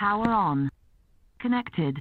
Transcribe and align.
Power 0.00 0.30
on. 0.30 0.70
Connected. 1.42 2.00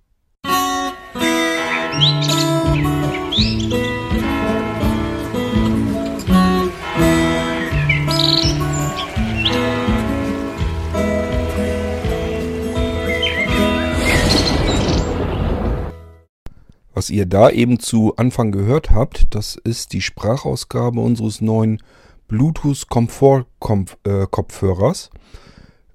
Was 16.93 17.09
ihr 17.09 17.25
da 17.25 17.49
eben 17.49 17.81
zu 17.81 18.15
Anfang 18.15 18.53
gehört 18.53 18.91
habt, 18.91 19.25
das 19.31 19.57
ist 19.57 19.91
die 19.91 20.01
Sprachausgabe 20.01 21.01
unseres 21.01 21.41
neuen 21.41 21.83
Bluetooth-Komfort-Kopfhörers. 22.29 25.09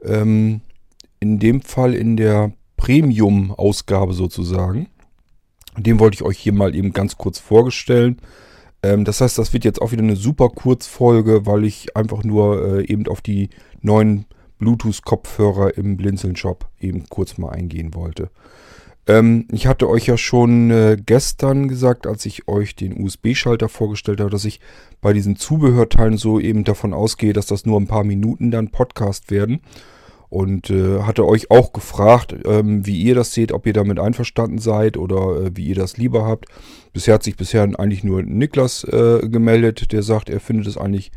Ähm, 0.02 0.60
in 1.24 1.38
dem 1.38 1.62
Fall 1.62 1.94
in 1.94 2.18
der 2.18 2.52
Premium-Ausgabe 2.76 4.12
sozusagen. 4.12 4.88
Den 5.78 5.98
wollte 5.98 6.16
ich 6.16 6.22
euch 6.22 6.38
hier 6.38 6.52
mal 6.52 6.74
eben 6.74 6.92
ganz 6.92 7.16
kurz 7.16 7.38
vorstellen. 7.38 8.20
Ähm, 8.82 9.06
das 9.06 9.22
heißt, 9.22 9.38
das 9.38 9.54
wird 9.54 9.64
jetzt 9.64 9.80
auch 9.80 9.90
wieder 9.90 10.02
eine 10.02 10.16
super 10.16 10.50
Kurzfolge, 10.50 11.46
weil 11.46 11.64
ich 11.64 11.96
einfach 11.96 12.24
nur 12.24 12.80
äh, 12.80 12.86
eben 12.86 13.06
auf 13.08 13.22
die 13.22 13.48
neuen 13.80 14.26
Bluetooth-Kopfhörer 14.58 15.78
im 15.78 15.96
Blinzeln-Shop 15.96 16.68
eben 16.78 17.08
kurz 17.08 17.38
mal 17.38 17.48
eingehen 17.48 17.94
wollte. 17.94 18.28
Ähm, 19.06 19.48
ich 19.50 19.66
hatte 19.66 19.88
euch 19.88 20.04
ja 20.04 20.18
schon 20.18 20.70
äh, 20.70 20.98
gestern 21.04 21.68
gesagt, 21.68 22.06
als 22.06 22.26
ich 22.26 22.48
euch 22.48 22.76
den 22.76 23.02
USB-Schalter 23.02 23.70
vorgestellt 23.70 24.20
habe, 24.20 24.30
dass 24.30 24.44
ich 24.44 24.60
bei 25.00 25.14
diesen 25.14 25.36
Zubehörteilen 25.36 26.18
so 26.18 26.38
eben 26.38 26.64
davon 26.64 26.92
ausgehe, 26.92 27.32
dass 27.32 27.46
das 27.46 27.64
nur 27.64 27.80
ein 27.80 27.86
paar 27.86 28.04
Minuten 28.04 28.50
dann 28.50 28.68
Podcast 28.68 29.30
werden. 29.30 29.62
Und 30.34 30.68
äh, 30.68 31.02
hatte 31.02 31.24
euch 31.24 31.52
auch 31.52 31.72
gefragt, 31.72 32.34
ähm, 32.44 32.84
wie 32.84 33.00
ihr 33.00 33.14
das 33.14 33.32
seht, 33.32 33.52
ob 33.52 33.68
ihr 33.68 33.72
damit 33.72 34.00
einverstanden 34.00 34.58
seid 34.58 34.96
oder 34.96 35.36
äh, 35.40 35.50
wie 35.54 35.68
ihr 35.68 35.76
das 35.76 35.96
lieber 35.96 36.26
habt. 36.26 36.46
Bisher 36.92 37.14
hat 37.14 37.22
sich 37.22 37.36
bisher 37.36 37.62
eigentlich 37.62 38.02
nur 38.02 38.20
Niklas 38.20 38.82
äh, 38.82 39.28
gemeldet, 39.28 39.92
der 39.92 40.02
sagt, 40.02 40.28
er 40.28 40.40
findet 40.40 40.66
es 40.66 40.76
eigentlich 40.76 41.12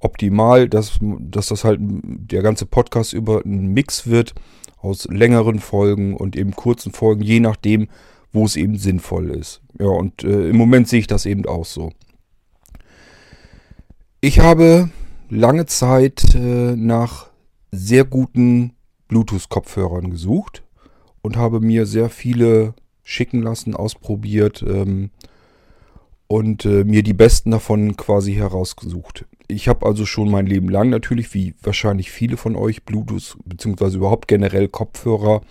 optimal, 0.00 0.68
dass, 0.68 0.98
dass 1.00 1.46
das 1.46 1.64
halt 1.64 1.78
der 1.80 2.42
ganze 2.42 2.66
Podcast 2.66 3.14
über 3.14 3.40
ein 3.42 3.68
Mix 3.68 4.06
wird 4.06 4.34
aus 4.76 5.06
längeren 5.06 5.58
Folgen 5.58 6.14
und 6.14 6.36
eben 6.36 6.50
kurzen 6.50 6.92
Folgen, 6.92 7.22
je 7.22 7.40
nachdem, 7.40 7.88
wo 8.34 8.44
es 8.44 8.56
eben 8.56 8.76
sinnvoll 8.76 9.30
ist. 9.30 9.62
Ja, 9.80 9.86
und 9.86 10.24
äh, 10.24 10.50
im 10.50 10.56
Moment 10.56 10.88
sehe 10.88 11.00
ich 11.00 11.06
das 11.06 11.24
eben 11.24 11.46
auch 11.46 11.64
so. 11.64 11.90
Ich 14.20 14.40
habe 14.40 14.90
lange 15.30 15.64
Zeit 15.64 16.34
äh, 16.34 16.76
nach 16.76 17.31
sehr 17.72 18.04
guten 18.04 18.74
Bluetooth-Kopfhörern 19.08 20.10
gesucht 20.10 20.62
und 21.22 21.36
habe 21.36 21.60
mir 21.60 21.86
sehr 21.86 22.10
viele 22.10 22.74
schicken 23.02 23.42
lassen, 23.42 23.74
ausprobiert 23.74 24.62
ähm, 24.66 25.10
und 26.28 26.64
äh, 26.64 26.84
mir 26.84 27.02
die 27.02 27.14
besten 27.14 27.50
davon 27.50 27.96
quasi 27.96 28.34
herausgesucht. 28.34 29.26
Ich 29.48 29.68
habe 29.68 29.84
also 29.84 30.06
schon 30.06 30.30
mein 30.30 30.46
Leben 30.46 30.68
lang 30.68 30.88
natürlich, 30.90 31.34
wie 31.34 31.54
wahrscheinlich 31.62 32.10
viele 32.10 32.36
von 32.36 32.56
euch, 32.56 32.84
Bluetooth 32.84 33.36
beziehungsweise 33.44 33.98
überhaupt 33.98 34.28
generell 34.28 34.68
Kopfhörer, 34.68 35.42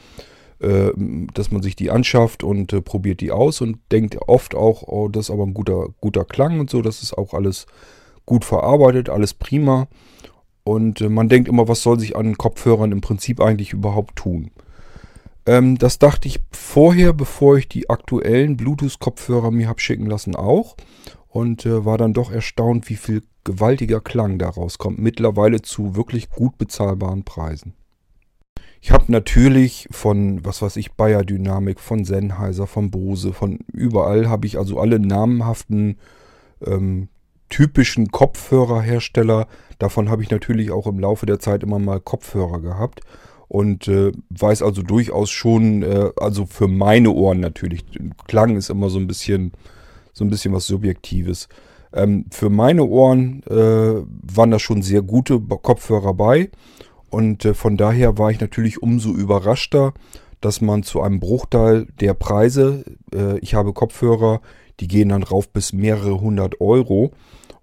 äh, 0.59 0.91
dass 1.33 1.51
man 1.51 1.61
sich 1.61 1.75
die 1.75 1.91
anschafft 1.91 2.43
und 2.43 2.73
äh, 2.73 2.81
probiert 2.81 3.21
die 3.21 3.31
aus 3.31 3.61
und 3.61 3.79
denkt 3.91 4.17
oft 4.27 4.55
auch, 4.55 4.83
oh, 4.83 5.07
das 5.07 5.25
ist 5.25 5.31
aber 5.31 5.45
ein 5.45 5.53
guter, 5.53 5.89
guter 5.99 6.25
Klang 6.25 6.59
und 6.59 6.69
so, 6.69 6.81
das 6.81 7.03
ist 7.03 7.17
auch 7.17 7.33
alles 7.33 7.67
gut 8.25 8.45
verarbeitet, 8.45 9.09
alles 9.09 9.33
prima. 9.33 9.87
Und 10.63 11.01
äh, 11.01 11.09
man 11.09 11.29
denkt 11.29 11.47
immer, 11.49 11.67
was 11.67 11.81
soll 11.81 11.99
sich 11.99 12.15
an 12.15 12.37
Kopfhörern 12.37 12.91
im 12.91 13.01
Prinzip 13.01 13.41
eigentlich 13.41 13.73
überhaupt 13.73 14.15
tun? 14.15 14.51
Ähm, 15.45 15.77
das 15.77 15.99
dachte 15.99 16.27
ich 16.27 16.39
vorher, 16.51 17.13
bevor 17.13 17.57
ich 17.57 17.67
die 17.67 17.89
aktuellen 17.89 18.57
Bluetooth-Kopfhörer 18.57 19.51
mir 19.51 19.67
habe 19.67 19.79
schicken 19.79 20.05
lassen, 20.05 20.35
auch. 20.35 20.75
Und 21.29 21.65
äh, 21.65 21.85
war 21.85 21.97
dann 21.97 22.13
doch 22.13 22.31
erstaunt, 22.31 22.89
wie 22.89 22.95
viel 22.95 23.23
gewaltiger 23.43 24.01
Klang 24.01 24.37
daraus 24.37 24.77
kommt. 24.77 24.99
Mittlerweile 24.99 25.61
zu 25.61 25.95
wirklich 25.95 26.29
gut 26.29 26.57
bezahlbaren 26.57 27.23
Preisen. 27.23 27.73
Ich 28.81 28.91
habe 28.91 29.11
natürlich 29.11 29.87
von, 29.91 30.43
was 30.43 30.61
weiß 30.61 30.75
ich, 30.77 30.93
Bayer 30.93 31.23
Dynamik, 31.23 31.79
von 31.79 32.03
Sennheiser, 32.03 32.65
von 32.65 32.89
Bose, 32.89 33.31
von 33.31 33.59
überall 33.71 34.27
habe 34.27 34.47
ich 34.47 34.57
also 34.57 34.79
alle 34.79 34.99
namhaften 34.99 35.97
ähm, 36.65 37.07
typischen 37.51 38.09
Kopfhörerhersteller. 38.09 39.47
Davon 39.77 40.09
habe 40.09 40.23
ich 40.23 40.31
natürlich 40.31 40.71
auch 40.71 40.87
im 40.87 40.99
Laufe 40.99 41.27
der 41.27 41.39
Zeit 41.39 41.61
immer 41.61 41.77
mal 41.77 41.99
Kopfhörer 41.99 42.59
gehabt 42.59 43.01
und 43.47 43.87
äh, 43.87 44.11
weiß 44.29 44.63
also 44.63 44.81
durchaus 44.81 45.29
schon, 45.29 45.83
äh, 45.83 46.09
also 46.15 46.47
für 46.47 46.67
meine 46.67 47.11
Ohren 47.11 47.41
natürlich, 47.41 47.83
Klang 48.25 48.55
ist 48.55 48.69
immer 48.69 48.89
so 48.89 48.97
ein 48.97 49.07
bisschen, 49.07 49.51
so 50.13 50.23
ein 50.23 50.29
bisschen 50.29 50.53
was 50.53 50.65
Subjektives. 50.65 51.49
Ähm, 51.93 52.25
für 52.31 52.49
meine 52.49 52.85
Ohren 52.85 53.43
äh, 53.49 54.03
waren 54.35 54.51
da 54.51 54.57
schon 54.57 54.81
sehr 54.81 55.01
gute 55.01 55.39
Kopfhörer 55.39 56.13
bei 56.13 56.49
und 57.09 57.43
äh, 57.43 57.53
von 57.53 57.75
daher 57.75 58.17
war 58.17 58.31
ich 58.31 58.39
natürlich 58.39 58.81
umso 58.81 59.11
überraschter, 59.11 59.93
dass 60.41 60.61
man 60.61 60.83
zu 60.83 61.01
einem 61.01 61.19
Bruchteil 61.19 61.87
der 61.99 62.13
Preise, 62.13 62.83
äh, 63.13 63.39
ich 63.39 63.53
habe 63.53 63.73
Kopfhörer, 63.73 64.41
die 64.79 64.87
gehen 64.87 65.09
dann 65.09 65.23
rauf 65.23 65.49
bis 65.49 65.73
mehrere 65.73 66.19
hundert 66.19 66.59
Euro 66.59 67.11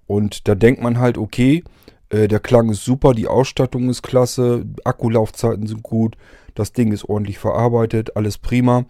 und 0.06 0.48
da 0.48 0.54
denkt 0.54 0.80
man 0.80 0.98
halt, 0.98 1.18
okay, 1.18 1.64
äh, 2.10 2.28
der 2.28 2.40
Klang 2.40 2.70
ist 2.70 2.84
super, 2.84 3.12
die 3.12 3.28
Ausstattung 3.28 3.90
ist 3.90 4.02
klasse, 4.02 4.64
Akkulaufzeiten 4.84 5.66
sind 5.66 5.82
gut, 5.82 6.16
das 6.54 6.72
Ding 6.72 6.92
ist 6.92 7.04
ordentlich 7.04 7.38
verarbeitet, 7.38 8.16
alles 8.16 8.38
prima. 8.38 8.84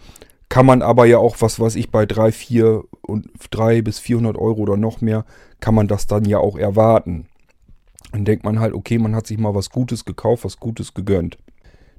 Kann 0.48 0.64
man 0.64 0.80
aber 0.80 1.04
ja 1.04 1.18
auch, 1.18 1.36
was 1.40 1.60
weiß 1.60 1.76
ich, 1.76 1.90
bei 1.90 2.06
3, 2.06 2.32
4 2.32 2.82
und 3.02 3.28
3 3.50 3.82
bis 3.82 3.98
400 3.98 4.38
Euro 4.38 4.62
oder 4.62 4.78
noch 4.78 5.02
mehr, 5.02 5.26
kann 5.60 5.74
man 5.74 5.88
das 5.88 6.06
dann 6.06 6.24
ja 6.24 6.38
auch 6.38 6.56
erwarten. 6.56 7.26
Dann 8.12 8.24
denkt 8.24 8.44
man 8.44 8.58
halt, 8.58 8.72
okay, 8.72 8.98
man 8.98 9.14
hat 9.14 9.26
sich 9.26 9.36
mal 9.36 9.54
was 9.54 9.68
Gutes 9.68 10.06
gekauft, 10.06 10.44
was 10.44 10.58
Gutes 10.58 10.94
gegönnt. 10.94 11.36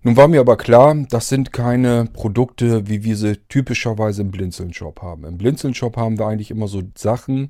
Nun 0.01 0.15
war 0.15 0.29
mir 0.29 0.39
aber 0.39 0.55
klar, 0.55 0.95
das 1.09 1.27
sind 1.27 1.51
keine 1.51 2.05
Produkte, 2.05 2.87
wie 2.87 3.03
wir 3.03 3.17
sie 3.17 3.37
typischerweise 3.49 4.21
im 4.21 4.31
Blinzeln-Shop 4.31 5.01
haben. 5.01 5.25
Im 5.25 5.37
Blinzeln-Shop 5.37 5.97
haben 5.97 6.17
wir 6.17 6.27
eigentlich 6.27 6.51
immer 6.51 6.67
so 6.67 6.83
Sachen, 6.95 7.49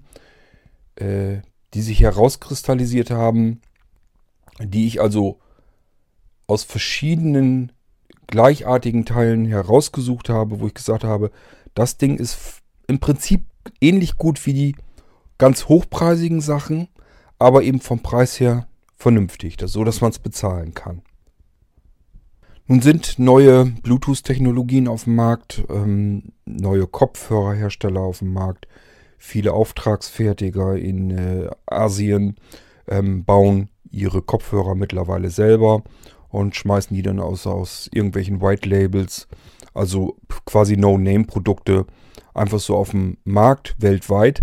äh, 0.96 1.38
die 1.76 1.82
sich 1.82 2.02
herauskristallisiert 2.02 3.12
haben, 3.12 3.62
die 4.60 4.88
ich 4.88 5.00
also 5.00 5.40
aus 6.48 6.64
verschiedenen 6.64 7.72
gleichartigen 8.26 9.06
Teilen 9.06 9.46
herausgesucht 9.46 10.30
habe, 10.30 10.60
wo 10.60 10.68
ich 10.68 10.74
gesagt 10.74 11.04
habe, 11.04 11.32
das 11.76 11.98
Ding 11.98 12.18
ist 12.18 12.62
im 12.88 13.00
Prinzip 13.00 13.46
ähnlich 13.80 14.18
gut 14.18 14.46
wie 14.48 14.54
die 14.54 14.76
ganz 15.38 15.68
hochpreisigen 15.68 16.42
Sachen, 16.42 16.88
aber 17.38 17.62
eben 17.62 17.80
vom 17.80 18.02
Preis 18.02 18.40
her 18.40 18.68
vernünftig, 18.96 19.58
so 19.64 19.84
dass 19.84 20.02
man 20.02 20.12
es 20.12 20.20
bezahlen 20.20 20.74
kann. 20.74 21.04
Nun 22.70 22.82
sind 22.82 23.18
neue 23.18 23.66
Bluetooth-Technologien 23.66 24.88
auf 24.88 25.06
dem 25.06 25.16
Markt, 25.16 25.64
ähm, 25.70 26.34
neue 26.46 26.86
Kopfhörerhersteller 26.86 28.00
auf 28.00 28.20
dem 28.20 28.32
Markt, 28.32 28.68
Viele 29.22 29.52
Auftragsfertiger 29.52 30.78
in 30.78 31.12
äh, 31.12 31.50
Asien 31.66 32.38
ähm, 32.88 33.26
bauen 33.26 33.70
ihre 33.92 34.22
Kopfhörer 34.22 34.76
mittlerweile 34.76 35.30
selber 35.30 35.84
und 36.30 36.56
schmeißen 36.56 36.96
die 36.96 37.02
dann 37.02 37.20
aus, 37.20 37.46
aus 37.46 37.90
irgendwelchen 37.92 38.42
White 38.42 38.70
Labels, 38.70 39.28
also 39.74 40.16
quasi 40.46 40.78
No-Name-Produkte, 40.78 41.86
einfach 42.34 42.60
so 42.60 42.78
auf 42.78 42.92
dem 42.92 43.18
Markt 43.26 43.76
weltweit. 43.80 44.42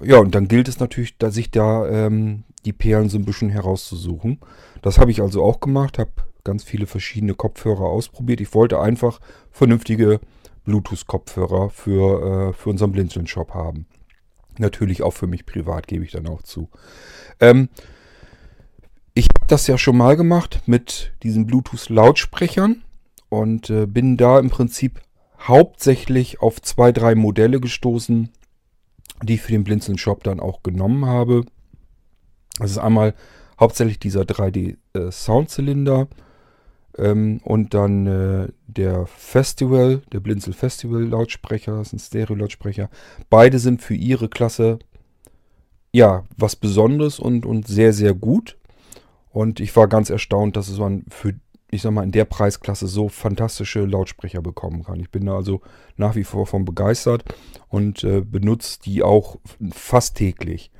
Ja, 0.00 0.18
und 0.18 0.36
dann 0.36 0.46
gilt 0.46 0.68
es 0.68 0.78
natürlich, 0.78 1.18
da 1.18 1.32
sich 1.32 1.50
da 1.50 1.88
ähm, 1.88 2.44
die 2.64 2.72
Perlen 2.72 3.08
so 3.08 3.18
ein 3.18 3.24
bisschen 3.24 3.50
herauszusuchen. 3.50 4.38
Das 4.82 4.98
habe 4.98 5.10
ich 5.10 5.20
also 5.20 5.42
auch 5.42 5.58
gemacht, 5.58 5.98
habe 5.98 6.12
ganz 6.44 6.64
viele 6.64 6.86
verschiedene 6.86 7.34
Kopfhörer 7.34 7.84
ausprobiert. 7.84 8.40
Ich 8.40 8.54
wollte 8.54 8.80
einfach 8.80 9.20
vernünftige 9.50 10.20
Bluetooth-Kopfhörer 10.64 11.70
für, 11.70 12.50
äh, 12.50 12.52
für 12.52 12.70
unseren 12.70 12.92
Blinzeln-Shop 12.92 13.54
haben. 13.54 13.86
Natürlich 14.58 15.02
auch 15.02 15.12
für 15.12 15.26
mich 15.26 15.46
privat, 15.46 15.86
gebe 15.86 16.04
ich 16.04 16.12
dann 16.12 16.26
auch 16.26 16.42
zu. 16.42 16.68
Ähm, 17.40 17.68
ich 19.14 19.24
habe 19.24 19.46
das 19.48 19.66
ja 19.66 19.78
schon 19.78 19.96
mal 19.96 20.16
gemacht 20.16 20.62
mit 20.66 21.12
diesen 21.22 21.46
Bluetooth-Lautsprechern 21.46 22.82
und 23.28 23.70
äh, 23.70 23.86
bin 23.86 24.16
da 24.16 24.38
im 24.38 24.50
Prinzip 24.50 25.00
hauptsächlich 25.40 26.40
auf 26.40 26.60
zwei, 26.60 26.92
drei 26.92 27.14
Modelle 27.14 27.60
gestoßen, 27.60 28.30
die 29.22 29.34
ich 29.34 29.42
für 29.42 29.52
den 29.52 29.64
Blinzeln 29.64 29.98
Shop 29.98 30.22
dann 30.22 30.40
auch 30.40 30.62
genommen 30.62 31.06
habe. 31.06 31.44
Das 32.58 32.70
ist 32.70 32.78
einmal 32.78 33.14
hauptsächlich 33.58 33.98
dieser 33.98 34.22
3D 34.22 34.76
äh, 34.94 35.10
ähm, 36.98 37.40
und 37.44 37.74
dann 37.74 38.06
äh, 38.06 38.48
der 38.66 39.06
Festival, 39.06 40.02
der 40.12 40.20
Blinzel 40.20 40.52
Festival 40.52 41.02
Lautsprecher, 41.02 41.76
das 41.76 41.88
ist 41.88 41.92
ein 41.92 41.98
Stereo-Lautsprecher. 41.98 42.90
Beide 43.28 43.58
sind 43.58 43.82
für 43.82 43.94
ihre 43.94 44.28
Klasse 44.28 44.78
ja 45.92 46.24
was 46.36 46.56
Besonderes 46.56 47.18
und, 47.18 47.46
und 47.46 47.66
sehr, 47.66 47.92
sehr 47.92 48.14
gut. 48.14 48.56
Und 49.30 49.60
ich 49.60 49.74
war 49.76 49.88
ganz 49.88 50.10
erstaunt, 50.10 50.56
dass 50.56 50.68
es 50.68 50.78
man 50.78 51.04
für 51.08 51.34
ich 51.70 51.82
sag 51.82 51.92
mal, 51.92 52.02
in 52.02 52.12
der 52.12 52.24
Preisklasse 52.24 52.88
so 52.88 53.08
fantastische 53.08 53.84
Lautsprecher 53.84 54.42
bekommen 54.42 54.82
kann. 54.82 55.00
Ich 55.00 55.10
bin 55.10 55.26
da 55.26 55.36
also 55.36 55.60
nach 55.96 56.16
wie 56.16 56.24
vor 56.24 56.46
von 56.46 56.64
begeistert 56.64 57.24
und 57.68 58.02
äh, 58.02 58.22
benutze 58.22 58.80
die 58.84 59.02
auch 59.02 59.38
fast 59.72 60.16
täglich. 60.16 60.70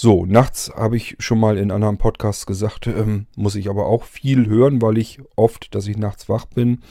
So, 0.00 0.24
nachts 0.24 0.70
habe 0.76 0.96
ich 0.96 1.16
schon 1.18 1.40
mal 1.40 1.58
in 1.58 1.72
anderen 1.72 1.98
Podcasts 1.98 2.46
gesagt, 2.46 2.86
ähm, 2.86 3.26
muss 3.34 3.56
ich 3.56 3.68
aber 3.68 3.86
auch 3.86 4.04
viel 4.04 4.46
hören, 4.46 4.80
weil 4.80 4.96
ich 4.96 5.20
oft, 5.34 5.74
dass 5.74 5.88
ich 5.88 5.96
nachts 5.96 6.28
wach 6.28 6.44
bin. 6.46 6.82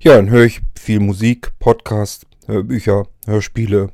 Ja, 0.00 0.16
dann 0.16 0.30
höre 0.30 0.46
ich 0.46 0.62
viel 0.74 0.98
Musik, 1.00 1.52
Podcast, 1.58 2.26
Hörbücher, 2.46 3.06
Hörspiele, 3.26 3.90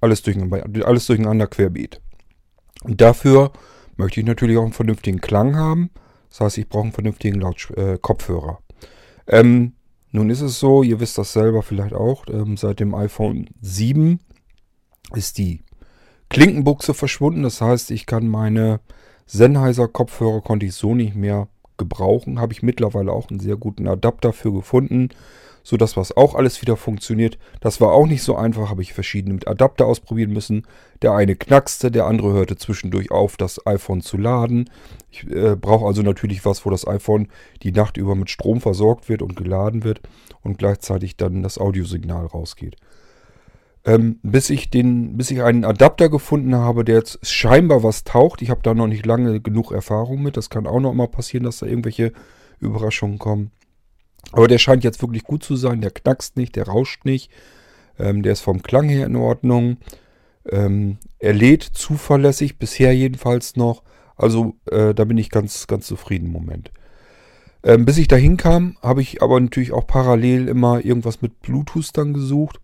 alles 0.00 0.22
durcheinander, 0.22 0.86
alles 0.86 1.06
durcheinander 1.08 1.48
querbeet. 1.48 2.00
Und 2.84 3.00
dafür 3.00 3.50
möchte 3.96 4.20
ich 4.20 4.26
natürlich 4.26 4.56
auch 4.56 4.62
einen 4.62 4.72
vernünftigen 4.72 5.20
Klang 5.20 5.56
haben. 5.56 5.90
Das 6.28 6.42
heißt, 6.42 6.58
ich 6.58 6.68
brauche 6.68 6.84
einen 6.84 6.92
vernünftigen 6.92 7.40
Laut 7.40 7.72
äh, 7.76 7.98
Kopfhörer. 8.00 8.60
Ähm, 9.26 9.72
nun 10.12 10.30
ist 10.30 10.42
es 10.42 10.60
so, 10.60 10.84
ihr 10.84 11.00
wisst 11.00 11.18
das 11.18 11.32
selber 11.32 11.64
vielleicht 11.64 11.94
auch, 11.94 12.24
ähm, 12.28 12.56
seit 12.56 12.78
dem 12.78 12.94
iPhone 12.94 13.48
7 13.62 14.20
ist 15.12 15.38
die 15.38 15.64
Klinkenbuchse 16.30 16.94
verschwunden. 16.94 17.42
Das 17.42 17.60
heißt, 17.60 17.90
ich 17.90 18.06
kann 18.06 18.26
meine 18.28 18.80
Sennheiser 19.26 19.88
Kopfhörer 19.88 20.40
konnte 20.40 20.66
ich 20.66 20.74
so 20.74 20.94
nicht 20.94 21.14
mehr 21.14 21.48
gebrauchen. 21.76 22.40
Habe 22.40 22.52
ich 22.52 22.62
mittlerweile 22.62 23.12
auch 23.12 23.28
einen 23.30 23.40
sehr 23.40 23.56
guten 23.56 23.88
Adapter 23.88 24.32
für 24.32 24.52
gefunden, 24.52 25.08
sodass 25.64 25.96
was 25.96 26.16
auch 26.16 26.34
alles 26.36 26.62
wieder 26.62 26.76
funktioniert. 26.76 27.36
Das 27.60 27.80
war 27.80 27.92
auch 27.92 28.06
nicht 28.06 28.22
so 28.22 28.36
einfach, 28.36 28.70
habe 28.70 28.82
ich 28.82 28.92
verschiedene 28.92 29.44
Adapter 29.46 29.86
ausprobieren 29.86 30.32
müssen. 30.32 30.66
Der 31.02 31.12
eine 31.12 31.34
knackste, 31.34 31.90
der 31.90 32.06
andere 32.06 32.32
hörte 32.32 32.56
zwischendurch 32.56 33.10
auf, 33.10 33.36
das 33.36 33.66
iPhone 33.66 34.00
zu 34.00 34.16
laden. 34.16 34.70
Ich 35.10 35.28
äh, 35.28 35.56
brauche 35.56 35.86
also 35.86 36.02
natürlich 36.02 36.44
was, 36.44 36.64
wo 36.64 36.70
das 36.70 36.86
iPhone 36.86 37.28
die 37.62 37.72
Nacht 37.72 37.96
über 37.96 38.14
mit 38.14 38.30
Strom 38.30 38.60
versorgt 38.60 39.08
wird 39.08 39.22
und 39.22 39.34
geladen 39.34 39.82
wird 39.82 40.00
und 40.42 40.58
gleichzeitig 40.58 41.16
dann 41.16 41.42
das 41.42 41.58
Audiosignal 41.58 42.26
rausgeht. 42.26 42.76
Ähm, 43.84 44.18
bis 44.22 44.50
ich 44.50 44.68
den, 44.68 45.16
bis 45.16 45.30
ich 45.30 45.42
einen 45.42 45.64
Adapter 45.64 46.10
gefunden 46.10 46.54
habe, 46.54 46.84
der 46.84 46.96
jetzt 46.96 47.26
scheinbar 47.26 47.82
was 47.82 48.04
taucht. 48.04 48.42
Ich 48.42 48.50
habe 48.50 48.60
da 48.62 48.74
noch 48.74 48.86
nicht 48.86 49.06
lange 49.06 49.40
genug 49.40 49.72
Erfahrung 49.72 50.22
mit. 50.22 50.36
Das 50.36 50.50
kann 50.50 50.66
auch 50.66 50.80
noch 50.80 50.92
mal 50.92 51.08
passieren, 51.08 51.44
dass 51.44 51.58
da 51.58 51.66
irgendwelche 51.66 52.12
Überraschungen 52.58 53.18
kommen. 53.18 53.52
Aber 54.32 54.48
der 54.48 54.58
scheint 54.58 54.84
jetzt 54.84 55.00
wirklich 55.00 55.24
gut 55.24 55.42
zu 55.42 55.56
sein. 55.56 55.80
Der 55.80 55.90
knackst 55.90 56.36
nicht, 56.36 56.56
der 56.56 56.66
rauscht 56.66 57.04
nicht. 57.06 57.30
Ähm, 57.98 58.22
der 58.22 58.32
ist 58.32 58.40
vom 58.40 58.62
Klang 58.62 58.88
her 58.88 59.06
in 59.06 59.16
Ordnung. 59.16 59.78
Ähm, 60.48 60.98
er 61.18 61.32
lädt 61.32 61.62
zuverlässig, 61.62 62.58
bisher 62.58 62.94
jedenfalls 62.94 63.56
noch. 63.56 63.82
Also 64.16 64.56
äh, 64.70 64.94
da 64.94 65.04
bin 65.04 65.18
ich 65.18 65.30
ganz, 65.30 65.66
ganz 65.66 65.86
zufrieden 65.86 66.26
im 66.26 66.32
Moment. 66.32 66.70
Ähm, 67.62 67.84
bis 67.84 67.98
ich 67.98 68.08
dahin 68.08 68.36
kam, 68.36 68.76
habe 68.82 69.02
ich 69.02 69.22
aber 69.22 69.38
natürlich 69.38 69.72
auch 69.72 69.86
parallel 69.86 70.48
immer 70.48 70.84
irgendwas 70.84 71.20
mit 71.20 71.40
Bluetooth 71.40 71.90
dann 71.94 72.14
gesucht. 72.14 72.60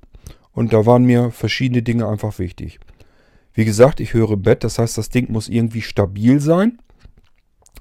Und 0.56 0.72
da 0.72 0.86
waren 0.86 1.04
mir 1.04 1.30
verschiedene 1.32 1.82
Dinge 1.82 2.08
einfach 2.08 2.38
wichtig. 2.38 2.80
Wie 3.52 3.66
gesagt, 3.66 4.00
ich 4.00 4.14
höre 4.14 4.38
Bett, 4.38 4.64
das 4.64 4.78
heißt, 4.78 4.96
das 4.96 5.10
Ding 5.10 5.30
muss 5.30 5.50
irgendwie 5.50 5.82
stabil 5.82 6.40
sein, 6.40 6.78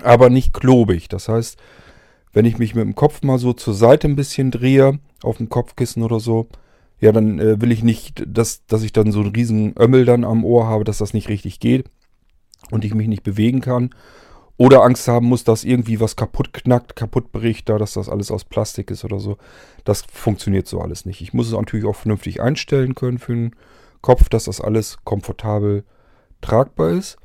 aber 0.03 0.29
nicht 0.29 0.53
klobig. 0.53 1.07
Das 1.07 1.29
heißt, 1.29 1.57
wenn 2.33 2.43
ich 2.43 2.57
mich 2.57 2.75
mit 2.75 2.83
dem 2.83 2.93
Kopf 2.93 3.23
mal 3.23 3.39
so 3.39 3.53
zur 3.53 3.73
Seite 3.73 4.09
ein 4.09 4.17
bisschen 4.17 4.51
drehe, 4.51 4.99
auf 5.23 5.37
dem 5.37 5.47
Kopfkissen 5.47 6.03
oder 6.03 6.19
so, 6.19 6.49
ja, 6.99 7.13
dann 7.13 7.39
äh, 7.39 7.61
will 7.61 7.71
ich 7.71 7.81
nicht, 7.81 8.21
dass, 8.27 8.65
dass 8.65 8.83
ich 8.83 8.91
dann 8.91 9.13
so 9.13 9.21
einen 9.21 9.33
riesen 9.33 9.73
Ömmel 9.79 10.03
dann 10.03 10.25
am 10.25 10.43
Ohr 10.43 10.67
habe, 10.67 10.83
dass 10.83 10.97
das 10.97 11.13
nicht 11.13 11.29
richtig 11.29 11.61
geht 11.61 11.85
und 12.71 12.83
ich 12.83 12.93
mich 12.93 13.07
nicht 13.07 13.23
bewegen 13.23 13.61
kann. 13.61 13.91
Oder 14.57 14.83
Angst 14.83 15.07
haben 15.07 15.27
muss, 15.27 15.43
dass 15.43 15.65
irgendwie 15.65 15.99
was 15.99 16.15
kaputt 16.15 16.53
knackt, 16.53 16.95
kaputt 16.95 17.31
bricht, 17.31 17.67
da 17.67 17.77
dass 17.77 17.93
das 17.93 18.07
alles 18.07 18.31
aus 18.31 18.45
Plastik 18.45 18.89
ist 18.89 19.03
oder 19.03 19.19
so. 19.19 19.37
Das 19.83 20.03
funktioniert 20.03 20.67
so 20.67 20.79
alles 20.79 21.05
nicht. 21.05 21.21
Ich 21.21 21.33
muss 21.33 21.47
es 21.47 21.53
natürlich 21.53 21.85
auch 21.85 21.95
vernünftig 21.95 22.41
einstellen 22.41 22.95
können 22.95 23.19
für 23.19 23.33
den 23.33 23.55
Kopf, 24.01 24.29
dass 24.29 24.45
das 24.45 24.61
alles 24.61 24.97
komfortabel 25.03 25.83
tragbar 26.39 26.91
ist. 26.91 27.17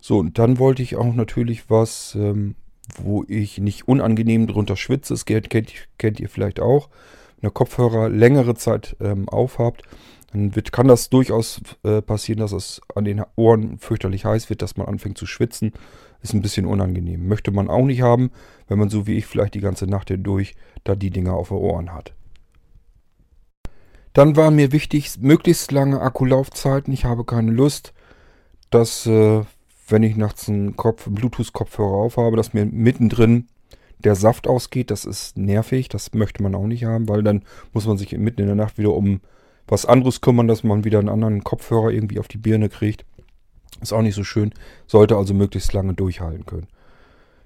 So, 0.00 0.18
und 0.18 0.38
dann 0.38 0.58
wollte 0.58 0.82
ich 0.82 0.96
auch 0.96 1.14
natürlich 1.14 1.68
was, 1.68 2.14
ähm, 2.14 2.54
wo 2.96 3.24
ich 3.28 3.58
nicht 3.58 3.86
unangenehm 3.86 4.46
drunter 4.46 4.76
schwitze. 4.76 5.14
Das 5.14 5.26
kennt, 5.26 5.50
kennt 5.98 6.20
ihr 6.20 6.28
vielleicht 6.28 6.60
auch. 6.60 6.88
Wenn 7.40 7.48
ihr 7.48 7.52
Kopfhörer 7.52 8.08
längere 8.08 8.54
Zeit 8.54 8.96
ähm, 9.00 9.28
aufhabt, 9.28 9.82
dann 10.32 10.56
wird, 10.56 10.72
kann 10.72 10.88
das 10.88 11.10
durchaus 11.10 11.60
äh, 11.82 12.00
passieren, 12.00 12.40
dass 12.40 12.52
es 12.52 12.80
an 12.94 13.04
den 13.04 13.22
Ohren 13.36 13.78
fürchterlich 13.78 14.24
heiß 14.24 14.48
wird, 14.48 14.62
dass 14.62 14.76
man 14.76 14.86
anfängt 14.88 15.18
zu 15.18 15.26
schwitzen. 15.26 15.72
Ist 16.22 16.34
ein 16.34 16.42
bisschen 16.42 16.66
unangenehm. 16.66 17.26
Möchte 17.26 17.50
man 17.50 17.68
auch 17.68 17.84
nicht 17.84 18.02
haben, 18.02 18.30
wenn 18.68 18.78
man 18.78 18.88
so 18.88 19.06
wie 19.06 19.16
ich 19.16 19.26
vielleicht 19.26 19.54
die 19.54 19.60
ganze 19.60 19.86
Nacht 19.86 20.08
hindurch 20.08 20.54
da 20.84 20.94
die 20.94 21.10
Dinger 21.10 21.34
auf 21.34 21.48
den 21.48 21.58
Ohren 21.58 21.92
hat. 21.92 22.14
Dann 24.12 24.36
war 24.36 24.50
mir 24.50 24.72
wichtig, 24.72 25.18
möglichst 25.20 25.72
lange 25.72 26.00
Akkulaufzeiten. 26.00 26.92
Ich 26.92 27.04
habe 27.04 27.24
keine 27.24 27.50
Lust, 27.50 27.92
dass, 28.70 29.06
äh, 29.06 29.42
wenn 29.88 30.02
ich 30.02 30.16
nachts 30.16 30.48
einen, 30.48 30.76
Kopf, 30.76 31.06
einen 31.06 31.16
Bluetooth-Kopfhörer 31.16 31.94
aufhabe, 31.94 32.36
dass 32.36 32.54
mir 32.54 32.66
mittendrin 32.66 33.48
der 33.98 34.14
Saft 34.14 34.46
ausgeht. 34.46 34.90
Das 34.90 35.04
ist 35.04 35.38
nervig. 35.38 35.88
Das 35.88 36.12
möchte 36.12 36.42
man 36.42 36.54
auch 36.54 36.66
nicht 36.66 36.84
haben, 36.84 37.08
weil 37.08 37.22
dann 37.22 37.42
muss 37.72 37.86
man 37.86 37.96
sich 37.96 38.16
mitten 38.16 38.42
in 38.42 38.46
der 38.46 38.56
Nacht 38.56 38.78
wieder 38.78 38.94
um 38.94 39.20
was 39.66 39.86
anderes 39.86 40.20
kümmern, 40.20 40.48
dass 40.48 40.64
man 40.64 40.84
wieder 40.84 40.98
einen 40.98 41.08
anderen 41.08 41.44
Kopfhörer 41.44 41.90
irgendwie 41.90 42.18
auf 42.18 42.28
die 42.28 42.38
Birne 42.38 42.68
kriegt. 42.68 43.04
Ist 43.80 43.92
auch 43.92 44.02
nicht 44.02 44.14
so 44.14 44.24
schön. 44.24 44.52
Sollte 44.86 45.16
also 45.16 45.34
möglichst 45.34 45.72
lange 45.72 45.94
durchhalten 45.94 46.46
können. 46.46 46.68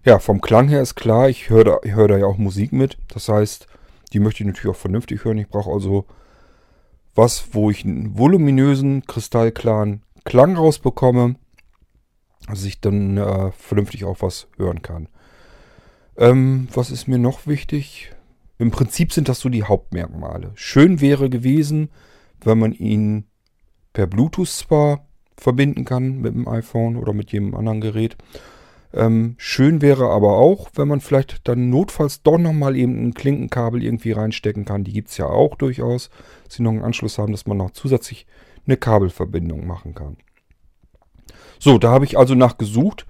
Ja, 0.04 0.18
vom 0.18 0.40
Klang 0.40 0.68
her 0.68 0.82
ist 0.82 0.94
klar, 0.94 1.28
ich 1.28 1.50
höre 1.50 1.64
da, 1.64 1.78
hör 1.82 2.08
da 2.08 2.16
ja 2.16 2.26
auch 2.26 2.38
Musik 2.38 2.72
mit. 2.72 2.98
Das 3.08 3.28
heißt, 3.28 3.66
die 4.12 4.20
möchte 4.20 4.42
ich 4.42 4.46
natürlich 4.46 4.74
auch 4.76 4.80
vernünftig 4.80 5.24
hören. 5.24 5.38
Ich 5.38 5.48
brauche 5.48 5.70
also 5.70 6.06
was, 7.14 7.48
wo 7.52 7.70
ich 7.70 7.84
einen 7.84 8.16
voluminösen, 8.18 9.04
kristallklaren 9.06 10.02
Klang 10.24 10.56
rausbekomme, 10.56 11.36
dass 12.46 12.64
ich 12.64 12.80
dann 12.80 13.16
äh, 13.16 13.50
vernünftig 13.52 14.04
auch 14.04 14.18
was 14.20 14.48
hören 14.56 14.82
kann. 14.82 15.08
Ähm, 16.16 16.68
was 16.72 16.90
ist 16.90 17.08
mir 17.08 17.18
noch 17.18 17.46
wichtig? 17.46 18.12
Im 18.58 18.70
Prinzip 18.70 19.12
sind 19.12 19.28
das 19.28 19.40
so 19.40 19.48
die 19.48 19.64
Hauptmerkmale. 19.64 20.52
Schön 20.54 21.00
wäre 21.00 21.28
gewesen, 21.28 21.90
wenn 22.42 22.58
man 22.58 22.72
ihn 22.72 23.26
per 23.92 24.06
Bluetooth 24.06 24.48
zwar 24.48 25.05
verbinden 25.36 25.84
kann 25.84 26.20
mit 26.20 26.34
dem 26.34 26.48
iPhone 26.48 26.96
oder 26.96 27.12
mit 27.12 27.32
jedem 27.32 27.54
anderen 27.54 27.80
Gerät. 27.80 28.16
Ähm, 28.92 29.34
schön 29.36 29.82
wäre 29.82 30.08
aber 30.08 30.38
auch, 30.38 30.70
wenn 30.74 30.88
man 30.88 31.00
vielleicht 31.00 31.46
dann 31.48 31.68
notfalls 31.68 32.22
doch 32.22 32.38
nochmal 32.38 32.76
eben 32.76 33.08
ein 33.08 33.14
Klinkenkabel 33.14 33.82
irgendwie 33.82 34.12
reinstecken 34.12 34.64
kann. 34.64 34.84
Die 34.84 34.92
gibt 34.92 35.10
es 35.10 35.18
ja 35.18 35.26
auch 35.26 35.56
durchaus. 35.56 36.10
Sie 36.48 36.62
noch 36.62 36.70
einen 36.70 36.82
Anschluss 36.82 37.18
haben, 37.18 37.32
dass 37.32 37.46
man 37.46 37.58
noch 37.58 37.72
zusätzlich 37.72 38.26
eine 38.66 38.76
Kabelverbindung 38.76 39.66
machen 39.66 39.94
kann. 39.94 40.16
So, 41.58 41.78
da 41.78 41.90
habe 41.90 42.04
ich 42.04 42.18
also 42.18 42.34
nachgesucht 42.34 43.06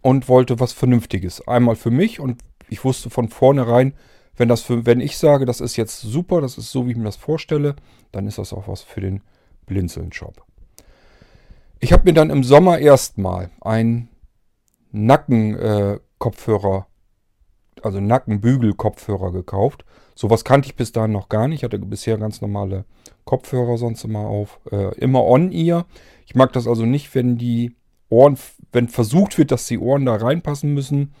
und 0.00 0.28
wollte 0.28 0.60
was 0.60 0.72
Vernünftiges. 0.72 1.46
Einmal 1.46 1.76
für 1.76 1.90
mich 1.90 2.20
und 2.20 2.40
ich 2.68 2.84
wusste 2.84 3.10
von 3.10 3.28
vornherein, 3.28 3.94
wenn, 4.36 4.48
das 4.48 4.62
für, 4.62 4.86
wenn 4.86 5.00
ich 5.00 5.16
sage, 5.16 5.44
das 5.44 5.60
ist 5.60 5.76
jetzt 5.76 6.00
super, 6.00 6.40
das 6.40 6.58
ist 6.58 6.70
so, 6.70 6.86
wie 6.86 6.92
ich 6.92 6.96
mir 6.96 7.04
das 7.04 7.16
vorstelle, 7.16 7.76
dann 8.12 8.26
ist 8.26 8.38
das 8.38 8.52
auch 8.52 8.68
was 8.68 8.82
für 8.82 9.00
den 9.00 9.22
Blinzeln-Shop. 9.66 10.45
Ich 11.78 11.92
habe 11.92 12.04
mir 12.04 12.14
dann 12.14 12.30
im 12.30 12.42
Sommer 12.42 12.78
erstmal 12.78 13.50
einen 13.60 14.08
Nackenkopfhörer, 14.92 16.86
äh, 17.76 17.80
also 17.82 18.00
Nackenbügel-Kopfhörer 18.00 19.30
gekauft. 19.32 19.84
Sowas 20.14 20.44
kannte 20.44 20.68
ich 20.68 20.76
bis 20.76 20.92
dahin 20.92 21.12
noch 21.12 21.28
gar 21.28 21.48
nicht. 21.48 21.58
Ich 21.58 21.64
hatte 21.64 21.78
bisher 21.78 22.16
ganz 22.16 22.40
normale 22.40 22.86
Kopfhörer 23.24 23.76
sonst 23.76 24.04
immer 24.04 24.20
auf. 24.20 24.58
Äh, 24.70 24.94
immer 24.98 25.24
on-ear. 25.24 25.84
Ich 26.24 26.34
mag 26.34 26.52
das 26.54 26.66
also 26.66 26.86
nicht, 26.86 27.14
wenn 27.14 27.36
die 27.36 27.76
Ohren, 28.08 28.38
wenn 28.72 28.88
versucht 28.88 29.36
wird, 29.36 29.50
dass 29.50 29.66
die 29.66 29.78
Ohren 29.78 30.06
da 30.06 30.16
reinpassen 30.16 30.72
müssen. 30.72 31.12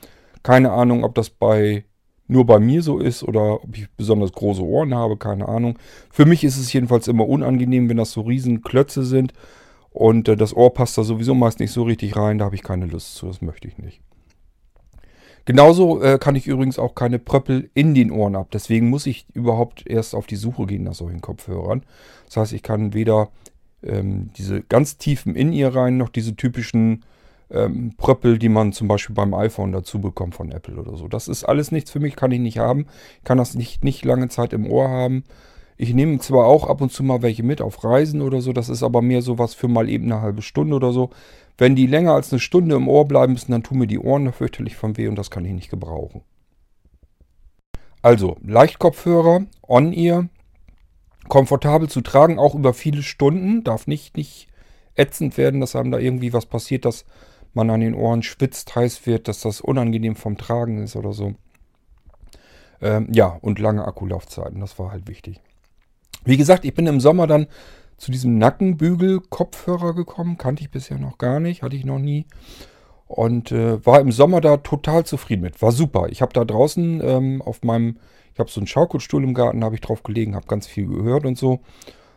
Keine 0.42 0.72
Ahnung, 0.72 1.04
ob 1.04 1.14
das 1.14 1.28
bei 1.28 1.84
nur 2.28 2.46
bei 2.46 2.58
mir 2.58 2.82
so 2.82 2.98
ist 2.98 3.22
oder 3.22 3.62
ob 3.62 3.76
ich 3.76 3.88
besonders 3.96 4.32
große 4.32 4.62
Ohren 4.62 4.94
habe, 4.94 5.16
keine 5.16 5.46
Ahnung. 5.48 5.78
Für 6.10 6.24
mich 6.24 6.42
ist 6.42 6.56
es 6.56 6.72
jedenfalls 6.72 7.06
immer 7.06 7.28
unangenehm, 7.28 7.88
wenn 7.88 7.98
das 7.98 8.12
so 8.12 8.22
riesen 8.22 8.62
Klötze 8.62 9.04
sind 9.04 9.32
und 9.96 10.28
äh, 10.28 10.36
das 10.36 10.54
Ohr 10.54 10.74
passt 10.74 10.98
da 10.98 11.04
sowieso 11.04 11.34
meist 11.34 11.58
nicht 11.58 11.72
so 11.72 11.84
richtig 11.84 12.16
rein, 12.16 12.36
da 12.36 12.44
habe 12.44 12.54
ich 12.54 12.62
keine 12.62 12.84
Lust 12.84 13.14
zu, 13.14 13.28
das 13.28 13.40
möchte 13.40 13.66
ich 13.66 13.78
nicht. 13.78 14.02
Genauso 15.46 16.02
äh, 16.02 16.18
kann 16.18 16.36
ich 16.36 16.46
übrigens 16.46 16.78
auch 16.78 16.94
keine 16.94 17.18
Pröppel 17.18 17.70
in 17.72 17.94
den 17.94 18.10
Ohren 18.10 18.36
ab. 18.36 18.48
Deswegen 18.52 18.90
muss 18.90 19.06
ich 19.06 19.26
überhaupt 19.32 19.86
erst 19.86 20.14
auf 20.14 20.26
die 20.26 20.36
Suche 20.36 20.66
gehen 20.66 20.82
nach 20.82 20.92
solchen 20.92 21.22
Kopfhörern. 21.22 21.82
Das 22.26 22.36
heißt, 22.36 22.52
ich 22.52 22.62
kann 22.62 22.92
weder 22.92 23.30
ähm, 23.82 24.28
diese 24.36 24.60
ganz 24.60 24.98
tiefen 24.98 25.34
In-Ear 25.34 25.74
rein, 25.74 25.96
noch 25.96 26.10
diese 26.10 26.36
typischen 26.36 27.02
ähm, 27.48 27.94
Pröppel, 27.96 28.38
die 28.38 28.50
man 28.50 28.74
zum 28.74 28.88
Beispiel 28.88 29.14
beim 29.14 29.32
iPhone 29.32 29.72
dazu 29.72 29.98
bekommt 29.98 30.34
von 30.34 30.52
Apple 30.52 30.76
oder 30.76 30.94
so. 30.98 31.08
Das 31.08 31.26
ist 31.26 31.44
alles 31.44 31.72
nichts 31.72 31.90
für 31.90 32.00
mich, 32.00 32.16
kann 32.16 32.32
ich 32.32 32.40
nicht 32.40 32.58
haben. 32.58 32.86
Ich 33.16 33.24
kann 33.24 33.38
das 33.38 33.54
nicht, 33.54 33.82
nicht 33.82 34.04
lange 34.04 34.28
Zeit 34.28 34.52
im 34.52 34.70
Ohr 34.70 34.90
haben. 34.90 35.24
Ich 35.76 35.92
nehme 35.92 36.18
zwar 36.18 36.46
auch 36.46 36.68
ab 36.68 36.80
und 36.80 36.90
zu 36.90 37.02
mal 37.02 37.22
welche 37.22 37.42
mit 37.42 37.60
auf 37.60 37.84
Reisen 37.84 38.22
oder 38.22 38.40
so, 38.40 38.52
das 38.52 38.68
ist 38.68 38.82
aber 38.82 39.02
mehr 39.02 39.20
sowas 39.20 39.54
für 39.54 39.68
mal 39.68 39.88
eben 39.90 40.10
eine 40.10 40.22
halbe 40.22 40.42
Stunde 40.42 40.74
oder 40.74 40.92
so. 40.92 41.10
Wenn 41.58 41.76
die 41.76 41.86
länger 41.86 42.12
als 42.12 42.32
eine 42.32 42.40
Stunde 42.40 42.76
im 42.76 42.88
Ohr 42.88 43.06
bleiben 43.06 43.34
müssen, 43.34 43.52
dann 43.52 43.62
tun 43.62 43.78
mir 43.78 43.86
die 43.86 43.98
Ohren 43.98 44.32
fürchterlich 44.32 44.76
von 44.76 44.96
weh 44.96 45.08
und 45.08 45.16
das 45.16 45.30
kann 45.30 45.44
ich 45.44 45.52
nicht 45.52 45.70
gebrauchen. 45.70 46.22
Also, 48.02 48.36
Leichtkopfhörer, 48.42 49.46
On-Ear, 49.66 50.28
komfortabel 51.28 51.88
zu 51.88 52.02
tragen, 52.02 52.38
auch 52.38 52.54
über 52.54 52.72
viele 52.72 53.02
Stunden, 53.02 53.64
darf 53.64 53.86
nicht, 53.86 54.16
nicht 54.16 54.48
ätzend 54.94 55.36
werden, 55.36 55.60
dass 55.60 55.76
einem 55.76 55.90
da 55.90 55.98
irgendwie 55.98 56.32
was 56.32 56.46
passiert, 56.46 56.84
dass 56.84 57.04
man 57.52 57.70
an 57.70 57.80
den 57.80 57.94
Ohren 57.94 58.22
schwitzt, 58.22 58.76
heiß 58.76 59.06
wird, 59.06 59.28
dass 59.28 59.40
das 59.40 59.60
unangenehm 59.60 60.14
vom 60.14 60.36
Tragen 60.38 60.82
ist 60.82 60.94
oder 60.94 61.12
so. 61.12 61.34
Ähm, 62.80 63.08
ja, 63.12 63.38
und 63.40 63.58
lange 63.58 63.84
Akkulaufzeiten, 63.84 64.60
das 64.60 64.78
war 64.78 64.92
halt 64.92 65.08
wichtig. 65.08 65.40
Wie 66.26 66.36
gesagt, 66.36 66.64
ich 66.64 66.74
bin 66.74 66.86
im 66.88 67.00
Sommer 67.00 67.26
dann 67.28 67.46
zu 67.96 68.10
diesem 68.10 68.36
Nackenbügel-Kopfhörer 68.36 69.94
gekommen, 69.94 70.36
kannte 70.36 70.62
ich 70.62 70.70
bisher 70.70 70.98
noch 70.98 71.18
gar 71.18 71.40
nicht, 71.40 71.62
hatte 71.62 71.76
ich 71.76 71.84
noch 71.84 72.00
nie. 72.00 72.26
Und 73.06 73.52
äh, 73.52 73.84
war 73.86 74.00
im 74.00 74.10
Sommer 74.10 74.40
da 74.40 74.56
total 74.56 75.06
zufrieden 75.06 75.42
mit. 75.42 75.62
War 75.62 75.70
super. 75.70 76.08
Ich 76.10 76.22
habe 76.22 76.32
da 76.32 76.44
draußen 76.44 77.00
ähm, 77.02 77.40
auf 77.40 77.62
meinem, 77.62 77.98
ich 78.34 78.40
habe 78.40 78.50
so 78.50 78.60
einen 78.60 78.66
Schaukelstuhl 78.66 79.22
im 79.22 79.34
Garten, 79.34 79.62
habe 79.62 79.76
ich 79.76 79.80
drauf 79.80 80.02
gelegen, 80.02 80.34
habe 80.34 80.48
ganz 80.48 80.66
viel 80.66 80.88
gehört 80.88 81.24
und 81.24 81.38
so. 81.38 81.60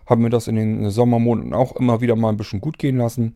Habe 0.08 0.22
mir 0.22 0.32
das 0.32 0.48
in 0.48 0.56
den 0.56 0.90
Sommermonaten 0.90 1.54
auch 1.54 1.76
immer 1.76 2.02
wieder 2.02 2.16
mal 2.16 2.30
ein 2.30 2.38
bisschen 2.38 2.62
gut 2.62 2.80
gehen 2.80 2.98
lassen. 2.98 3.36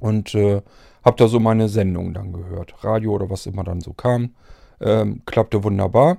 Und 0.00 0.34
äh, 0.34 0.62
habe 1.04 1.16
da 1.16 1.28
so 1.28 1.38
meine 1.38 1.68
Sendungen 1.68 2.12
dann 2.12 2.32
gehört. 2.32 2.74
Radio 2.82 3.12
oder 3.12 3.30
was 3.30 3.46
immer 3.46 3.62
dann 3.62 3.80
so 3.80 3.92
kam. 3.92 4.34
Ähm, 4.80 5.22
klappte 5.24 5.62
wunderbar. 5.62 6.18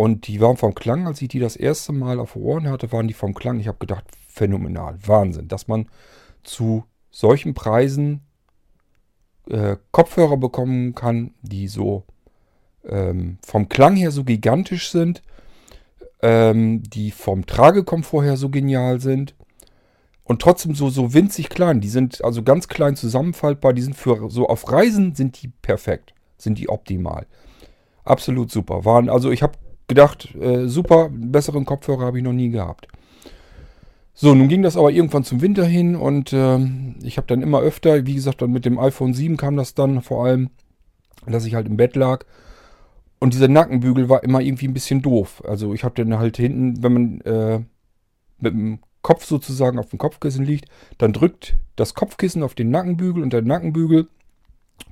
Und 0.00 0.28
die 0.28 0.40
waren 0.40 0.56
vom 0.56 0.74
Klang, 0.74 1.06
als 1.06 1.20
ich 1.20 1.28
die 1.28 1.40
das 1.40 1.56
erste 1.56 1.92
Mal 1.92 2.20
auf 2.20 2.34
Ohren 2.34 2.70
hatte, 2.70 2.90
waren 2.90 3.06
die 3.06 3.12
vom 3.12 3.34
Klang. 3.34 3.60
Ich 3.60 3.68
habe 3.68 3.76
gedacht, 3.76 4.04
phänomenal, 4.28 4.96
Wahnsinn, 5.04 5.46
dass 5.46 5.68
man 5.68 5.90
zu 6.42 6.84
solchen 7.10 7.52
Preisen 7.52 8.22
äh, 9.50 9.76
Kopfhörer 9.90 10.38
bekommen 10.38 10.94
kann, 10.94 11.34
die 11.42 11.68
so 11.68 12.04
ähm, 12.88 13.36
vom 13.44 13.68
Klang 13.68 13.94
her 13.94 14.10
so 14.10 14.24
gigantisch 14.24 14.90
sind, 14.90 15.20
ähm, 16.22 16.82
die 16.82 17.10
vom 17.10 17.44
Tragekomfort 17.44 18.24
her 18.24 18.38
so 18.38 18.48
genial 18.48 19.02
sind 19.02 19.34
und 20.24 20.40
trotzdem 20.40 20.74
so, 20.74 20.88
so 20.88 21.12
winzig 21.12 21.50
klein. 21.50 21.82
Die 21.82 21.90
sind 21.90 22.24
also 22.24 22.42
ganz 22.42 22.68
klein 22.68 22.96
zusammenfaltbar. 22.96 23.74
Die 23.74 23.82
sind 23.82 23.96
für 23.96 24.30
so 24.30 24.48
auf 24.48 24.72
Reisen 24.72 25.14
sind 25.14 25.42
die 25.42 25.48
perfekt, 25.48 26.14
sind 26.38 26.56
die 26.56 26.70
optimal. 26.70 27.26
Absolut 28.02 28.50
super. 28.50 28.86
Waren, 28.86 29.10
also 29.10 29.30
ich 29.30 29.42
habe 29.42 29.58
gedacht, 29.90 30.34
äh, 30.36 30.68
super, 30.68 31.10
besseren 31.12 31.66
Kopfhörer 31.66 32.06
habe 32.06 32.18
ich 32.18 32.24
noch 32.24 32.32
nie 32.32 32.48
gehabt. 32.48 32.86
So, 34.14 34.34
nun 34.34 34.48
ging 34.48 34.62
das 34.62 34.76
aber 34.76 34.90
irgendwann 34.90 35.24
zum 35.24 35.40
Winter 35.40 35.64
hin 35.64 35.96
und 35.96 36.32
äh, 36.32 36.58
ich 37.02 37.16
habe 37.16 37.26
dann 37.26 37.42
immer 37.42 37.60
öfter, 37.60 38.06
wie 38.06 38.14
gesagt, 38.14 38.40
dann 38.40 38.52
mit 38.52 38.64
dem 38.64 38.78
iPhone 38.78 39.14
7 39.14 39.36
kam 39.36 39.56
das 39.56 39.74
dann 39.74 40.00
vor 40.00 40.24
allem, 40.24 40.50
dass 41.26 41.44
ich 41.44 41.54
halt 41.54 41.66
im 41.66 41.76
Bett 41.76 41.96
lag. 41.96 42.24
Und 43.18 43.34
dieser 43.34 43.48
Nackenbügel 43.48 44.08
war 44.08 44.22
immer 44.22 44.40
irgendwie 44.40 44.68
ein 44.68 44.74
bisschen 44.74 45.02
doof. 45.02 45.42
Also 45.46 45.74
ich 45.74 45.84
habe 45.84 46.02
dann 46.02 46.18
halt 46.18 46.36
hinten, 46.36 46.82
wenn 46.82 46.92
man 46.92 47.20
äh, 47.22 47.60
mit 48.38 48.54
dem 48.54 48.78
Kopf 49.02 49.24
sozusagen 49.24 49.78
auf 49.78 49.90
dem 49.90 49.98
Kopfkissen 49.98 50.44
liegt, 50.44 50.66
dann 50.98 51.12
drückt 51.12 51.56
das 51.76 51.94
Kopfkissen 51.94 52.42
auf 52.42 52.54
den 52.54 52.70
Nackenbügel 52.70 53.22
und 53.22 53.32
der 53.32 53.42
Nackenbügel 53.42 54.08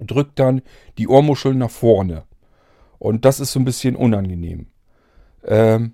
drückt 0.04 0.38
dann 0.38 0.62
die 0.98 1.08
Ohrmuscheln 1.08 1.58
nach 1.58 1.70
vorne. 1.70 2.24
Und 2.98 3.24
das 3.24 3.40
ist 3.40 3.52
so 3.52 3.60
ein 3.60 3.64
bisschen 3.64 3.94
unangenehm. 3.94 4.66
Ähm, 5.45 5.92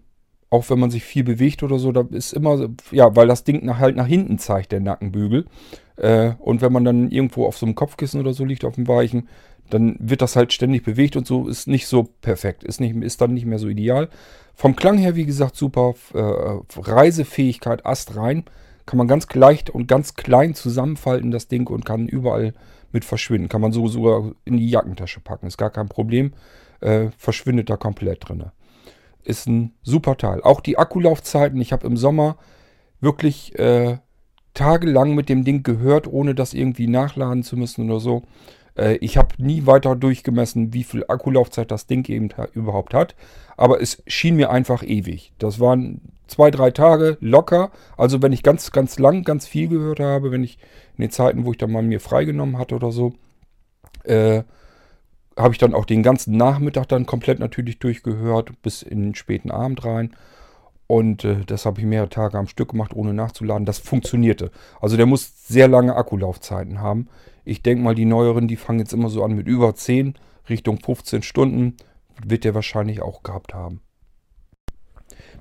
auch 0.50 0.70
wenn 0.70 0.78
man 0.78 0.90
sich 0.90 1.02
viel 1.02 1.24
bewegt 1.24 1.62
oder 1.62 1.78
so, 1.78 1.90
da 1.90 2.06
ist 2.10 2.32
immer, 2.32 2.68
ja, 2.92 3.16
weil 3.16 3.26
das 3.26 3.44
Ding 3.44 3.64
nach, 3.64 3.78
halt 3.78 3.96
nach 3.96 4.06
hinten 4.06 4.38
zeigt, 4.38 4.72
der 4.72 4.80
Nackenbügel. 4.80 5.46
Äh, 5.96 6.32
und 6.38 6.62
wenn 6.62 6.72
man 6.72 6.84
dann 6.84 7.10
irgendwo 7.10 7.46
auf 7.46 7.58
so 7.58 7.66
einem 7.66 7.74
Kopfkissen 7.74 8.20
oder 8.20 8.32
so 8.32 8.44
liegt, 8.44 8.64
auf 8.64 8.76
dem 8.76 8.86
Weichen, 8.86 9.28
dann 9.70 9.96
wird 9.98 10.22
das 10.22 10.36
halt 10.36 10.52
ständig 10.52 10.84
bewegt 10.84 11.16
und 11.16 11.26
so 11.26 11.48
ist 11.48 11.66
nicht 11.66 11.86
so 11.86 12.04
perfekt, 12.04 12.62
ist, 12.64 12.80
nicht, 12.80 12.94
ist 12.96 13.20
dann 13.20 13.34
nicht 13.34 13.46
mehr 13.46 13.58
so 13.58 13.68
ideal. 13.68 14.08
Vom 14.54 14.76
Klang 14.76 14.98
her, 14.98 15.16
wie 15.16 15.24
gesagt, 15.24 15.56
super. 15.56 15.94
Äh, 16.12 16.80
Reisefähigkeit, 16.80 17.84
Ast 17.84 18.16
rein. 18.16 18.44
Kann 18.86 18.98
man 18.98 19.08
ganz 19.08 19.26
leicht 19.32 19.70
und 19.70 19.88
ganz 19.88 20.14
klein 20.14 20.54
zusammenfalten, 20.54 21.30
das 21.30 21.48
Ding, 21.48 21.66
und 21.68 21.86
kann 21.86 22.06
überall 22.06 22.52
mit 22.92 23.04
verschwinden. 23.04 23.48
Kann 23.48 23.62
man 23.62 23.72
so 23.72 23.88
sogar 23.88 24.32
in 24.44 24.58
die 24.58 24.68
Jackentasche 24.68 25.20
packen, 25.20 25.46
ist 25.46 25.56
gar 25.56 25.70
kein 25.70 25.88
Problem. 25.88 26.34
Äh, 26.80 27.08
verschwindet 27.16 27.70
da 27.70 27.76
komplett 27.76 28.28
drin 28.28 28.44
ist 29.24 29.46
ein 29.46 29.72
super 29.82 30.16
Teil. 30.16 30.42
Auch 30.42 30.60
die 30.60 30.78
Akkulaufzeiten, 30.78 31.60
ich 31.60 31.72
habe 31.72 31.86
im 31.86 31.96
Sommer 31.96 32.36
wirklich 33.00 33.58
äh, 33.58 33.98
tagelang 34.54 35.14
mit 35.14 35.28
dem 35.28 35.44
Ding 35.44 35.62
gehört, 35.62 36.06
ohne 36.06 36.34
das 36.34 36.54
irgendwie 36.54 36.86
nachladen 36.86 37.42
zu 37.42 37.56
müssen 37.56 37.90
oder 37.90 38.00
so. 38.00 38.22
Äh, 38.76 38.96
ich 38.96 39.16
habe 39.16 39.34
nie 39.38 39.66
weiter 39.66 39.96
durchgemessen, 39.96 40.72
wie 40.72 40.84
viel 40.84 41.04
Akkulaufzeit 41.08 41.70
das 41.70 41.86
Ding 41.86 42.08
eben 42.08 42.30
überhaupt 42.54 42.94
hat. 42.94 43.14
Aber 43.56 43.80
es 43.80 44.02
schien 44.06 44.36
mir 44.36 44.50
einfach 44.50 44.82
ewig. 44.82 45.32
Das 45.38 45.60
waren 45.60 46.00
zwei, 46.26 46.50
drei 46.50 46.70
Tage 46.70 47.16
locker. 47.20 47.70
Also 47.96 48.22
wenn 48.22 48.32
ich 48.32 48.42
ganz, 48.42 48.70
ganz 48.72 48.98
lang, 48.98 49.24
ganz 49.24 49.46
viel 49.46 49.68
gehört 49.68 50.00
habe, 50.00 50.30
wenn 50.30 50.44
ich 50.44 50.58
in 50.96 51.02
den 51.02 51.10
Zeiten, 51.10 51.44
wo 51.44 51.52
ich 51.52 51.58
dann 51.58 51.72
mal 51.72 51.82
mir 51.82 52.00
freigenommen 52.00 52.58
hatte 52.58 52.74
oder 52.74 52.92
so, 52.92 53.12
äh, 54.04 54.42
habe 55.36 55.54
ich 55.54 55.58
dann 55.58 55.74
auch 55.74 55.84
den 55.84 56.02
ganzen 56.02 56.36
Nachmittag 56.36 56.88
dann 56.88 57.06
komplett 57.06 57.38
natürlich 57.38 57.78
durchgehört, 57.78 58.50
bis 58.62 58.82
in 58.82 59.02
den 59.02 59.14
späten 59.14 59.50
Abend 59.50 59.84
rein. 59.84 60.14
Und 60.86 61.24
äh, 61.24 61.44
das 61.46 61.66
habe 61.66 61.80
ich 61.80 61.86
mehrere 61.86 62.08
Tage 62.08 62.38
am 62.38 62.46
Stück 62.46 62.70
gemacht, 62.70 62.94
ohne 62.94 63.14
nachzuladen. 63.14 63.64
Das 63.64 63.78
funktionierte. 63.78 64.50
Also 64.80 64.96
der 64.96 65.06
muss 65.06 65.46
sehr 65.46 65.66
lange 65.66 65.96
Akkulaufzeiten 65.96 66.80
haben. 66.80 67.08
Ich 67.44 67.62
denke 67.62 67.82
mal, 67.82 67.94
die 67.94 68.04
neueren, 68.04 68.48
die 68.48 68.56
fangen 68.56 68.78
jetzt 68.78 68.92
immer 68.92 69.08
so 69.08 69.24
an 69.24 69.34
mit 69.34 69.46
über 69.46 69.74
10, 69.74 70.14
Richtung 70.48 70.78
15 70.78 71.22
Stunden. 71.22 71.76
Wird 72.24 72.44
der 72.44 72.54
wahrscheinlich 72.54 73.02
auch 73.02 73.22
gehabt 73.22 73.54
haben. 73.54 73.80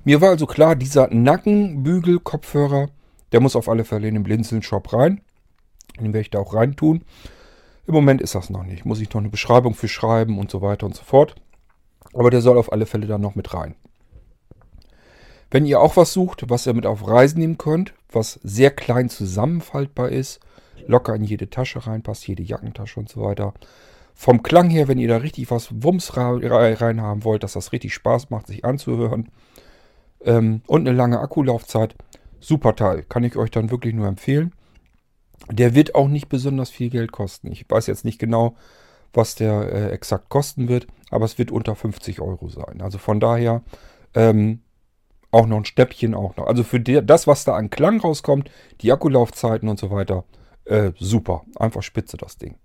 Mir 0.04 0.20
war 0.20 0.30
also 0.30 0.46
klar, 0.46 0.76
dieser 0.76 1.08
Nackenbügel-Kopfhörer, 1.08 2.88
der 3.32 3.40
muss 3.40 3.56
auf 3.56 3.68
alle 3.68 3.84
Fälle 3.84 4.08
in 4.08 4.14
den 4.14 4.22
Blinzeln-Shop 4.22 4.92
rein. 4.92 5.20
Den 5.98 6.12
werde 6.12 6.20
ich 6.20 6.30
da 6.30 6.40
auch 6.40 6.54
reintun. 6.54 7.04
Im 7.86 7.94
Moment 7.94 8.22
ist 8.22 8.34
das 8.34 8.50
noch 8.50 8.64
nicht. 8.64 8.84
Muss 8.84 9.00
ich 9.00 9.12
noch 9.12 9.20
eine 9.20 9.28
Beschreibung 9.28 9.74
für 9.74 9.88
schreiben 9.88 10.38
und 10.38 10.50
so 10.50 10.62
weiter 10.62 10.86
und 10.86 10.94
so 10.94 11.04
fort. 11.04 11.34
Aber 12.12 12.30
der 12.30 12.40
soll 12.40 12.58
auf 12.58 12.72
alle 12.72 12.86
Fälle 12.86 13.06
dann 13.06 13.20
noch 13.20 13.34
mit 13.34 13.52
rein. 13.54 13.74
Wenn 15.50 15.66
ihr 15.66 15.80
auch 15.80 15.96
was 15.96 16.12
sucht, 16.12 16.48
was 16.48 16.66
ihr 16.66 16.74
mit 16.74 16.86
auf 16.86 17.06
Reisen 17.06 17.38
nehmen 17.38 17.58
könnt, 17.58 17.94
was 18.10 18.40
sehr 18.42 18.70
klein 18.70 19.08
zusammenfaltbar 19.08 20.08
ist, 20.08 20.40
locker 20.86 21.14
in 21.14 21.24
jede 21.24 21.50
Tasche 21.50 21.86
reinpasst, 21.86 22.26
jede 22.26 22.42
Jackentasche 22.42 22.98
und 22.98 23.08
so 23.08 23.22
weiter. 23.22 23.54
Vom 24.14 24.42
Klang 24.42 24.70
her, 24.70 24.88
wenn 24.88 24.98
ihr 24.98 25.08
da 25.08 25.18
richtig 25.18 25.50
was 25.50 25.82
Wumms 25.82 26.16
rein 26.16 27.00
haben 27.00 27.24
wollt, 27.24 27.42
dass 27.42 27.52
das 27.52 27.72
richtig 27.72 27.94
Spaß 27.94 28.30
macht, 28.30 28.46
sich 28.46 28.64
anzuhören. 28.64 29.28
Ähm, 30.24 30.62
und 30.66 30.86
eine 30.86 30.96
lange 30.96 31.20
Akkulaufzeit, 31.20 31.94
super 32.40 32.76
Teil. 32.76 33.02
Kann 33.02 33.24
ich 33.24 33.36
euch 33.36 33.50
dann 33.50 33.70
wirklich 33.70 33.94
nur 33.94 34.06
empfehlen. 34.06 34.52
Der 35.50 35.74
wird 35.74 35.94
auch 35.94 36.08
nicht 36.08 36.28
besonders 36.28 36.70
viel 36.70 36.90
Geld 36.90 37.12
kosten. 37.12 37.50
Ich 37.52 37.66
weiß 37.68 37.86
jetzt 37.86 38.04
nicht 38.04 38.18
genau, 38.18 38.56
was 39.12 39.34
der 39.34 39.72
äh, 39.72 39.90
exakt 39.90 40.28
kosten 40.28 40.68
wird, 40.68 40.86
aber 41.10 41.24
es 41.24 41.38
wird 41.38 41.50
unter 41.50 41.74
50 41.76 42.20
Euro 42.20 42.48
sein. 42.48 42.80
Also 42.80 42.98
von 42.98 43.20
daher 43.20 43.62
ähm, 44.14 44.60
auch 45.30 45.46
noch 45.46 45.58
ein 45.58 45.64
Stäppchen 45.64 46.14
auch 46.14 46.36
noch. 46.36 46.46
Also 46.46 46.62
für 46.62 46.80
der, 46.80 47.02
das, 47.02 47.26
was 47.26 47.44
da 47.44 47.54
an 47.56 47.70
Klang 47.70 48.00
rauskommt, 48.00 48.50
die 48.80 48.92
Akkulaufzeiten 48.92 49.68
und 49.68 49.78
so 49.78 49.90
weiter, 49.90 50.24
äh, 50.64 50.92
super. 50.98 51.44
Einfach 51.56 51.82
spitze 51.82 52.16
das 52.16 52.38
Ding. 52.38 52.56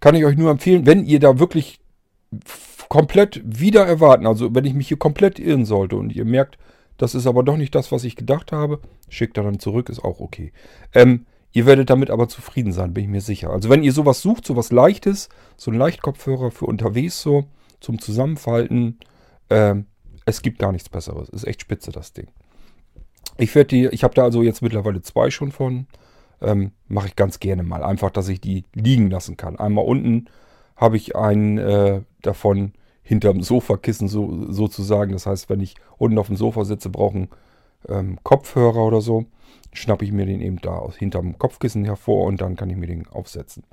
Kann 0.00 0.14
ich 0.14 0.24
euch 0.24 0.36
nur 0.36 0.50
empfehlen, 0.50 0.86
wenn 0.86 1.04
ihr 1.04 1.20
da 1.20 1.38
wirklich 1.38 1.80
komplett 2.88 3.42
wieder 3.44 3.86
erwarten, 3.86 4.26
also 4.26 4.54
wenn 4.54 4.64
ich 4.64 4.74
mich 4.74 4.88
hier 4.88 4.98
komplett 4.98 5.38
irren 5.38 5.64
sollte 5.64 5.96
und 5.96 6.14
ihr 6.14 6.24
merkt, 6.24 6.58
das 6.96 7.14
ist 7.14 7.26
aber 7.26 7.42
doch 7.42 7.56
nicht 7.56 7.74
das, 7.74 7.92
was 7.92 8.04
ich 8.04 8.16
gedacht 8.16 8.52
habe, 8.52 8.80
schickt 9.08 9.36
er 9.36 9.44
dann 9.44 9.60
zurück, 9.60 9.88
ist 9.88 10.04
auch 10.04 10.20
okay. 10.20 10.52
Ähm, 10.94 11.26
Ihr 11.52 11.66
werdet 11.66 11.90
damit 11.90 12.10
aber 12.10 12.28
zufrieden 12.28 12.72
sein, 12.72 12.92
bin 12.94 13.04
ich 13.04 13.10
mir 13.10 13.20
sicher. 13.20 13.50
Also 13.50 13.70
wenn 13.70 13.82
ihr 13.82 13.92
sowas 13.92 14.20
sucht, 14.20 14.46
sowas 14.46 14.70
Leichtes, 14.70 15.28
so 15.56 15.70
ein 15.70 15.78
Leichtkopfhörer 15.78 16.50
für 16.50 16.66
unterwegs 16.66 17.20
so, 17.22 17.44
zum 17.80 18.00
Zusammenfalten, 18.00 18.98
ähm, 19.50 19.86
es 20.26 20.42
gibt 20.42 20.58
gar 20.58 20.72
nichts 20.72 20.88
Besseres. 20.88 21.28
Ist 21.30 21.46
echt 21.46 21.62
spitze, 21.62 21.90
das 21.90 22.12
Ding. 22.12 22.28
Ich 23.38 23.54
ich 23.54 24.04
habe 24.04 24.14
da 24.14 24.24
also 24.24 24.42
jetzt 24.42 24.62
mittlerweile 24.62 25.00
zwei 25.00 25.30
schon 25.30 25.52
von. 25.52 25.86
Ähm, 26.40 26.72
Mache 26.86 27.08
ich 27.08 27.16
ganz 27.16 27.40
gerne 27.40 27.62
mal. 27.62 27.82
Einfach, 27.82 28.10
dass 28.10 28.28
ich 28.28 28.40
die 28.40 28.64
liegen 28.74 29.10
lassen 29.10 29.36
kann. 29.36 29.58
Einmal 29.58 29.84
unten 29.84 30.26
habe 30.76 30.96
ich 30.96 31.16
einen 31.16 31.58
äh, 31.58 32.02
davon 32.22 32.72
hinterm 33.02 33.42
Sofakissen 33.42 34.08
so, 34.08 34.52
sozusagen. 34.52 35.12
Das 35.12 35.26
heißt, 35.26 35.48
wenn 35.48 35.60
ich 35.60 35.76
unten 35.96 36.18
auf 36.18 36.26
dem 36.26 36.36
Sofa 36.36 36.64
sitze, 36.64 36.90
brauche 36.90 37.16
einen 37.16 37.28
ähm, 37.88 38.18
Kopfhörer 38.22 38.84
oder 38.84 39.00
so 39.00 39.26
schnappe 39.72 40.04
ich 40.04 40.12
mir 40.12 40.26
den 40.26 40.40
eben 40.40 40.60
da 40.60 40.76
aus 40.76 40.96
hinterm 40.96 41.38
Kopfkissen 41.38 41.84
hervor 41.84 42.26
und 42.26 42.40
dann 42.40 42.56
kann 42.56 42.70
ich 42.70 42.76
mir 42.76 42.86
den 42.86 43.06
aufsetzen. 43.08 43.64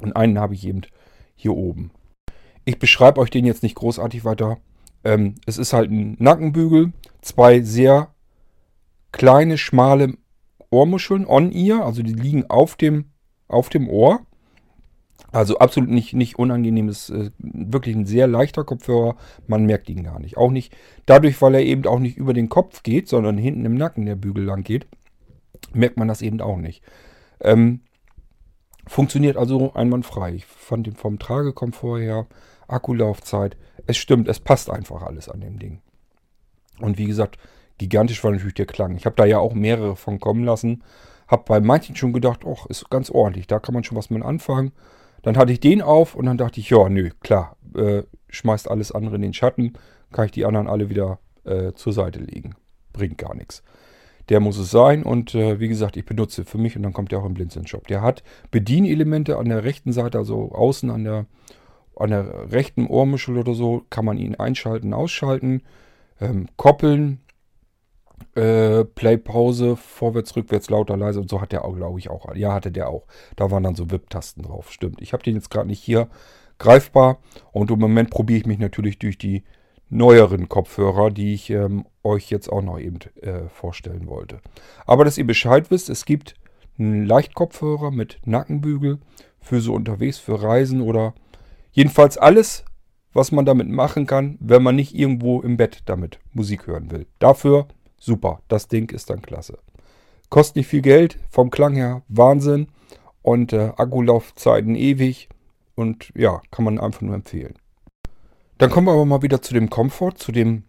Und 0.00 0.16
einen 0.16 0.38
habe 0.38 0.54
ich 0.54 0.66
eben 0.66 0.82
hier 1.34 1.54
oben. 1.54 1.90
Ich 2.64 2.78
beschreibe 2.78 3.20
euch 3.20 3.30
den 3.30 3.44
jetzt 3.44 3.62
nicht 3.62 3.74
großartig 3.74 4.24
weiter. 4.24 4.58
Ähm, 5.04 5.34
es 5.46 5.58
ist 5.58 5.72
halt 5.72 5.90
ein 5.90 6.16
Nackenbügel, 6.18 6.92
zwei 7.20 7.60
sehr 7.60 8.14
kleine, 9.10 9.58
schmale 9.58 10.14
Ohrmuscheln 10.70 11.26
on 11.26 11.52
ear, 11.52 11.84
also 11.84 12.02
die 12.02 12.14
liegen 12.14 12.48
auf 12.48 12.76
dem, 12.76 13.10
auf 13.48 13.68
dem 13.68 13.88
Ohr. 13.88 14.20
Also 15.32 15.58
absolut 15.58 15.88
nicht, 15.88 16.12
nicht 16.12 16.38
unangenehmes, 16.38 17.08
äh, 17.08 17.30
wirklich 17.38 17.96
ein 17.96 18.04
sehr 18.04 18.26
leichter 18.26 18.64
Kopfhörer. 18.64 19.16
Man 19.46 19.64
merkt 19.64 19.88
ihn 19.88 20.04
gar 20.04 20.20
nicht. 20.20 20.36
Auch 20.36 20.50
nicht 20.50 20.76
dadurch, 21.06 21.40
weil 21.40 21.54
er 21.54 21.62
eben 21.62 21.86
auch 21.86 21.98
nicht 21.98 22.18
über 22.18 22.34
den 22.34 22.50
Kopf 22.50 22.82
geht, 22.82 23.08
sondern 23.08 23.38
hinten 23.38 23.64
im 23.64 23.74
Nacken 23.74 24.04
der 24.04 24.16
Bügel 24.16 24.44
lang 24.44 24.62
geht, 24.62 24.86
merkt 25.72 25.96
man 25.96 26.08
das 26.08 26.20
eben 26.20 26.40
auch 26.42 26.58
nicht. 26.58 26.82
Ähm, 27.40 27.80
funktioniert 28.86 29.38
also 29.38 29.72
einwandfrei. 29.72 30.34
Ich 30.34 30.44
fand 30.44 30.86
ihn 30.86 30.96
vom 30.96 31.18
Tragekomfort 31.18 32.00
her, 32.00 32.26
Akkulaufzeit, 32.68 33.56
es 33.86 33.96
stimmt, 33.96 34.28
es 34.28 34.38
passt 34.38 34.70
einfach 34.70 35.02
alles 35.02 35.28
an 35.28 35.40
dem 35.40 35.58
Ding. 35.58 35.80
Und 36.78 36.98
wie 36.98 37.06
gesagt, 37.06 37.38
gigantisch 37.78 38.22
war 38.22 38.32
natürlich 38.32 38.54
der 38.54 38.66
Klang. 38.66 38.96
Ich 38.96 39.06
habe 39.06 39.16
da 39.16 39.24
ja 39.24 39.38
auch 39.38 39.54
mehrere 39.54 39.96
von 39.96 40.20
kommen 40.20 40.44
lassen. 40.44 40.82
Habe 41.26 41.44
bei 41.46 41.60
manchen 41.60 41.96
schon 41.96 42.12
gedacht, 42.12 42.40
ach, 42.46 42.66
ist 42.66 42.90
ganz 42.90 43.10
ordentlich, 43.10 43.46
da 43.46 43.58
kann 43.58 43.74
man 43.74 43.84
schon 43.84 43.96
was 43.96 44.10
mit 44.10 44.22
anfangen. 44.22 44.72
Dann 45.22 45.36
hatte 45.36 45.52
ich 45.52 45.60
den 45.60 45.82
auf 45.82 46.14
und 46.14 46.26
dann 46.26 46.38
dachte 46.38 46.60
ich, 46.60 46.70
ja, 46.70 46.88
nö, 46.88 47.10
klar, 47.20 47.56
äh, 47.74 48.02
schmeißt 48.28 48.70
alles 48.70 48.92
andere 48.92 49.16
in 49.16 49.22
den 49.22 49.34
Schatten, 49.34 49.74
kann 50.10 50.26
ich 50.26 50.32
die 50.32 50.44
anderen 50.44 50.68
alle 50.68 50.88
wieder 50.90 51.18
äh, 51.44 51.72
zur 51.72 51.92
Seite 51.92 52.18
legen. 52.18 52.54
Bringt 52.92 53.18
gar 53.18 53.34
nichts. 53.34 53.62
Der 54.28 54.40
muss 54.40 54.58
es 54.58 54.70
sein 54.70 55.02
und 55.02 55.34
äh, 55.34 55.58
wie 55.58 55.68
gesagt, 55.68 55.96
ich 55.96 56.04
benutze 56.04 56.44
für 56.44 56.58
mich 56.58 56.76
und 56.76 56.82
dann 56.82 56.92
kommt 56.92 57.12
der 57.12 57.18
auch 57.18 57.24
im 57.24 57.34
Blinzeln-Shop. 57.34 57.86
Der 57.88 58.02
hat 58.02 58.22
Bedienelemente 58.50 59.36
an 59.36 59.48
der 59.48 59.64
rechten 59.64 59.92
Seite, 59.92 60.18
also 60.18 60.52
außen 60.52 60.90
an 60.90 61.04
der, 61.04 61.26
an 61.96 62.10
der 62.10 62.52
rechten 62.52 62.86
Ohrmuschel 62.86 63.38
oder 63.38 63.54
so, 63.54 63.84
kann 63.90 64.04
man 64.04 64.18
ihn 64.18 64.36
einschalten, 64.36 64.94
ausschalten, 64.94 65.62
ähm, 66.20 66.46
koppeln, 66.56 67.20
äh, 68.34 68.84
Play-Pause, 68.84 69.76
vorwärts, 69.76 70.36
rückwärts, 70.36 70.70
lauter, 70.70 70.96
leise 70.96 71.20
und 71.20 71.30
so 71.30 71.40
hat 71.40 71.52
der 71.52 71.64
auch, 71.64 71.74
glaube 71.74 71.98
ich, 71.98 72.10
auch. 72.10 72.34
Ja, 72.34 72.54
hatte 72.54 72.72
der 72.72 72.88
auch. 72.88 73.06
Da 73.36 73.50
waren 73.50 73.62
dann 73.62 73.74
so 73.74 73.90
VIP-Tasten 73.90 74.42
drauf, 74.42 74.72
stimmt. 74.72 75.00
Ich 75.00 75.12
habe 75.12 75.22
den 75.22 75.34
jetzt 75.34 75.50
gerade 75.50 75.68
nicht 75.68 75.82
hier 75.82 76.08
greifbar 76.58 77.18
und 77.52 77.70
im 77.70 77.78
Moment 77.78 78.10
probiere 78.10 78.38
ich 78.38 78.46
mich 78.46 78.58
natürlich 78.58 78.98
durch 78.98 79.18
die 79.18 79.44
neueren 79.90 80.48
Kopfhörer, 80.48 81.10
die 81.10 81.34
ich 81.34 81.50
ähm, 81.50 81.84
euch 82.02 82.30
jetzt 82.30 82.50
auch 82.50 82.62
noch 82.62 82.78
eben 82.78 82.98
äh, 83.20 83.48
vorstellen 83.48 84.06
wollte. 84.08 84.40
Aber 84.86 85.04
dass 85.04 85.18
ihr 85.18 85.26
Bescheid 85.26 85.70
wisst, 85.70 85.90
es 85.90 86.04
gibt 86.04 86.34
einen 86.78 87.04
Leichtkopfhörer 87.04 87.90
mit 87.90 88.18
Nackenbügel 88.24 88.98
für 89.40 89.60
so 89.60 89.74
unterwegs, 89.74 90.18
für 90.18 90.42
Reisen 90.42 90.80
oder 90.80 91.14
jedenfalls 91.72 92.16
alles, 92.16 92.64
was 93.12 93.32
man 93.32 93.44
damit 93.44 93.68
machen 93.68 94.06
kann, 94.06 94.38
wenn 94.40 94.62
man 94.62 94.76
nicht 94.76 94.94
irgendwo 94.94 95.42
im 95.42 95.56
Bett 95.58 95.82
damit 95.84 96.18
Musik 96.32 96.66
hören 96.66 96.90
will. 96.90 97.06
Dafür 97.18 97.68
super, 98.02 98.42
das 98.48 98.68
Ding 98.68 98.90
ist 98.92 99.10
dann 99.10 99.22
klasse. 99.22 99.58
Kostet 100.28 100.56
nicht 100.56 100.66
viel 100.66 100.82
Geld, 100.82 101.18
vom 101.30 101.50
Klang 101.50 101.74
her 101.74 102.02
Wahnsinn 102.08 102.68
und 103.22 103.52
äh, 103.52 103.72
Akkulaufzeiten 103.76 104.74
ewig 104.74 105.28
und 105.74 106.12
ja, 106.14 106.40
kann 106.50 106.64
man 106.64 106.78
einfach 106.78 107.02
nur 107.02 107.14
empfehlen. 107.14 107.54
Dann 108.58 108.70
kommen 108.70 108.86
wir 108.86 108.92
aber 108.92 109.04
mal 109.04 109.22
wieder 109.22 109.42
zu 109.42 109.54
dem 109.54 109.70
Komfort, 109.70 110.14
zu 110.16 110.32
dem 110.32 110.64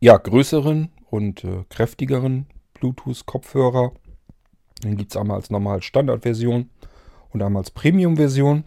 ja, 0.00 0.16
größeren 0.16 0.90
und 1.10 1.44
äh, 1.44 1.64
kräftigeren 1.68 2.46
Bluetooth-Kopfhörer. 2.74 3.92
Den 4.82 4.96
gibt 4.96 5.12
es 5.12 5.16
einmal 5.16 5.36
als 5.36 5.50
normal 5.50 5.82
Standardversion 5.82 6.70
und 7.30 7.42
einmal 7.42 7.62
als 7.62 7.70
Premium-Version. 7.70 8.64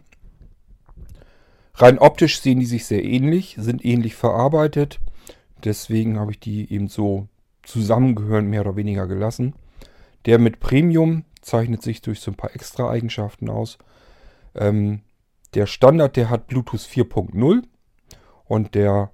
Rein 1.76 2.00
optisch 2.00 2.42
sehen 2.42 2.60
die 2.60 2.66
sich 2.66 2.86
sehr 2.86 3.04
ähnlich, 3.04 3.56
sind 3.60 3.86
ähnlich 3.86 4.16
verarbeitet. 4.16 5.00
Deswegen 5.64 6.20
habe 6.20 6.32
ich 6.32 6.40
die 6.40 6.72
eben 6.72 6.88
so 6.88 7.28
zusammengehören, 7.68 8.48
mehr 8.48 8.62
oder 8.62 8.76
weniger 8.76 9.08
gelassen. 9.08 9.54
Der 10.26 10.40
mit 10.40 10.60
Premium 10.60 11.26
zeichnet 11.42 11.84
sich 11.84 12.02
durch 12.02 12.20
so 12.20 12.32
ein 12.32 12.38
paar 12.38 12.56
extra 12.56 12.90
Eigenschaften 12.90 13.50
aus. 13.50 13.78
Ähm, 14.56 15.02
der 15.54 15.66
Standard, 15.66 16.16
der 16.16 16.30
hat 16.30 16.48
Bluetooth 16.48 16.82
4.0 16.82 17.64
und 18.46 18.76
der 18.76 19.12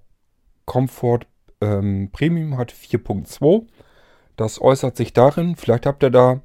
Comfort 0.66 1.22
ähm, 1.62 2.10
Premium 2.12 2.58
hat 2.58 2.72
4.2. 2.72 3.68
Das 4.36 4.62
äußert 4.62 4.98
sich 4.98 5.14
darin, 5.14 5.56
vielleicht 5.56 5.86
habt 5.86 6.04
ihr 6.04 6.10
da 6.10 6.42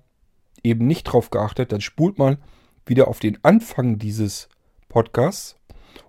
eben 0.62 0.87
nicht 0.87 1.05
drauf 1.05 1.31
geachtet, 1.31 1.73
dann 1.73 1.81
spult 1.81 2.18
mal 2.18 2.38
wieder 2.85 3.09
auf 3.09 3.21
den 3.21 3.42
Anfang 3.44 3.99
dieses 3.99 4.49
Podcasts. 4.88 5.57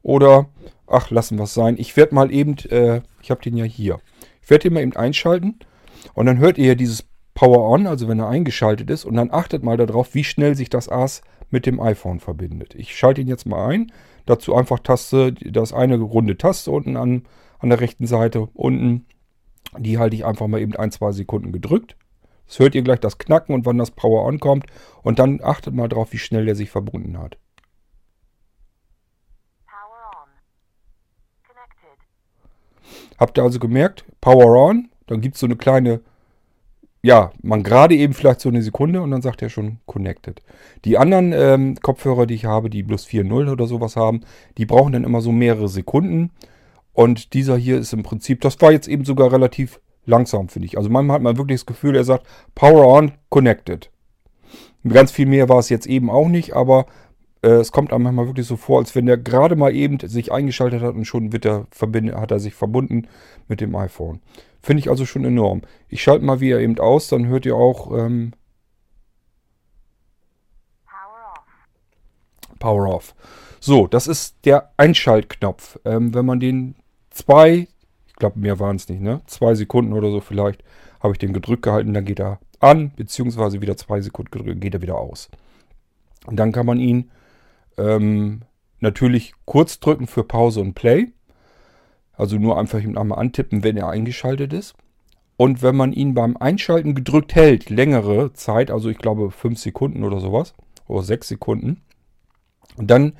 Oder, 0.02 0.50
ach, 0.88 1.10
lassen 1.10 1.38
wir 1.38 1.44
es 1.44 1.54
sein. 1.54 1.76
Ich 1.78 1.96
werde 1.98 2.16
mal 2.16 2.32
eben, 2.32 2.58
äh, 2.70 3.02
ich 3.22 3.32
habe 3.32 3.42
den 3.42 3.58
ja 3.58 3.66
hier. 3.66 4.00
Ich 4.42 4.50
werde 4.50 4.64
den 4.64 4.74
mal 4.74 4.82
eben 4.82 4.96
einschalten 4.96 5.60
und 6.14 6.26
dann 6.26 6.38
hört 6.38 6.58
ihr 6.58 6.76
dieses 6.76 7.08
Power 7.34 7.70
On, 7.70 7.88
also 7.88 8.08
wenn 8.08 8.20
er 8.20 8.28
eingeschaltet 8.28 8.90
ist, 8.90 9.06
und 9.06 9.16
dann 9.16 9.32
achtet 9.32 9.64
mal 9.64 9.78
darauf, 9.78 10.14
wie 10.14 10.24
schnell 10.24 10.56
sich 10.56 10.70
das 10.70 10.90
AS 10.90 11.22
mit 11.50 11.66
dem 11.66 11.80
iPhone 11.80 12.20
verbindet. 12.20 12.76
Ich 12.76 12.96
schalte 12.98 13.22
ihn 13.22 13.28
jetzt 13.28 13.46
mal 13.46 13.68
ein. 13.68 13.92
Dazu 14.26 14.56
einfach 14.56 14.80
Taste, 14.80 15.34
das 15.34 15.74
eine 15.74 15.98
runde 15.98 16.38
Taste 16.38 16.70
unten 16.70 16.98
an, 16.98 17.24
an 17.60 17.70
der 17.70 17.80
rechten 17.80 18.08
Seite 18.08 18.42
unten. 18.54 19.08
Die 19.78 19.98
halte 19.98 20.16
ich 20.16 20.26
einfach 20.26 20.48
mal 20.48 20.62
eben 20.62 20.76
ein, 20.76 20.92
zwei 20.92 21.12
Sekunden 21.12 21.52
gedrückt. 21.52 21.96
Das 22.48 22.60
hört 22.60 22.76
ihr 22.76 22.82
gleich 22.82 23.00
das 23.00 23.18
Knacken 23.18 23.56
und 23.56 23.66
wann 23.66 23.78
das 23.78 23.92
Power 23.92 24.26
On 24.26 24.40
kommt. 24.40 24.66
Und 25.02 25.20
dann 25.20 25.40
achtet 25.44 25.74
mal 25.74 25.88
drauf, 25.88 26.12
wie 26.14 26.18
schnell 26.18 26.46
der 26.46 26.56
sich 26.56 26.70
verbunden 26.70 27.18
hat. 27.18 27.38
Habt 33.20 33.38
ihr 33.38 33.44
also 33.44 33.60
gemerkt? 33.60 34.06
Power 34.22 34.70
On. 34.70 34.90
Dann 35.10 35.22
gibt 35.22 35.36
es 35.36 35.42
so 35.42 35.48
eine 35.48 35.56
kleine, 35.56 36.02
ja, 37.02 37.32
man 37.42 37.64
gerade 37.64 37.96
eben 37.96 38.14
vielleicht 38.14 38.42
so 38.42 38.50
eine 38.50 38.62
Sekunde 38.62 39.02
und 39.02 39.10
dann 39.10 39.24
sagt 39.24 39.42
er 39.42 39.50
schon 39.50 39.78
connected. 39.88 40.42
Die 40.86 40.98
anderen 40.98 41.34
ähm, 41.34 41.76
Kopfhörer, 41.82 42.28
die 42.28 42.36
ich 42.36 42.46
habe, 42.46 42.70
die 42.70 42.84
plus 42.84 43.08
4.0 43.08 43.52
oder 43.52 43.66
sowas 43.66 43.96
haben, 43.96 44.22
die 44.58 44.68
brauchen 44.68 44.94
dann 44.94 45.04
immer 45.04 45.22
so 45.22 45.32
mehrere 45.32 45.68
Sekunden. 45.68 46.30
Und 46.94 47.34
dieser 47.34 47.58
hier 47.58 47.80
ist 47.80 47.92
im 47.94 48.04
Prinzip, 48.04 48.42
das 48.42 48.62
war 48.62 48.72
jetzt 48.72 48.88
eben 48.88 49.04
sogar 49.04 49.32
relativ 49.32 49.80
langsam, 50.06 50.48
finde 50.48 50.68
ich. 50.68 50.78
Also 50.78 50.90
manchmal 50.90 51.16
hat 51.16 51.24
man 51.24 51.38
wirklich 51.38 51.62
das 51.62 51.66
Gefühl, 51.66 51.96
er 51.96 52.04
sagt 52.04 52.28
Power 52.54 52.88
on, 52.88 53.14
connected. 53.30 53.90
Ganz 54.88 55.12
viel 55.12 55.26
mehr 55.26 55.50
war 55.50 55.60
es 55.60 55.70
jetzt 55.70 55.88
eben 55.88 56.10
auch 56.12 56.28
nicht, 56.28 56.54
aber 56.54 56.86
äh, 57.42 57.50
es 57.50 57.72
kommt 57.72 57.94
einem 57.94 58.04
manchmal 58.04 58.28
wirklich 58.28 58.48
so 58.48 58.58
vor, 58.58 58.80
als 58.80 58.94
wenn 58.96 59.06
der 59.08 59.18
gerade 59.18 59.56
mal 59.56 59.76
eben 59.76 60.00
sich 60.00 60.32
eingeschaltet 60.32 60.82
hat 60.82 60.96
und 60.96 61.06
schon 61.06 61.32
wird 61.34 61.46
er 61.46 61.68
hat 62.16 62.32
er 62.32 62.40
sich 62.40 62.54
verbunden 62.54 63.08
mit 63.48 63.62
dem 63.62 63.76
iPhone. 63.76 64.20
Finde 64.70 64.82
ich 64.82 64.90
also 64.92 65.08
schon 65.08 65.26
enorm. 65.26 65.64
Ich 65.88 66.04
schalte 66.04 66.24
mal 66.24 66.42
wieder 66.42 66.60
eben 66.60 66.78
aus, 66.78 67.08
dann 67.08 67.26
hört 67.26 67.44
ihr 67.48 67.56
auch 67.56 67.92
ähm, 67.92 68.34
Power 72.60 72.94
off. 72.94 73.16
So, 73.60 73.88
das 73.88 74.06
ist 74.06 74.46
der 74.46 74.72
Einschaltknopf. 74.78 75.80
Ähm, 75.86 76.14
wenn 76.14 76.24
man 76.24 76.40
den 76.40 76.76
zwei, 77.10 77.68
ich 78.06 78.16
glaube 78.18 78.38
mehr 78.38 78.60
waren 78.60 78.76
es 78.76 78.88
nicht, 78.88 79.02
ne? 79.02 79.22
Zwei 79.26 79.56
Sekunden 79.56 79.92
oder 79.92 80.12
so 80.12 80.22
vielleicht, 80.22 80.64
habe 81.00 81.16
ich 81.16 81.18
den 81.18 81.34
gedrückt 81.34 81.64
gehalten, 81.64 81.96
dann 81.96 82.06
geht 82.06 82.20
er 82.20 82.38
an, 82.60 82.92
beziehungsweise 82.96 83.62
wieder 83.62 83.76
zwei 83.76 84.02
Sekunden 84.02 84.30
gedrückt, 84.30 84.62
geht 84.62 84.76
er 84.76 84.84
wieder 84.84 85.00
aus. 85.00 85.32
Und 86.28 86.36
dann 86.36 86.52
kann 86.52 86.68
man 86.68 86.80
ihn 86.80 87.10
ähm, 87.80 88.44
natürlich 88.82 89.34
kurz 89.46 89.80
drücken 89.80 90.06
für 90.06 90.24
Pause 90.24 90.62
und 90.62 90.76
Play. 90.76 91.12
Also 92.20 92.38
nur 92.38 92.60
einfach 92.60 92.82
ihn 92.82 92.98
einmal 92.98 93.20
antippen, 93.20 93.64
wenn 93.64 93.78
er 93.78 93.88
eingeschaltet 93.88 94.52
ist. 94.52 94.76
Und 95.38 95.64
wenn 95.64 95.78
man 95.78 95.94
ihn 95.94 96.14
beim 96.14 96.36
Einschalten 96.36 96.94
gedrückt 96.94 97.34
hält, 97.34 97.70
längere 97.70 98.34
Zeit, 98.34 98.72
also 98.72 98.90
ich 98.90 98.98
glaube 98.98 99.32
5 99.32 99.58
Sekunden 99.58 100.04
oder 100.04 100.20
sowas, 100.20 100.54
oder 100.86 101.02
6 101.02 101.30
Sekunden, 101.30 101.82
dann 102.76 103.14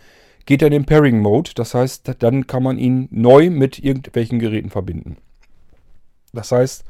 geht 0.46 0.62
er 0.62 0.68
in 0.68 0.74
den 0.74 0.86
Pairing 0.86 1.22
Mode. 1.22 1.52
Das 1.56 1.74
heißt, 1.74 2.14
dann 2.20 2.46
kann 2.46 2.62
man 2.62 2.78
ihn 2.78 3.08
neu 3.10 3.50
mit 3.50 3.80
irgendwelchen 3.80 4.40
Geräten 4.40 4.70
verbinden. 4.70 5.16
Das 6.34 6.52
heißt, 6.52 6.84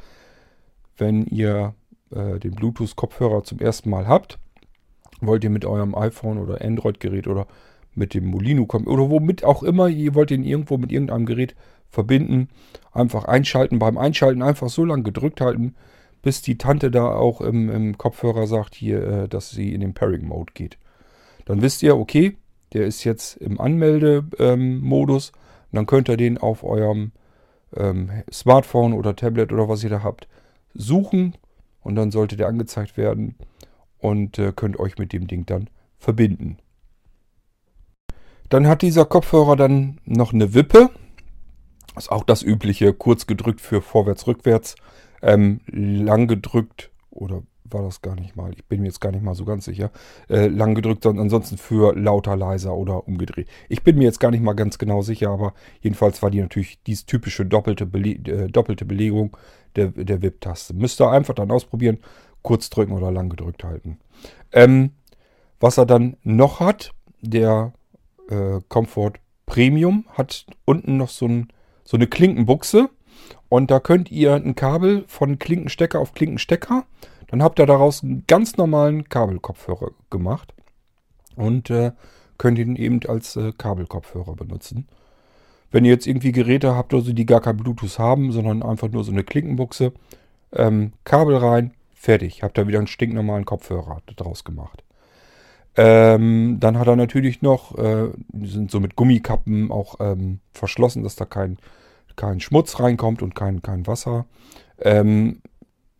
wenn 0.97 1.27
ihr 1.27 1.75
äh, 2.09 2.39
den 2.39 2.55
Bluetooth-Kopfhörer 2.55 3.43
zum 3.43 3.59
ersten 3.59 3.91
Mal 3.91 4.07
habt, 4.07 4.39
wollt 5.21 5.43
ihr 5.43 5.51
mit 5.51 5.63
eurem 5.63 5.93
iPhone 5.93 6.39
oder 6.39 6.59
Android-Gerät 6.59 7.27
oder 7.27 7.45
mit 7.99 8.13
dem 8.13 8.25
Molino 8.25 8.65
kommen 8.65 8.87
oder 8.87 9.09
womit 9.09 9.43
auch 9.43 9.61
immer, 9.61 9.87
ihr 9.87 10.15
wollt 10.15 10.31
ihn 10.31 10.43
irgendwo 10.43 10.77
mit 10.77 10.91
irgendeinem 10.91 11.25
Gerät 11.25 11.55
verbinden, 11.89 12.49
einfach 12.91 13.25
einschalten. 13.25 13.77
Beim 13.77 13.97
Einschalten 13.97 14.41
einfach 14.41 14.69
so 14.69 14.85
lange 14.85 15.03
gedrückt 15.03 15.41
halten, 15.41 15.75
bis 16.21 16.41
die 16.41 16.57
Tante 16.57 16.89
da 16.89 17.11
auch 17.11 17.41
im, 17.41 17.69
im 17.69 17.97
Kopfhörer 17.97 18.47
sagt 18.47 18.75
hier, 18.75 19.03
äh, 19.03 19.27
dass 19.27 19.51
sie 19.51 19.73
in 19.73 19.81
den 19.81 19.93
Pairing-Mode 19.93 20.53
geht. 20.53 20.77
Dann 21.45 21.61
wisst 21.61 21.83
ihr, 21.83 21.95
okay, 21.97 22.37
der 22.73 22.85
ist 22.85 23.03
jetzt 23.03 23.37
im 23.37 23.59
Anmeldemodus. 23.59 25.29
Ähm, 25.29 25.39
dann 25.71 25.85
könnt 25.85 26.09
ihr 26.09 26.17
den 26.17 26.37
auf 26.37 26.63
eurem 26.63 27.11
ähm, 27.75 28.09
Smartphone 28.31 28.93
oder 28.93 29.15
Tablet 29.15 29.53
oder 29.53 29.69
was 29.69 29.83
ihr 29.83 29.89
da 29.89 30.03
habt 30.03 30.27
suchen 30.73 31.35
und 31.81 31.95
dann 31.95 32.11
sollte 32.11 32.37
der 32.37 32.47
angezeigt 32.47 32.97
werden 32.97 33.35
und 33.99 34.37
äh, 34.39 34.53
könnt 34.55 34.79
euch 34.79 34.97
mit 34.97 35.13
dem 35.13 35.27
Ding 35.27 35.45
dann 35.45 35.69
verbinden. 35.97 36.57
Dann 38.49 38.67
hat 38.67 38.81
dieser 38.81 39.05
Kopfhörer 39.05 39.55
dann 39.55 39.99
noch 40.05 40.33
eine 40.33 40.53
Wippe. 40.53 40.89
Ist 41.95 42.11
auch 42.11 42.23
das 42.23 42.43
übliche, 42.43 42.93
kurz 42.93 43.27
gedrückt 43.27 43.61
für 43.61 43.81
vorwärts, 43.81 44.27
rückwärts, 44.27 44.75
ähm, 45.21 45.61
lang 45.67 46.27
gedrückt 46.27 46.91
oder 47.11 47.43
war 47.71 47.83
das 47.83 48.01
gar 48.01 48.15
nicht 48.15 48.35
mal? 48.35 48.51
Ich 48.55 48.65
bin 48.65 48.81
mir 48.81 48.87
jetzt 48.87 49.01
gar 49.01 49.11
nicht 49.11 49.23
mal 49.23 49.35
so 49.35 49.45
ganz 49.45 49.65
sicher. 49.65 49.91
Äh, 50.27 50.47
lang 50.47 50.75
gedrückt, 50.75 51.03
sondern 51.03 51.25
ansonsten 51.25 51.57
für 51.57 51.95
lauter, 51.95 52.35
leiser 52.35 52.73
oder 52.75 53.07
umgedreht. 53.07 53.47
Ich 53.67 53.83
bin 53.83 53.97
mir 53.97 54.05
jetzt 54.05 54.19
gar 54.19 54.31
nicht 54.31 54.41
mal 54.41 54.53
ganz 54.53 54.77
genau 54.77 55.01
sicher, 55.01 55.29
aber 55.29 55.53
jedenfalls 55.81 56.21
war 56.21 56.31
die 56.31 56.41
natürlich 56.41 56.81
diese 56.83 57.05
typische 57.05 57.45
doppelte, 57.45 57.85
Bele 57.85 58.11
äh, 58.31 58.47
doppelte 58.47 58.85
Belegung 58.85 59.37
der, 59.75 59.87
der 59.87 60.21
VIP-Taste. 60.21 60.73
Müsst 60.73 60.99
ihr 61.01 61.11
einfach 61.11 61.35
dann 61.35 61.51
ausprobieren, 61.51 61.99
kurz 62.41 62.69
drücken 62.69 62.93
oder 62.93 63.11
lang 63.11 63.29
gedrückt 63.29 63.63
halten. 63.63 63.99
Ähm, 64.51 64.91
was 65.59 65.77
er 65.77 65.85
dann 65.85 66.17
noch 66.23 66.59
hat, 66.59 66.91
der 67.21 67.73
äh, 68.29 68.61
Comfort 68.69 69.13
Premium 69.45 70.05
hat 70.13 70.45
unten 70.65 70.97
noch 70.97 71.09
so, 71.09 71.27
ein, 71.27 71.47
so 71.83 71.97
eine 71.97 72.07
Klinkenbuchse. 72.07 72.89
Und 73.49 73.71
da 73.71 73.79
könnt 73.79 74.11
ihr 74.11 74.35
ein 74.35 74.55
Kabel 74.55 75.03
von 75.07 75.39
Klinkenstecker 75.39 75.99
auf 75.99 76.13
Klinkenstecker. 76.13 76.85
Dann 77.27 77.43
habt 77.43 77.59
ihr 77.59 77.65
daraus 77.65 78.03
einen 78.03 78.23
ganz 78.27 78.57
normalen 78.57 79.09
Kabelkopfhörer 79.09 79.91
gemacht. 80.09 80.53
Und 81.35 81.69
äh, 81.69 81.91
könnt 82.37 82.59
ihn 82.59 82.75
eben 82.75 82.99
als 83.07 83.35
äh, 83.35 83.51
Kabelkopfhörer 83.57 84.35
benutzen. 84.35 84.87
Wenn 85.71 85.85
ihr 85.85 85.91
jetzt 85.91 86.07
irgendwie 86.07 86.31
Geräte 86.31 86.75
habt, 86.75 86.93
also 86.93 87.13
die 87.13 87.25
gar 87.25 87.41
kein 87.41 87.57
Bluetooth 87.57 87.99
haben, 87.99 88.31
sondern 88.31 88.63
einfach 88.63 88.89
nur 88.89 89.03
so 89.03 89.11
eine 89.11 89.23
Klinkenbuchse, 89.23 89.93
ähm, 90.51 90.93
Kabel 91.03 91.37
rein, 91.37 91.73
fertig. 91.93 92.41
Habt 92.43 92.57
ihr 92.57 92.67
wieder 92.67 92.79
einen 92.79 92.87
stinknormalen 92.87 93.45
Kopfhörer 93.45 94.01
daraus 94.15 94.43
gemacht. 94.43 94.83
Ähm, 95.81 96.57
dann 96.59 96.77
hat 96.77 96.87
er 96.87 96.97
natürlich 96.97 97.41
noch, 97.41 97.77
äh, 97.77 98.09
die 98.33 98.49
sind 98.49 98.69
so 98.69 98.81
mit 98.81 98.97
Gummikappen 98.97 99.71
auch 99.71 99.95
ähm, 100.01 100.39
verschlossen, 100.51 101.03
dass 101.03 101.15
da 101.15 101.23
kein, 101.23 101.57
kein 102.17 102.41
Schmutz 102.41 102.81
reinkommt 102.81 103.21
und 103.21 103.33
kein, 103.33 103.61
kein 103.61 103.87
Wasser. 103.87 104.25
Ähm, 104.81 105.41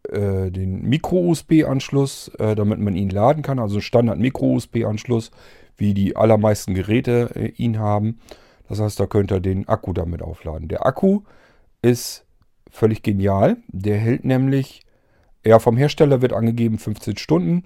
äh, 0.03 0.51
den 0.51 0.81
Micro-USB-Anschluss, 0.83 2.27
äh, 2.39 2.55
damit 2.55 2.79
man 2.79 2.93
ihn 2.93 3.09
laden 3.09 3.41
kann, 3.41 3.57
also 3.57 3.79
Standard-Micro-USB-Anschluss, 3.79 5.31
wie 5.77 5.93
die 5.93 6.17
allermeisten 6.17 6.73
Geräte 6.73 7.29
äh, 7.35 7.47
ihn 7.55 7.79
haben. 7.79 8.19
Das 8.67 8.81
heißt, 8.81 8.99
da 8.99 9.05
könnt 9.05 9.31
ihr 9.31 9.39
den 9.39 9.69
Akku 9.69 9.93
damit 9.93 10.21
aufladen. 10.21 10.67
Der 10.67 10.85
Akku 10.85 11.21
ist 11.81 12.25
völlig 12.69 13.01
genial. 13.01 13.55
Der 13.69 13.97
hält 13.97 14.25
nämlich, 14.25 14.81
ja, 15.45 15.57
vom 15.57 15.77
Hersteller 15.77 16.21
wird 16.21 16.33
angegeben 16.33 16.79
15 16.79 17.15
Stunden. 17.15 17.63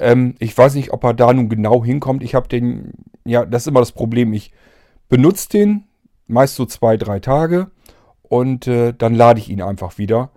Ähm, 0.00 0.34
ich 0.38 0.56
weiß 0.56 0.74
nicht, 0.74 0.92
ob 0.92 1.04
er 1.04 1.14
da 1.14 1.32
nun 1.32 1.48
genau 1.48 1.84
hinkommt. 1.84 2.22
Ich 2.22 2.34
habe 2.34 2.48
den, 2.48 2.92
ja, 3.24 3.44
das 3.44 3.62
ist 3.62 3.68
immer 3.68 3.80
das 3.80 3.92
Problem. 3.92 4.32
Ich 4.32 4.52
benutze 5.08 5.48
den 5.50 5.84
meist 6.26 6.54
so 6.54 6.64
zwei, 6.64 6.96
drei 6.96 7.20
Tage 7.20 7.70
und 8.22 8.66
äh, 8.66 8.94
dann 8.96 9.14
lade 9.14 9.40
ich 9.40 9.50
ihn 9.50 9.62
einfach 9.62 9.98
wieder. 9.98 10.30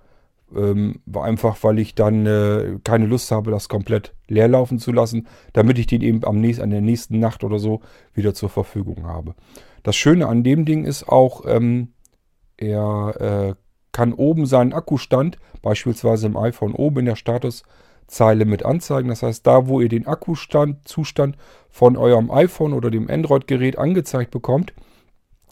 Ähm, 0.55 1.01
einfach, 1.13 1.57
weil 1.61 1.79
ich 1.79 1.95
dann 1.95 2.27
äh, 2.27 2.77
keine 2.83 3.07
Lust 3.07 3.31
habe, 3.31 3.49
das 3.49 3.69
komplett 3.69 4.13
leer 4.27 4.47
laufen 4.47 4.77
zu 4.77 4.91
lassen, 4.91 5.27
damit 5.53 5.79
ich 5.79 5.87
den 5.87 6.01
eben 6.01 6.23
am 6.25 6.39
nächsten, 6.39 6.63
an 6.63 6.69
der 6.69 6.81
nächsten 6.81 7.19
Nacht 7.19 7.43
oder 7.43 7.57
so 7.57 7.81
wieder 8.13 8.35
zur 8.35 8.49
Verfügung 8.49 9.07
habe. 9.07 9.33
Das 9.81 9.95
Schöne 9.95 10.27
an 10.27 10.43
dem 10.43 10.65
Ding 10.65 10.85
ist 10.85 11.09
auch, 11.09 11.43
ähm, 11.47 11.93
er 12.57 13.15
äh, 13.19 13.55
kann 13.91 14.13
oben 14.13 14.45
seinen 14.45 14.73
Akkustand, 14.73 15.39
beispielsweise 15.63 16.27
im 16.27 16.37
iPhone 16.37 16.73
oben 16.73 16.99
in 16.99 17.05
der 17.05 17.15
Statuszeile 18.13 18.45
mit 18.45 18.63
anzeigen. 18.63 19.09
Das 19.09 19.23
heißt, 19.23 19.45
da 19.45 19.67
wo 19.67 19.81
ihr 19.81 19.89
den 19.89 20.07
Akkustand, 20.07 20.87
Zustand 20.87 21.35
von 21.69 21.97
eurem 21.97 22.29
iPhone 22.31 22.73
oder 22.73 22.91
dem 22.91 23.09
Android-Gerät 23.09 23.77
angezeigt 23.77 24.31
bekommt, 24.31 24.73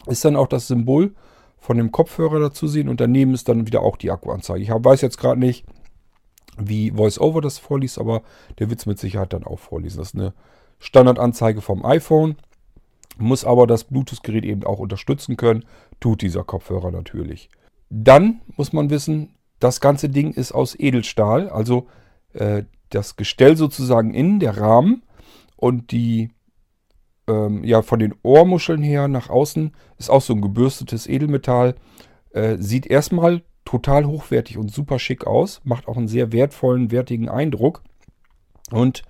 ist 0.06 0.24
dann 0.24 0.36
auch 0.36 0.46
das 0.46 0.68
Symbol 0.68 1.14
von 1.58 1.76
dem 1.76 1.92
Kopfhörer 1.92 2.40
dazu 2.40 2.66
sehen 2.66 2.88
und 2.88 3.00
daneben 3.00 3.34
ist 3.34 3.48
dann 3.48 3.66
wieder 3.66 3.82
auch 3.82 3.96
die 3.96 4.10
Akkuanzeige. 4.10 4.62
Ich 4.62 4.70
weiß 4.70 5.00
jetzt 5.00 5.18
gerade 5.18 5.40
nicht, 5.40 5.64
wie 6.56 6.96
VoiceOver 6.96 7.40
das 7.40 7.58
vorliest, 7.58 7.98
aber 7.98 8.22
der 8.58 8.68
wird 8.68 8.80
es 8.80 8.86
mit 8.86 8.98
Sicherheit 8.98 9.32
dann 9.32 9.44
auch 9.44 9.58
vorlesen. 9.58 9.98
Das 9.98 10.08
ist 10.08 10.14
eine 10.14 10.32
Standardanzeige 10.78 11.60
vom 11.60 11.84
iPhone, 11.84 12.36
muss 13.18 13.44
aber 13.44 13.66
das 13.66 13.84
Bluetooth-Gerät 13.84 14.44
eben 14.44 14.64
auch 14.64 14.78
unterstützen 14.78 15.36
können, 15.36 15.64
tut 16.00 16.22
dieser 16.22 16.44
Kopfhörer 16.44 16.90
natürlich. 16.90 17.48
Dann 17.90 18.40
muss 18.56 18.72
man 18.72 18.90
wissen, 18.90 19.34
das 19.60 19.80
ganze 19.80 20.08
Ding 20.08 20.32
ist 20.32 20.52
aus 20.52 20.76
Edelstahl, 20.78 21.48
also 21.48 21.86
äh, 22.34 22.64
das 22.90 23.16
Gestell 23.16 23.56
sozusagen 23.56 24.14
innen, 24.14 24.40
der 24.40 24.58
Rahmen 24.58 25.02
und 25.56 25.92
die 25.92 26.30
ähm, 27.28 27.64
ja 27.64 27.82
von 27.82 27.98
den 27.98 28.14
Ohrmuscheln 28.22 28.82
her 28.82 29.08
nach 29.08 29.30
außen 29.30 29.72
ist 29.98 30.10
auch 30.10 30.20
so 30.20 30.34
ein 30.34 30.42
gebürstetes 30.42 31.06
Edelmetall. 31.06 31.74
Äh, 32.30 32.56
sieht 32.58 32.86
erstmal 32.86 33.42
total 33.64 34.06
hochwertig 34.06 34.58
und 34.58 34.72
super 34.72 34.98
schick 34.98 35.26
aus, 35.26 35.60
macht 35.64 35.86
auch 35.88 35.96
einen 35.96 36.08
sehr 36.08 36.32
wertvollen, 36.32 36.90
wertigen 36.90 37.28
Eindruck 37.28 37.82
und 38.70 39.02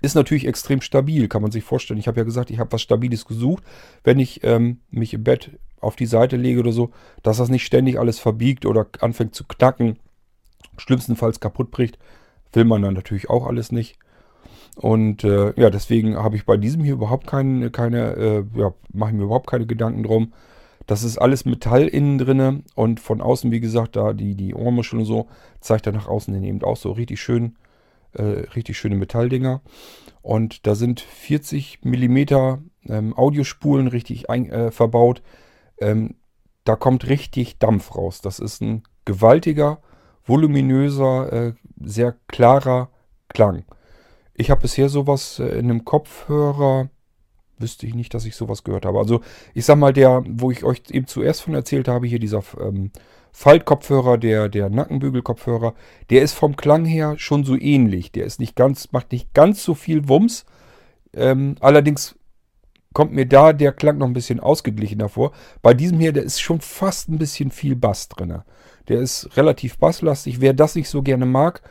ist 0.00 0.14
natürlich 0.14 0.46
extrem 0.46 0.80
stabil, 0.80 1.28
kann 1.28 1.42
man 1.42 1.52
sich 1.52 1.62
vorstellen. 1.62 2.00
Ich 2.00 2.08
habe 2.08 2.18
ja 2.18 2.24
gesagt, 2.24 2.50
ich 2.50 2.58
habe 2.58 2.72
was 2.72 2.82
Stabiles 2.82 3.24
gesucht. 3.24 3.62
Wenn 4.02 4.18
ich 4.18 4.42
ähm, 4.42 4.80
mich 4.90 5.14
im 5.14 5.22
Bett 5.22 5.58
auf 5.80 5.94
die 5.94 6.06
Seite 6.06 6.36
lege 6.36 6.60
oder 6.60 6.72
so, 6.72 6.90
dass 7.22 7.36
das 7.36 7.48
nicht 7.48 7.64
ständig 7.64 7.98
alles 7.98 8.18
verbiegt 8.18 8.66
oder 8.66 8.86
anfängt 9.00 9.34
zu 9.34 9.44
knacken, 9.44 9.98
schlimmstenfalls 10.76 11.38
kaputt 11.38 11.70
bricht, 11.70 11.98
will 12.52 12.64
man 12.64 12.82
dann 12.82 12.94
natürlich 12.94 13.30
auch 13.30 13.46
alles 13.46 13.72
nicht. 13.72 13.98
Und 14.76 15.24
äh, 15.24 15.52
ja, 15.60 15.70
deswegen 15.70 16.16
habe 16.16 16.36
ich 16.36 16.46
bei 16.46 16.56
diesem 16.56 16.82
hier 16.82 16.94
überhaupt 16.94 17.26
keine, 17.26 17.70
keine 17.70 18.14
äh, 18.14 18.44
ja, 18.54 18.72
mache 18.92 19.10
ich 19.10 19.16
mir 19.16 19.24
überhaupt 19.24 19.48
keine 19.50 19.66
Gedanken 19.66 20.02
drum. 20.02 20.32
Das 20.86 21.04
ist 21.04 21.18
alles 21.18 21.44
Metall 21.44 21.86
innen 21.86 22.18
drinne 22.18 22.62
und 22.74 22.98
von 22.98 23.20
außen, 23.20 23.50
wie 23.50 23.60
gesagt, 23.60 23.96
da 23.96 24.12
die, 24.12 24.34
die 24.34 24.54
Ohrmuschel 24.54 24.98
und 24.98 25.04
so, 25.04 25.28
zeigt 25.60 25.86
er 25.86 25.92
nach 25.92 26.08
außen 26.08 26.34
hin 26.34 26.42
eben 26.42 26.62
auch 26.62 26.76
so 26.76 26.92
richtig 26.92 27.20
schön, 27.20 27.56
äh, 28.14 28.22
richtig 28.22 28.78
schöne 28.78 28.96
Metalldinger. 28.96 29.60
Und 30.22 30.66
da 30.66 30.74
sind 30.74 31.00
40 31.00 31.80
mm 31.84 32.16
ähm, 32.88 33.16
Audiospulen 33.16 33.88
richtig 33.88 34.30
ein, 34.30 34.50
äh, 34.50 34.70
verbaut. 34.70 35.22
Ähm, 35.78 36.16
da 36.64 36.76
kommt 36.76 37.08
richtig 37.08 37.58
Dampf 37.58 37.94
raus. 37.94 38.20
Das 38.20 38.38
ist 38.38 38.60
ein 38.60 38.82
gewaltiger, 39.04 39.80
voluminöser, 40.26 41.32
äh, 41.32 41.52
sehr 41.80 42.14
klarer 42.28 42.90
Klang. 43.28 43.64
Ich 44.34 44.50
habe 44.50 44.62
bisher 44.62 44.88
sowas 44.88 45.38
äh, 45.38 45.58
in 45.58 45.70
einem 45.70 45.84
Kopfhörer, 45.84 46.88
wüsste 47.58 47.86
ich 47.86 47.94
nicht, 47.94 48.12
dass 48.14 48.24
ich 48.24 48.34
sowas 48.34 48.64
gehört 48.64 48.84
habe. 48.84 48.98
Also 48.98 49.20
ich 49.54 49.64
sag 49.64 49.76
mal, 49.76 49.92
der, 49.92 50.22
wo 50.26 50.50
ich 50.50 50.64
euch 50.64 50.82
eben 50.90 51.06
zuerst 51.06 51.42
von 51.42 51.54
erzählt 51.54 51.88
habe, 51.88 52.06
hier 52.06 52.18
dieser 52.18 52.42
ähm, 52.60 52.90
Faltkopfhörer, 53.32 54.18
der, 54.18 54.48
der 54.48 54.68
Nackenbügelkopfhörer, 54.68 55.74
der 56.10 56.22
ist 56.22 56.34
vom 56.34 56.56
Klang 56.56 56.84
her 56.84 57.14
schon 57.18 57.44
so 57.44 57.56
ähnlich. 57.56 58.12
Der 58.12 58.26
ist 58.26 58.40
nicht 58.40 58.56
ganz, 58.56 58.92
macht 58.92 59.12
nicht 59.12 59.32
ganz 59.32 59.64
so 59.64 59.74
viel 59.74 60.08
Wumms. 60.08 60.44
Ähm, 61.14 61.56
allerdings 61.60 62.18
kommt 62.92 63.12
mir 63.12 63.26
da 63.26 63.52
der 63.52 63.72
Klang 63.72 63.98
noch 63.98 64.06
ein 64.06 64.12
bisschen 64.12 64.40
ausgeglichener 64.40 65.08
vor. 65.08 65.32
Bei 65.62 65.72
diesem 65.72 65.98
hier, 65.98 66.12
der 66.12 66.24
ist 66.24 66.40
schon 66.40 66.60
fast 66.60 67.08
ein 67.08 67.18
bisschen 67.18 67.50
viel 67.50 67.74
Bass 67.74 68.08
drin. 68.08 68.42
Der 68.88 69.00
ist 69.00 69.36
relativ 69.36 69.78
basslastig. 69.78 70.40
Wer 70.40 70.52
das 70.52 70.74
nicht 70.74 70.88
so 70.88 71.02
gerne 71.02 71.26
mag, 71.26 71.62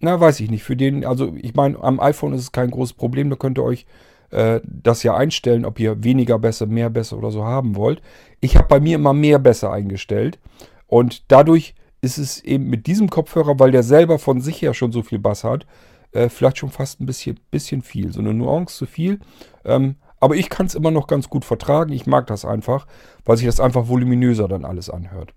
na, 0.00 0.20
weiß 0.20 0.40
ich 0.40 0.50
nicht. 0.50 0.62
Für 0.62 0.76
den, 0.76 1.04
also 1.04 1.34
ich 1.36 1.54
meine, 1.54 1.82
am 1.82 2.00
iPhone 2.00 2.34
ist 2.34 2.42
es 2.42 2.52
kein 2.52 2.70
großes 2.70 2.94
Problem. 2.94 3.30
Da 3.30 3.36
könnt 3.36 3.58
ihr 3.58 3.64
euch 3.64 3.86
äh, 4.30 4.60
das 4.64 5.02
ja 5.02 5.16
einstellen, 5.16 5.64
ob 5.64 5.80
ihr 5.80 6.02
weniger 6.04 6.38
besser, 6.38 6.66
mehr 6.66 6.90
besser 6.90 7.16
oder 7.16 7.30
so 7.30 7.44
haben 7.44 7.76
wollt. 7.76 8.02
Ich 8.40 8.56
habe 8.56 8.68
bei 8.68 8.80
mir 8.80 8.96
immer 8.96 9.14
mehr 9.14 9.38
besser 9.38 9.72
eingestellt. 9.72 10.38
Und 10.86 11.30
dadurch 11.32 11.74
ist 12.02 12.18
es 12.18 12.42
eben 12.44 12.68
mit 12.68 12.86
diesem 12.86 13.08
Kopfhörer, 13.08 13.58
weil 13.58 13.70
der 13.70 13.82
selber 13.82 14.18
von 14.18 14.40
sich 14.40 14.60
her 14.62 14.74
schon 14.74 14.92
so 14.92 15.02
viel 15.02 15.18
Bass 15.18 15.44
hat, 15.44 15.66
äh, 16.12 16.28
vielleicht 16.28 16.58
schon 16.58 16.70
fast 16.70 17.00
ein 17.00 17.06
bisschen, 17.06 17.40
bisschen 17.50 17.82
viel. 17.82 18.12
So 18.12 18.20
eine 18.20 18.34
Nuance 18.34 18.76
zu 18.76 18.86
viel. 18.86 19.20
Ähm, 19.64 19.96
aber 20.20 20.36
ich 20.36 20.48
kann 20.48 20.66
es 20.66 20.74
immer 20.74 20.90
noch 20.90 21.06
ganz 21.06 21.28
gut 21.28 21.44
vertragen. 21.44 21.92
Ich 21.92 22.06
mag 22.06 22.26
das 22.26 22.44
einfach, 22.44 22.86
weil 23.24 23.36
sich 23.36 23.46
das 23.46 23.60
einfach 23.60 23.88
voluminöser 23.88 24.48
dann 24.48 24.64
alles 24.64 24.90
anhört. 24.90 25.34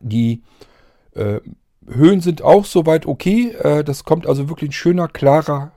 Die 0.00 0.42
äh, 1.14 1.40
Höhen 1.86 2.20
sind 2.20 2.42
auch 2.42 2.64
soweit 2.64 3.06
okay. 3.06 3.50
Äh, 3.52 3.84
das 3.84 4.04
kommt 4.04 4.26
also 4.26 4.48
wirklich 4.48 4.70
ein 4.70 4.74
schöner, 4.74 5.08
klarer, 5.08 5.72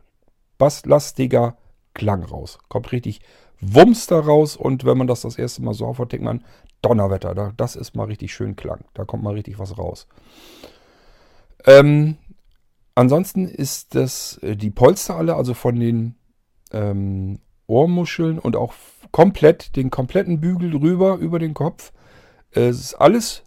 basslastiger 0.58 1.58
Klang 1.94 2.24
raus. 2.24 2.58
Kommt 2.70 2.92
richtig 2.92 3.22
Wumms 3.62 4.08
da 4.08 4.20
raus 4.20 4.58
und 4.58 4.84
wenn 4.86 4.98
man 4.98 5.08
das 5.08 5.22
das 5.22 5.38
erste 5.38 5.62
Mal 5.62 5.74
so 5.74 5.86
aufhört, 5.86 6.12
denkt 6.12 6.26
man, 6.26 6.44
Donnerwetter, 6.82 7.54
das 7.56 7.76
ist 7.76 7.96
mal 7.96 8.06
richtig 8.06 8.34
schön 8.34 8.56
Klang. 8.56 8.84
Da 8.94 9.06
kommt 9.06 9.24
mal 9.24 9.34
richtig 9.34 9.58
was 9.58 9.78
raus. 9.78 10.08
Ähm, 11.66 12.18
ansonsten 12.94 13.48
ist 13.48 13.96
das 13.96 14.38
äh, 14.40 14.58
die 14.58 14.70
Polster 14.72 15.16
alle, 15.16 15.36
also 15.36 15.54
von 15.54 15.80
den 15.80 16.16
ähm, 16.72 17.40
Ohrmuscheln 17.68 18.38
und 18.38 18.58
auch 18.58 18.74
komplett 19.12 19.76
den 19.78 19.90
kompletten 19.90 20.42
Bügel 20.42 20.72
drüber 20.72 21.16
über 21.16 21.40
den 21.40 21.54
Kopf. 21.54 21.94
Es 22.52 22.80
ist 22.80 22.96
alles 22.96 23.44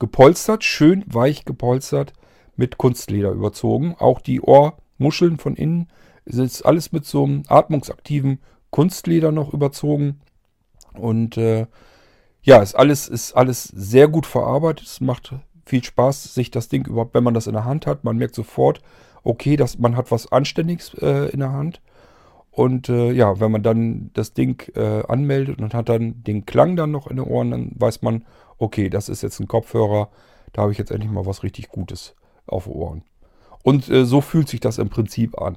gepolstert, 0.00 0.64
schön 0.64 1.04
weich 1.06 1.44
gepolstert, 1.44 2.12
mit 2.56 2.78
Kunstleder 2.78 3.30
überzogen. 3.30 3.94
Auch 3.98 4.20
die 4.20 4.40
Ohrmuscheln 4.40 5.38
von 5.38 5.54
innen 5.54 5.88
ist 6.24 6.62
alles 6.62 6.90
mit 6.90 7.04
so 7.04 7.24
einem 7.24 7.44
atmungsaktiven 7.46 8.40
Kunstleder 8.70 9.30
noch 9.30 9.54
überzogen. 9.54 10.20
Und 10.94 11.36
äh, 11.36 11.66
ja, 12.42 12.62
ist 12.62 12.74
alles, 12.74 13.08
ist 13.08 13.34
alles 13.34 13.64
sehr 13.64 14.08
gut 14.08 14.26
verarbeitet. 14.26 14.86
Es 14.86 15.00
macht 15.00 15.34
viel 15.64 15.84
Spaß, 15.84 16.34
sich 16.34 16.50
das 16.50 16.68
Ding 16.68 16.86
überhaupt, 16.86 17.14
wenn 17.14 17.24
man 17.24 17.34
das 17.34 17.46
in 17.46 17.52
der 17.52 17.64
Hand 17.64 17.86
hat. 17.86 18.02
Man 18.02 18.16
merkt 18.16 18.34
sofort, 18.34 18.80
okay, 19.22 19.56
dass 19.56 19.78
man 19.78 19.96
hat 19.96 20.10
was 20.10 20.32
Anständiges 20.32 20.94
äh, 20.94 21.30
in 21.30 21.40
der 21.40 21.52
Hand. 21.52 21.80
Und 22.50 22.88
äh, 22.88 23.12
ja, 23.12 23.38
wenn 23.38 23.52
man 23.52 23.62
dann 23.62 24.10
das 24.14 24.32
Ding 24.34 24.68
äh, 24.74 25.04
anmeldet 25.06 25.60
und 25.60 25.72
hat 25.72 25.88
dann 25.88 26.22
den 26.24 26.46
Klang 26.46 26.74
dann 26.76 26.90
noch 26.90 27.06
in 27.06 27.16
den 27.16 27.26
Ohren, 27.26 27.50
dann 27.50 27.72
weiß 27.76 28.02
man, 28.02 28.24
okay, 28.60 28.88
das 28.88 29.08
ist 29.08 29.22
jetzt 29.22 29.40
ein 29.40 29.48
Kopfhörer, 29.48 30.08
da 30.52 30.62
habe 30.62 30.72
ich 30.72 30.78
jetzt 30.78 30.90
endlich 30.90 31.10
mal 31.10 31.26
was 31.26 31.42
richtig 31.42 31.68
Gutes 31.68 32.14
auf 32.46 32.66
Ohren. 32.66 33.02
Und 33.62 33.88
äh, 33.88 34.04
so 34.04 34.20
fühlt 34.20 34.48
sich 34.48 34.60
das 34.60 34.78
im 34.78 34.88
Prinzip 34.88 35.40
an. 35.40 35.56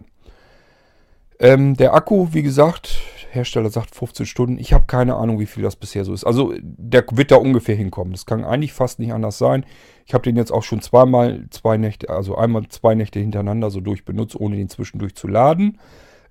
Ähm, 1.40 1.76
der 1.76 1.94
Akku, 1.94 2.30
wie 2.32 2.44
gesagt, 2.44 3.00
Hersteller 3.32 3.70
sagt 3.70 3.96
15 3.96 4.26
Stunden. 4.26 4.58
Ich 4.60 4.74
habe 4.74 4.86
keine 4.86 5.16
Ahnung, 5.16 5.40
wie 5.40 5.46
viel 5.46 5.64
das 5.64 5.76
bisher 5.76 6.06
so 6.06 6.14
ist. 6.14 6.24
Also 6.24 6.54
der 6.62 7.04
wird 7.12 7.32
da 7.32 7.38
ungefähr 7.38 7.76
hinkommen. 7.76 8.14
Das 8.14 8.26
kann 8.26 8.44
eigentlich 8.44 8.74
fast 8.74 9.00
nicht 9.00 9.12
anders 9.12 9.38
sein. 9.38 9.66
Ich 10.06 10.14
habe 10.14 10.24
den 10.24 10.36
jetzt 10.36 10.52
auch 10.52 10.64
schon 10.64 10.82
zweimal, 10.82 11.46
zwei 11.50 11.78
Nächte, 11.78 12.10
also 12.10 12.36
einmal 12.36 12.68
zwei 12.70 12.94
Nächte 12.94 13.20
hintereinander 13.20 13.72
so 13.72 13.80
durchbenutzt, 13.80 14.40
ohne 14.40 14.58
den 14.58 14.70
zwischendurch 14.70 15.16
zu 15.16 15.28
laden. 15.28 15.80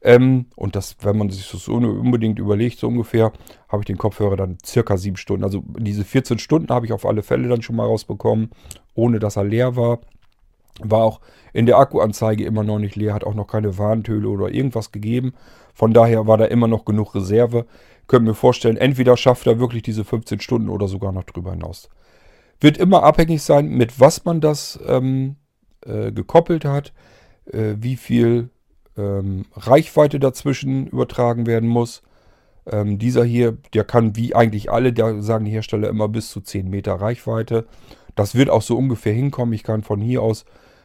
Ähm, 0.05 0.47
und 0.57 0.75
das, 0.75 0.97
wenn 1.03 1.17
man 1.17 1.31
sich 1.31 1.51
das 1.51 1.69
unbedingt 1.69 2.39
überlegt, 2.39 2.79
so 2.79 2.89
ungefähr, 2.89 3.33
habe 3.69 3.83
ich 3.83 3.87
den 3.87 3.99
Kopfhörer 3.99 4.37
dann 4.37 4.59
circa 4.65 4.97
sieben 4.97 5.17
Stunden. 5.17 5.45
Also 5.45 5.63
diese 5.79 6.05
14 6.05 6.39
Stunden 6.39 6.73
habe 6.73 6.87
ich 6.87 6.93
auf 6.93 7.07
alle 7.07 7.23
Fälle 7.23 7.49
dann 7.49 7.63
schon 7.63 7.77
mal 7.77 7.87
rausbekommen, 7.87 8.51
ohne 8.95 9.19
dass 9.21 9.37
er 9.37 9.45
leer 9.45 9.77
war. 9.77 10.01
War 10.81 11.05
auch 11.05 11.21
in 11.53 11.67
der 11.67 11.79
Akkuanzeige 11.79 12.45
immer 12.45 12.65
noch 12.65 12.79
nicht 12.79 12.97
leer, 12.97 13.15
hat 13.15 13.25
auch 13.25 13.35
noch 13.35 13.47
keine 13.47 13.79
Warntöle 13.79 14.29
oder 14.29 14.49
irgendwas 14.49 14.91
gegeben. 14.91 15.35
Von 15.75 15.93
daher 15.93 16.27
war 16.27 16.39
da 16.39 16.47
immer 16.47 16.67
noch 16.67 16.85
genug 16.85 17.15
Reserve. 17.15 17.67
Könnt 18.09 18.25
mir 18.25 18.35
vorstellen, 18.35 18.77
entweder 18.77 19.17
schafft 19.17 19.47
er 19.47 19.61
wirklich 19.61 19.83
diese 19.83 20.05
15 20.05 20.41
Stunden 20.41 20.69
oder 20.69 20.89
sogar 20.89 21.13
noch 21.13 21.25
drüber 21.25 21.53
hinaus. 21.53 21.89
Wird 22.61 22.79
immer 22.79 23.05
abhängig 23.05 23.43
sein, 23.43 23.69
mit 23.69 24.01
was 24.01 24.25
man 24.25 24.41
das 24.41 24.81
ähm, 24.87 25.37
äh, 25.87 26.11
gekoppelt 26.11 26.65
hat, 26.65 26.93
äh, 27.47 27.75
wie 27.79 27.97
viel 27.97 28.51
ähm, 28.97 29.45
Reichweite 29.55 30.21
dazwischen 30.21 30.87
übertragen 30.87 31.47
werden 31.47 31.69
muss. 31.69 32.03
Ähm, 32.71 32.99
dieser 32.99 33.25
hier, 33.25 33.57
der 33.75 33.85
kann 33.85 34.17
wie 34.17 34.35
eigentlich 34.35 34.71
alle, 34.71 34.93
da 34.93 35.21
sagen 35.21 35.45
die 35.45 35.51
Hersteller 35.51 35.89
immer 35.89 36.09
bis 36.09 36.31
zu 36.31 36.41
10 36.41 36.69
Meter 36.69 36.95
Reichweite. 36.95 37.67
Das 38.15 38.35
wird 38.35 38.51
auch 38.51 38.63
so 38.63 38.77
ungefähr 38.77 39.13
hinkommen. 39.13 39.55
Ich 39.55 39.63
kann 39.63 39.83
von 39.83 40.01
hier 40.01 40.23
aus, 40.23 40.45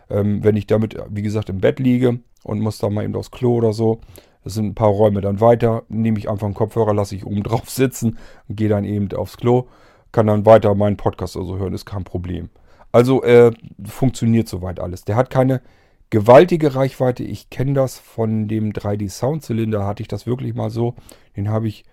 ähm, 0.09 0.43
wenn 0.43 0.55
ich 0.55 0.67
damit, 0.67 0.97
wie 1.09 1.21
gesagt, 1.21 1.49
im 1.49 1.59
Bett 1.59 1.79
liege 1.79 2.19
und 2.43 2.59
muss 2.59 2.79
da 2.79 2.89
mal 2.89 3.03
eben 3.03 3.15
aufs 3.15 3.31
Klo 3.31 3.55
oder 3.55 3.73
so, 3.73 3.99
das 4.43 4.53
sind 4.53 4.67
ein 4.67 4.75
paar 4.75 4.89
Räume 4.89 5.19
dann 5.21 5.41
weiter, 5.41 5.83
nehme 5.89 6.17
ich 6.17 6.29
einfach 6.29 6.45
einen 6.45 6.55
Kopfhörer, 6.55 6.93
lasse 6.93 7.15
ich 7.15 7.25
oben 7.25 7.43
drauf 7.43 7.69
sitzen 7.69 8.17
und 8.47 8.55
gehe 8.55 8.69
dann 8.69 8.85
eben 8.85 9.11
aufs 9.13 9.37
Klo, 9.37 9.67
kann 10.11 10.27
dann 10.27 10.45
weiter 10.45 10.73
meinen 10.73 10.97
Podcast 10.97 11.35
also 11.35 11.57
hören, 11.57 11.73
ist 11.73 11.85
kein 11.85 12.05
Problem. 12.05 12.49
Also 12.91 13.21
äh, 13.23 13.51
funktioniert 13.85 14.47
soweit 14.47 14.79
alles. 14.79 15.03
Der 15.03 15.17
hat 15.17 15.29
keine 15.29 15.61
gewaltige 16.09 16.75
Reichweite. 16.75 17.23
Ich 17.23 17.49
kenne 17.49 17.73
das 17.73 17.99
von 17.99 18.47
dem 18.47 18.71
3D 18.71 19.09
Soundzylinder, 19.09 19.85
hatte 19.85 20.01
ich 20.01 20.07
das 20.07 20.25
wirklich 20.25 20.53
mal 20.53 20.69
so. 20.69 20.95
Den 21.35 21.49
habe 21.49 21.67
ich 21.67 21.83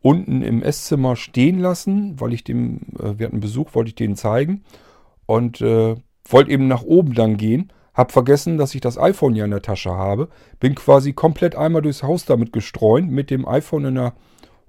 unten 0.00 0.42
im 0.42 0.62
Esszimmer 0.62 1.16
stehen 1.16 1.58
lassen, 1.58 2.20
weil 2.20 2.34
ich 2.34 2.44
dem, 2.44 2.80
äh, 2.98 3.18
wir 3.18 3.26
hatten 3.26 3.40
Besuch, 3.40 3.74
wollte 3.74 3.88
ich 3.88 3.94
den 3.94 4.16
zeigen 4.16 4.64
und 5.26 5.60
äh, 5.60 5.96
wollte 6.28 6.50
eben 6.50 6.68
nach 6.68 6.82
oben 6.82 7.14
dann 7.14 7.36
gehen. 7.36 7.72
Hab 7.94 8.12
vergessen, 8.12 8.58
dass 8.58 8.74
ich 8.74 8.80
das 8.80 8.98
iPhone 8.98 9.34
ja 9.34 9.44
in 9.44 9.52
der 9.52 9.62
Tasche 9.62 9.92
habe. 9.92 10.28
Bin 10.60 10.74
quasi 10.74 11.12
komplett 11.12 11.54
einmal 11.54 11.80
durchs 11.80 12.02
Haus 12.02 12.26
damit 12.26 12.52
gestreunt, 12.52 13.10
mit 13.10 13.30
dem 13.30 13.46
iPhone 13.46 13.86
in 13.86 13.94
der 13.94 14.14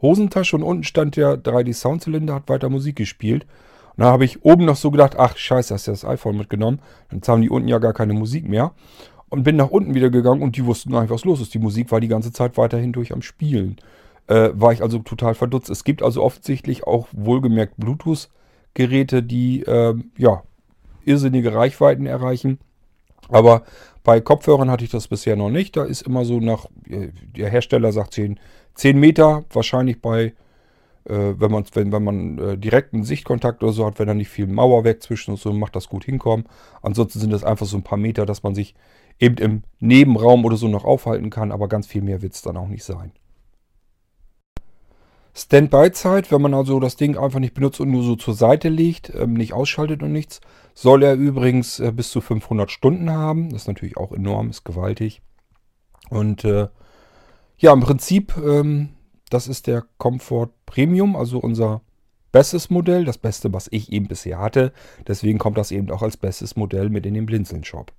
Hosentasche 0.02 0.56
und 0.56 0.64
unten 0.64 0.84
stand 0.84 1.18
der 1.18 1.36
3D 1.36 1.74
Soundzylinder, 1.74 2.36
hat 2.36 2.50
weiter 2.50 2.70
Musik 2.70 2.96
gespielt. 2.96 3.46
Und 3.98 4.04
da 4.04 4.12
habe 4.12 4.26
ich 4.26 4.44
oben 4.44 4.66
noch 4.66 4.76
so 4.76 4.92
gedacht, 4.92 5.16
ach 5.18 5.38
scheiße, 5.38 5.74
hast 5.74 5.88
du 5.88 5.92
das 5.92 6.06
iPhone 6.06 6.38
mitgenommen. 6.38 6.80
Dann 7.10 7.22
haben 7.28 7.42
die 7.42 7.50
unten 7.50 7.68
ja 7.68 7.80
gar 7.80 7.94
keine 7.94 8.14
Musik 8.14 8.48
mehr. 8.48 8.74
Und 9.30 9.44
bin 9.44 9.56
nach 9.56 9.70
unten 9.70 9.96
wieder 9.96 10.10
gegangen 10.10 10.42
und 10.42 10.58
die 10.58 10.66
wussten 10.66 10.92
nicht, 10.92 11.10
was 11.10 11.26
los 11.26 11.42
ist. 11.42 11.54
Die 11.54 11.60
Musik 11.60 11.92
war 11.92 12.00
die 12.00 12.08
ganze 12.08 12.32
Zeit 12.32 12.58
weiterhin 12.58 12.94
durch 12.94 13.14
am 13.14 13.22
Spielen. 13.22 13.78
Äh, 14.28 14.50
war 14.54 14.74
ich 14.74 14.82
also 14.82 15.00
total 15.00 15.34
verdutzt. 15.34 15.70
Es 15.70 15.84
gibt 15.84 16.04
also 16.04 16.24
offensichtlich 16.24 16.86
auch 16.86 17.08
wohlgemerkt 17.12 17.76
Bluetooth-Geräte, 17.78 19.24
die 19.24 19.64
äh, 19.64 19.96
ja 20.18 20.44
irrsinnige 21.06 21.54
Reichweiten 21.54 22.06
erreichen. 22.06 22.60
Aber 23.30 23.64
bei 24.04 24.22
Kopfhörern 24.22 24.70
hatte 24.70 24.84
ich 24.84 24.92
das 24.92 25.08
bisher 25.08 25.36
noch 25.36 25.50
nicht. 25.50 25.76
Da 25.78 25.84
ist 25.84 26.02
immer 26.02 26.26
so 26.26 26.40
nach, 26.40 26.66
äh, 26.90 27.10
der 27.36 27.50
Hersteller 27.50 27.92
sagt 27.92 28.14
10, 28.14 28.40
10 28.76 29.00
Meter, 29.00 29.46
wahrscheinlich 29.52 30.02
bei 30.02 30.34
wenn, 31.06 31.52
man, 31.52 31.66
wenn, 31.74 31.92
wenn 31.92 32.04
man 32.04 32.38
äh, 32.40 32.58
direkten 32.58 33.04
Sichtkontakt 33.04 33.64
oder 33.64 33.72
so 33.72 33.86
hat, 33.86 34.00
wenn 34.00 34.08
da 34.08 34.14
nicht 34.14 34.30
viel 34.30 34.48
Mauerwerk 34.48 35.04
zwischen 35.04 35.32
und 35.32 35.38
so, 35.38 35.54
macht 35.54 35.76
das 35.76 35.88
gut 35.88 36.06
hinkommen. 36.06 36.46
Ansonsten 36.82 37.20
sind 37.20 37.32
das 37.32 37.44
einfach 37.44 37.66
so 37.66 37.78
ein 37.78 37.84
paar 37.84 37.98
Meter, 37.98 38.26
dass 38.26 38.44
man 38.44 38.56
sich 38.56 38.76
eben 39.20 39.38
im 39.38 39.64
Nebenraum 39.80 40.46
oder 40.46 40.58
so 40.58 40.68
noch 40.68 40.84
aufhalten 40.84 41.30
kann, 41.30 41.52
aber 41.52 41.68
ganz 41.68 41.88
viel 41.88 42.02
mehr 42.02 42.22
wird 42.22 42.34
es 42.34 42.42
dann 42.42 42.58
auch 42.58 42.68
nicht 42.68 42.84
sein. 42.84 43.12
Standby-Zeit, 45.38 46.32
wenn 46.32 46.42
man 46.42 46.54
also 46.54 46.80
das 46.80 46.96
Ding 46.96 47.18
einfach 47.18 47.40
nicht 47.40 47.54
benutzt 47.54 47.82
und 47.82 47.92
nur 47.92 48.04
so 48.04 48.16
zur 48.16 48.34
Seite 48.34 48.70
legt, 48.70 49.14
ähm, 49.14 49.34
nicht 49.34 49.54
ausschaltet 49.54 50.02
und 50.02 50.14
nichts, 50.14 50.40
soll 50.74 51.04
er 51.04 51.16
übrigens 51.16 51.80
äh, 51.80 51.92
bis 51.92 52.10
zu 52.10 52.22
500 52.22 52.72
Stunden 52.72 53.10
haben. 53.12 53.50
Das 53.50 53.64
ist 53.64 53.68
natürlich 53.68 53.98
auch 53.98 54.14
enorm, 54.14 54.50
ist 54.50 54.64
gewaltig. 54.64 55.22
Und 56.10 56.46
äh, 56.46 56.70
ja, 57.58 57.74
im 57.74 57.82
Prinzip 57.82 58.38
ähm, 58.38 58.90
das 59.30 59.48
ist 59.48 59.68
der 59.68 59.86
Comfort 59.98 60.50
Premium, 60.66 61.16
also 61.16 61.40
unser 61.40 61.82
bestes 62.32 62.70
Modell, 62.70 63.06
das 63.06 63.18
beste, 63.18 63.54
was 63.54 63.68
ich 63.72 63.92
eben 63.92 64.08
bisher 64.08 64.40
hatte. 64.40 64.74
Deswegen 65.08 65.40
kommt 65.40 65.58
das 65.58 65.72
eben 65.72 65.90
auch 65.90 66.02
als 66.02 66.18
bestes 66.18 66.56
Modell 66.56 66.90
mit 66.90 67.06
in 67.06 67.14
den 67.14 67.26
Blinzeln-Shop. 67.26 67.94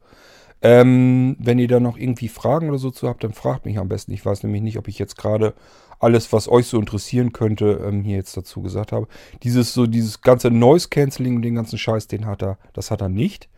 Ähm, 0.62 1.36
wenn 1.38 1.58
ihr 1.58 1.68
da 1.68 1.80
noch 1.80 1.98
irgendwie 1.98 2.28
Fragen 2.28 2.68
oder 2.68 2.78
so 2.78 2.90
zu 2.90 3.08
habt, 3.08 3.24
dann 3.24 3.32
fragt 3.32 3.66
mich 3.66 3.78
am 3.78 3.88
besten. 3.88 4.12
Ich 4.12 4.24
weiß 4.24 4.42
nämlich 4.42 4.62
nicht, 4.62 4.78
ob 4.78 4.88
ich 4.88 4.98
jetzt 4.98 5.16
gerade 5.16 5.54
alles, 5.98 6.32
was 6.32 6.48
euch 6.48 6.66
so 6.66 6.78
interessieren 6.78 7.32
könnte, 7.32 7.82
ähm, 7.86 8.02
hier 8.02 8.16
jetzt 8.16 8.36
dazu 8.36 8.62
gesagt 8.62 8.92
habe. 8.92 9.06
Dieses 9.42 9.72
so, 9.72 9.86
dieses 9.86 10.20
ganze 10.22 10.50
Noise 10.50 10.88
Cancelling 10.88 11.36
und 11.36 11.42
den 11.42 11.54
ganzen 11.54 11.78
Scheiß, 11.78 12.06
den 12.06 12.26
hat 12.26 12.42
er, 12.42 12.58
das 12.72 12.90
hat 12.90 13.00
er 13.00 13.08
nicht. 13.08 13.48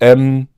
Ähm, 0.00 0.48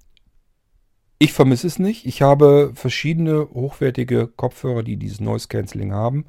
ich 1.22 1.35
vermisse 1.35 1.66
es 1.66 1.78
nicht. 1.78 2.06
Ich 2.06 2.22
habe 2.22 2.72
verschiedene 2.74 3.46
hochwertige 3.52 4.26
Kopfhörer, 4.26 4.83
die 4.83 4.96
dieses 4.96 5.20
Noise 5.20 5.48
Cancelling 5.48 5.92
haben. 5.92 6.24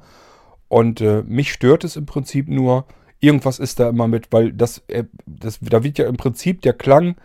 Und 0.68 1.00
äh, 1.00 1.22
mich 1.26 1.50
stört 1.50 1.82
es 1.82 1.96
im 1.96 2.04
Prinzip 2.04 2.46
nur, 2.46 2.84
irgendwas 3.18 3.58
ist 3.58 3.80
da 3.80 3.88
immer 3.88 4.06
mit, 4.06 4.30
weil 4.32 4.52
das, 4.52 4.82
äh, 4.88 5.04
das 5.24 5.60
da 5.62 5.82
wird 5.82 5.96
ja 5.96 6.06
im 6.06 6.18
Prinzip 6.18 6.60
der 6.60 6.74
Klang 6.74 7.16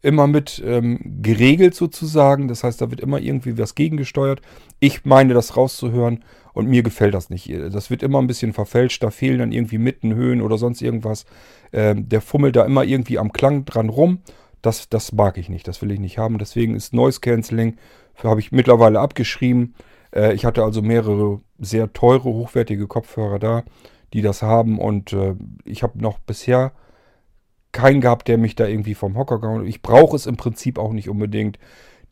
immer 0.00 0.28
mit 0.28 0.62
ähm, 0.64 1.00
geregelt 1.20 1.74
sozusagen. 1.74 2.46
Das 2.46 2.62
heißt, 2.62 2.80
da 2.80 2.88
wird 2.90 3.00
immer 3.00 3.18
irgendwie 3.18 3.58
was 3.58 3.74
gegengesteuert. 3.74 4.40
Ich 4.78 5.04
meine, 5.04 5.34
das 5.34 5.56
rauszuhören 5.56 6.22
und 6.52 6.68
mir 6.68 6.84
gefällt 6.84 7.14
das 7.14 7.30
nicht. 7.30 7.50
Das 7.50 7.90
wird 7.90 8.04
immer 8.04 8.20
ein 8.20 8.28
bisschen 8.28 8.52
verfälscht. 8.52 9.02
Da 9.02 9.10
fehlen 9.10 9.40
dann 9.40 9.50
irgendwie 9.50 9.78
Mittenhöhen 9.78 10.40
oder 10.40 10.56
sonst 10.56 10.82
irgendwas. 10.82 11.26
Ähm, 11.72 12.08
der 12.08 12.20
fummelt 12.20 12.54
da 12.54 12.64
immer 12.64 12.84
irgendwie 12.84 13.18
am 13.18 13.32
Klang 13.32 13.64
dran 13.64 13.88
rum 13.88 14.20
das, 14.62 14.88
das 14.88 15.12
mag 15.12 15.38
ich 15.38 15.48
nicht, 15.48 15.68
das 15.68 15.82
will 15.82 15.90
ich 15.90 16.00
nicht 16.00 16.18
haben. 16.18 16.38
Deswegen 16.38 16.74
ist 16.74 16.94
Noise 16.94 17.20
Cancelling, 17.20 17.76
habe 18.22 18.40
ich 18.40 18.52
mittlerweile 18.52 19.00
abgeschrieben. 19.00 19.74
Äh, 20.14 20.34
ich 20.34 20.44
hatte 20.44 20.64
also 20.64 20.82
mehrere 20.82 21.40
sehr 21.58 21.92
teure, 21.92 22.24
hochwertige 22.24 22.86
Kopfhörer 22.86 23.38
da, 23.38 23.64
die 24.12 24.22
das 24.22 24.42
haben. 24.42 24.78
Und 24.78 25.12
äh, 25.12 25.34
ich 25.64 25.82
habe 25.82 26.00
noch 26.00 26.18
bisher 26.18 26.72
keinen 27.72 28.00
gehabt, 28.00 28.28
der 28.28 28.38
mich 28.38 28.56
da 28.56 28.66
irgendwie 28.66 28.94
vom 28.94 29.16
Hocker 29.16 29.40
gehauen 29.40 29.60
hat. 29.60 29.68
Ich 29.68 29.82
brauche 29.82 30.16
es 30.16 30.26
im 30.26 30.36
Prinzip 30.36 30.78
auch 30.78 30.92
nicht 30.92 31.08
unbedingt. 31.08 31.58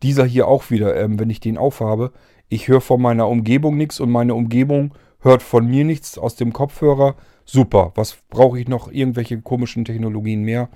Dieser 0.03 0.25
hier 0.25 0.47
auch 0.47 0.71
wieder, 0.71 0.97
ähm, 0.97 1.19
wenn 1.19 1.31
ich 1.31 1.41
den 1.41 1.59
aufhabe. 1.59 2.13
Ich 2.49 2.69
höre 2.69 2.81
von 2.81 3.01
meiner 3.01 3.29
Umgebung 3.29 3.77
nichts 3.77 3.99
und 3.99 4.11
meine 4.11 4.35
Umgebung 4.35 4.95
hört 5.21 5.43
von 5.43 5.67
mir 5.67 5.85
nichts 5.85 6.19
aus 6.19 6.37
dem 6.37 6.53
Kopfhörer. 6.53 7.17
Super. 7.45 7.93
Was 7.95 8.19
brauche 8.29 8.61
ich 8.61 8.69
noch? 8.69 8.91
Irgendwelche 8.93 9.41
komischen 9.41 9.85
Technologien 9.85 10.43
mehr? 10.43 10.69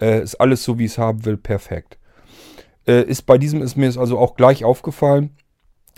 Äh, 0.00 0.22
ist 0.22 0.36
alles 0.36 0.64
so, 0.64 0.78
wie 0.78 0.84
ich 0.84 0.92
es 0.92 0.98
haben 0.98 1.24
will, 1.24 1.36
perfekt. 1.36 1.98
Äh, 2.86 3.02
ist 3.02 3.22
bei 3.22 3.38
diesem 3.38 3.62
ist 3.62 3.76
mir 3.76 3.88
es 3.88 3.98
also 3.98 4.18
auch 4.18 4.36
gleich 4.36 4.64
aufgefallen, 4.64 5.30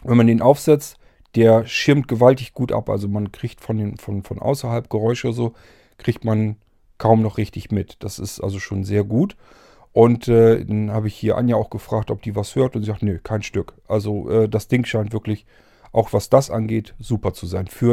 wenn 0.04 0.16
man 0.16 0.26
den 0.26 0.42
aufsetzt, 0.42 0.98
der 1.34 1.66
schirmt 1.66 2.08
gewaltig 2.08 2.54
gut 2.54 2.72
ab. 2.72 2.88
Also 2.88 3.08
man 3.08 3.32
kriegt 3.32 3.60
von, 3.60 3.76
den, 3.76 3.96
von, 3.96 4.22
von 4.22 4.38
außerhalb 4.38 4.88
Geräusche 4.88 5.32
so, 5.32 5.54
kriegt 5.98 6.24
man 6.24 6.56
kaum 6.96 7.22
noch 7.22 7.38
richtig 7.38 7.70
mit. 7.70 7.96
Das 8.00 8.18
ist 8.18 8.40
also 8.40 8.58
schon 8.58 8.84
sehr 8.84 9.04
gut. 9.04 9.36
Und 9.92 10.28
äh, 10.28 10.64
dann 10.64 10.92
habe 10.92 11.08
ich 11.08 11.14
hier 11.14 11.36
Anja 11.36 11.56
auch 11.56 11.70
gefragt, 11.70 12.10
ob 12.10 12.22
die 12.22 12.36
was 12.36 12.54
hört 12.54 12.76
und 12.76 12.82
sie 12.82 12.90
sagt, 12.90 13.02
nö, 13.02 13.18
kein 13.18 13.42
Stück. 13.42 13.74
Also 13.88 14.30
äh, 14.30 14.48
das 14.48 14.68
Ding 14.68 14.84
scheint 14.84 15.12
wirklich, 15.12 15.46
auch 15.92 16.12
was 16.12 16.28
das 16.28 16.50
angeht, 16.50 16.94
super 16.98 17.32
zu 17.32 17.46
sein. 17.46 17.66
Für 17.66 17.92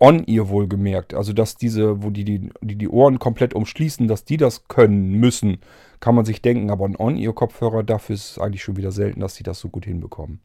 einen 0.00 0.20
On-Ear 0.20 0.48
wohlgemerkt, 0.48 1.14
also 1.14 1.32
dass 1.32 1.56
diese, 1.56 2.02
wo 2.02 2.10
die, 2.10 2.24
die 2.24 2.50
die, 2.60 2.76
die 2.76 2.88
Ohren 2.88 3.18
komplett 3.18 3.54
umschließen, 3.54 4.08
dass 4.08 4.24
die 4.24 4.36
das 4.36 4.68
können 4.68 5.12
müssen, 5.12 5.58
kann 6.00 6.14
man 6.14 6.24
sich 6.24 6.42
denken. 6.42 6.70
Aber 6.70 6.86
ein 6.86 6.96
On-Ear-Kopfhörer, 6.98 7.82
dafür 7.82 8.14
ist 8.14 8.32
es 8.32 8.38
eigentlich 8.38 8.62
schon 8.62 8.76
wieder 8.76 8.92
selten, 8.92 9.20
dass 9.20 9.34
sie 9.36 9.44
das 9.44 9.60
so 9.60 9.68
gut 9.68 9.84
hinbekommen. 9.84 10.40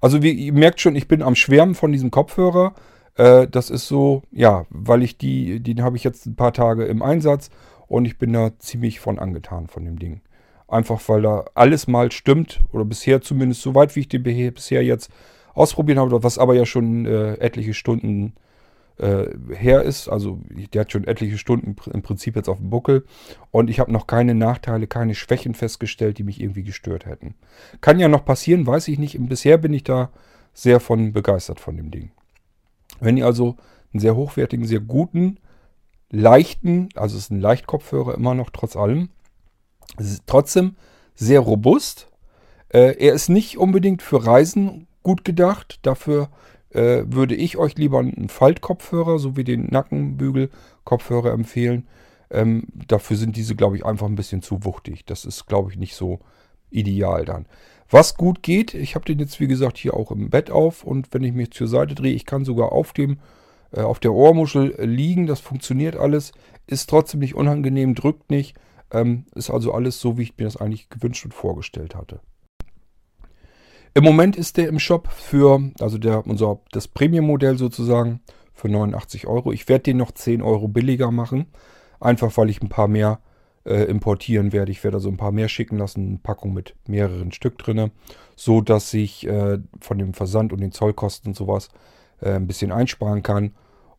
Also 0.00 0.22
wie, 0.22 0.32
ihr 0.32 0.52
merkt 0.52 0.80
schon, 0.80 0.96
ich 0.96 1.08
bin 1.08 1.22
am 1.22 1.34
Schwärmen 1.34 1.74
von 1.74 1.92
diesem 1.92 2.10
Kopfhörer. 2.10 2.74
Äh, 3.16 3.46
das 3.48 3.70
ist 3.70 3.88
so, 3.88 4.22
ja, 4.32 4.66
weil 4.70 5.02
ich 5.02 5.18
die, 5.18 5.60
den 5.60 5.82
habe 5.82 5.96
ich 5.96 6.04
jetzt 6.04 6.26
ein 6.26 6.36
paar 6.36 6.52
Tage 6.52 6.84
im 6.84 7.02
Einsatz 7.02 7.50
und 7.86 8.04
ich 8.04 8.18
bin 8.18 8.32
da 8.32 8.58
ziemlich 8.58 9.00
von 9.00 9.18
angetan 9.18 9.66
von 9.66 9.84
dem 9.84 9.98
Ding. 9.98 10.20
Einfach 10.66 11.00
weil 11.08 11.22
da 11.22 11.46
alles 11.54 11.86
mal 11.86 12.12
stimmt. 12.12 12.60
Oder 12.72 12.84
bisher 12.84 13.22
zumindest 13.22 13.62
so 13.62 13.74
weit, 13.74 13.96
wie 13.96 14.00
ich 14.00 14.08
den 14.08 14.22
bisher 14.22 14.84
jetzt 14.84 15.10
ausprobiert 15.54 15.98
habe. 15.98 16.22
Was 16.22 16.38
aber 16.38 16.54
ja 16.54 16.66
schon 16.66 17.06
äh, 17.06 17.34
etliche 17.34 17.74
Stunden 17.74 18.34
äh, 18.36 18.47
her 18.98 19.82
ist. 19.82 20.08
Also 20.08 20.40
der 20.72 20.82
hat 20.82 20.92
schon 20.92 21.06
etliche 21.06 21.38
Stunden 21.38 21.76
im 21.92 22.02
Prinzip 22.02 22.36
jetzt 22.36 22.48
auf 22.48 22.58
dem 22.58 22.70
Buckel. 22.70 23.04
Und 23.50 23.70
ich 23.70 23.80
habe 23.80 23.92
noch 23.92 24.06
keine 24.06 24.34
Nachteile, 24.34 24.86
keine 24.86 25.14
Schwächen 25.14 25.54
festgestellt, 25.54 26.18
die 26.18 26.24
mich 26.24 26.40
irgendwie 26.40 26.64
gestört 26.64 27.06
hätten. 27.06 27.34
Kann 27.80 28.00
ja 28.00 28.08
noch 28.08 28.24
passieren, 28.24 28.66
weiß 28.66 28.88
ich 28.88 28.98
nicht. 28.98 29.16
Bisher 29.20 29.58
bin 29.58 29.72
ich 29.72 29.84
da 29.84 30.10
sehr 30.52 30.80
von 30.80 31.12
begeistert 31.12 31.60
von 31.60 31.76
dem 31.76 31.90
Ding. 31.90 32.10
Wenn 33.00 33.16
ihr 33.16 33.26
also 33.26 33.56
einen 33.92 34.00
sehr 34.00 34.16
hochwertigen, 34.16 34.66
sehr 34.66 34.80
guten, 34.80 35.38
leichten, 36.10 36.88
also 36.94 37.16
es 37.16 37.24
ist 37.24 37.30
ein 37.30 37.40
Leichtkopfhörer 37.40 38.14
immer 38.14 38.34
noch 38.34 38.50
trotz 38.50 38.76
allem, 38.76 39.10
trotzdem 40.26 40.76
sehr 41.14 41.40
robust. 41.40 42.08
Äh, 42.70 42.96
er 42.98 43.14
ist 43.14 43.28
nicht 43.28 43.58
unbedingt 43.58 44.02
für 44.02 44.26
Reisen 44.26 44.86
gut 45.02 45.24
gedacht. 45.24 45.80
Dafür 45.82 46.28
äh, 46.70 47.04
würde 47.06 47.34
ich 47.34 47.56
euch 47.56 47.76
lieber 47.76 47.98
einen 47.98 48.28
Faltkopfhörer 48.28 49.18
sowie 49.18 49.44
den 49.44 49.66
Nackenbügel-Kopfhörer 49.66 51.32
empfehlen. 51.32 51.86
Ähm, 52.30 52.64
dafür 52.86 53.16
sind 53.16 53.36
diese, 53.36 53.56
glaube 53.56 53.76
ich, 53.76 53.86
einfach 53.86 54.06
ein 54.06 54.16
bisschen 54.16 54.42
zu 54.42 54.64
wuchtig. 54.64 55.06
Das 55.06 55.24
ist, 55.24 55.46
glaube 55.46 55.70
ich, 55.70 55.78
nicht 55.78 55.94
so 55.94 56.20
ideal 56.70 57.24
dann. 57.24 57.46
Was 57.90 58.16
gut 58.16 58.42
geht, 58.42 58.74
ich 58.74 58.94
habe 58.94 59.06
den 59.06 59.18
jetzt, 59.18 59.40
wie 59.40 59.46
gesagt, 59.46 59.78
hier 59.78 59.94
auch 59.94 60.10
im 60.10 60.28
Bett 60.28 60.50
auf 60.50 60.84
und 60.84 61.14
wenn 61.14 61.24
ich 61.24 61.32
mich 61.32 61.52
zur 61.52 61.68
Seite 61.68 61.94
drehe, 61.94 62.12
ich 62.12 62.26
kann 62.26 62.44
sogar 62.44 62.72
auf 62.72 62.92
dem 62.92 63.18
äh, 63.72 63.80
auf 63.80 63.98
der 63.98 64.12
Ohrmuschel 64.12 64.74
liegen, 64.84 65.26
das 65.26 65.40
funktioniert 65.40 65.96
alles, 65.96 66.32
ist 66.66 66.90
trotzdem 66.90 67.20
nicht 67.20 67.34
unangenehm, 67.34 67.94
drückt 67.94 68.30
nicht, 68.30 68.56
ähm, 68.90 69.24
ist 69.34 69.50
also 69.50 69.72
alles 69.72 70.00
so, 70.00 70.18
wie 70.18 70.22
ich 70.22 70.36
mir 70.36 70.44
das 70.44 70.56
eigentlich 70.56 70.88
gewünscht 70.90 71.24
und 71.24 71.34
vorgestellt 71.34 71.94
hatte. 71.94 72.20
Im 73.94 74.04
Moment 74.04 74.36
ist 74.36 74.56
der 74.56 74.68
im 74.68 74.78
Shop 74.78 75.08
für, 75.08 75.60
also 75.80 75.98
der, 75.98 76.26
unser, 76.26 76.60
das 76.72 76.88
Premium-Modell 76.88 77.58
sozusagen, 77.58 78.20
für 78.58 78.68
89 78.68 79.26
Euro. 79.26 79.52
Ich 79.52 79.68
werde 79.68 79.84
den 79.84 79.96
noch 79.96 80.12
10 80.12 80.42
Euro 80.42 80.68
billiger 80.68 81.10
machen. 81.10 81.46
Einfach 82.00 82.36
weil 82.36 82.50
ich 82.50 82.60
ein 82.60 82.68
paar 82.68 82.88
mehr 82.88 83.20
äh, 83.64 83.84
importieren 83.84 84.52
werde. 84.52 84.72
Ich 84.72 84.82
werde 84.84 84.96
also 84.96 85.08
ein 85.08 85.16
paar 85.16 85.32
mehr 85.32 85.48
schicken 85.48 85.78
lassen, 85.78 86.08
eine 86.08 86.18
Packung 86.18 86.52
mit 86.54 86.74
mehreren 86.86 87.32
Stück 87.32 87.58
drin, 87.58 87.90
so 88.36 88.60
dass 88.60 88.92
ich 88.94 89.26
äh, 89.26 89.58
von 89.80 89.98
dem 89.98 90.14
Versand 90.14 90.52
und 90.52 90.60
den 90.60 90.72
Zollkosten 90.72 91.30
und 91.30 91.34
sowas 91.34 91.68
äh, 92.20 92.32
ein 92.32 92.46
bisschen 92.46 92.72
einsparen 92.72 93.22
kann. 93.22 93.54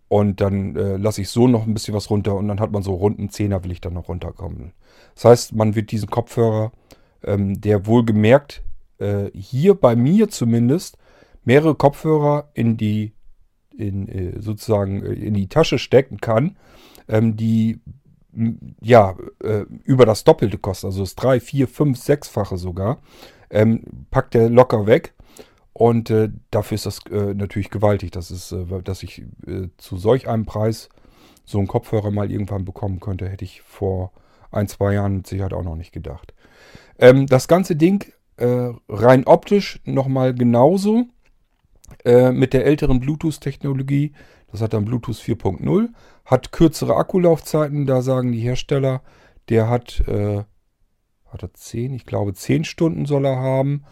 Und 0.08 0.42
dann 0.42 0.76
äh, 0.76 0.98
lasse 0.98 1.22
ich 1.22 1.30
so 1.30 1.48
noch 1.48 1.68
ein 1.68 1.74
bisschen 1.74 1.94
was 1.94 2.10
runter 2.10 2.36
und 2.36 2.48
dann 2.48 2.60
hat 2.60 2.72
man 2.72 2.82
so 2.82 2.96
rund 2.96 3.20
einen 3.20 3.30
Zehner 3.30 3.64
will 3.64 3.72
ich 3.72 3.82
dann 3.82 3.94
noch 3.94 4.10
runterkommen. 4.10 4.74
Das 5.14 5.26
heißt, 5.26 5.54
man 5.54 5.76
wird 5.76 5.92
diesen 5.92 6.10
Kopfhörer, 6.10 6.72
ähm, 7.24 7.62
der 7.62 7.86
wohlgemerkt 7.86 8.64
äh, 9.00 9.32
hier 9.34 9.76
bei 9.76 9.96
mir 9.96 10.30
zumindest 10.30 10.98
mehrere 11.44 11.76
Kopfhörer 11.76 12.50
in 12.54 12.78
die 12.78 13.14
in, 13.78 14.08
äh, 14.08 14.42
sozusagen 14.42 15.04
äh, 15.04 15.14
in 15.14 15.34
die 15.34 15.48
Tasche 15.48 15.80
stecken 15.80 16.18
kann, 16.18 16.58
ähm, 17.08 17.36
die 17.36 17.80
ja 18.82 19.16
äh, 19.44 19.66
über 19.84 20.06
das 20.06 20.24
Doppelte 20.24 20.58
kosten, 20.58 20.88
also 20.88 21.02
das 21.02 21.16
drei, 21.16 21.40
vier, 21.40 21.68
fünf, 21.68 21.98
sechsfache 21.98 22.58
sogar, 22.58 23.00
ähm, 23.50 23.84
packt 24.12 24.36
er 24.36 24.50
locker 24.50 24.86
weg. 24.86 25.14
Und 25.74 26.10
äh, 26.10 26.30
dafür 26.52 26.76
ist 26.76 26.86
das 26.86 27.00
äh, 27.10 27.34
natürlich 27.34 27.70
gewaltig, 27.70 28.12
dass, 28.12 28.32
es, 28.32 28.52
äh, 28.52 28.66
dass 28.84 29.02
ich 29.02 29.24
zu 29.78 29.98
solch 29.98 30.28
einem 30.28 30.46
Preis 30.46 30.90
so 31.46 31.58
einen 31.58 31.68
Kopfhörer 31.68 32.12
mal 32.12 32.30
irgendwann 32.30 32.66
bekommen 32.66 33.00
könnte, 33.00 33.28
hätte 33.30 33.46
ich 33.46 33.62
vor 33.62 34.12
ein, 34.52 34.68
zwei 34.68 34.94
Jahren 34.94 35.18
mit 35.18 35.28
Sicherheit 35.28 35.54
auch 35.54 35.64
noch 35.64 35.76
nicht 35.76 35.92
gedacht. 35.92 36.34
Ähm, 37.00 37.28
das 37.28 37.48
ganze 37.48 37.76
Ding 37.76 38.06
äh, 38.40 38.74
rein 38.88 39.26
optisch 39.26 39.80
nochmal 39.86 40.34
genauso 40.34 41.06
äh, 42.06 42.32
mit 42.32 42.54
der 42.54 42.66
älteren 42.66 43.00
Bluetooth-Technologie. 43.00 44.14
Das 44.52 44.62
hat 44.62 44.74
dann 44.74 44.86
Bluetooth 44.86 45.18
4.0, 45.18 45.90
hat 46.26 46.52
kürzere 46.52 46.96
Akkulaufzeiten, 46.96 47.86
da 47.86 48.02
sagen 48.02 48.32
die 48.32 48.40
Hersteller, 48.40 49.02
der 49.50 49.70
hat, 49.70 50.02
äh, 50.08 50.44
hat 51.28 51.44
er 51.44 51.54
10, 51.54 51.94
ich 51.94 52.06
glaube 52.06 52.34
10 52.34 52.64
Stunden 52.64 53.06
soll 53.06 53.26
er 53.26 53.38
haben 53.38 53.84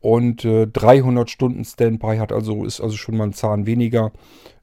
und 0.00 0.44
äh, 0.44 0.66
300 0.66 1.28
Stunden 1.28 1.64
Standby 1.64 2.18
hat 2.18 2.30
also 2.30 2.64
ist 2.64 2.80
also 2.80 2.96
schon 2.96 3.16
mal 3.16 3.24
ein 3.24 3.32
Zahn 3.32 3.66
weniger 3.66 4.12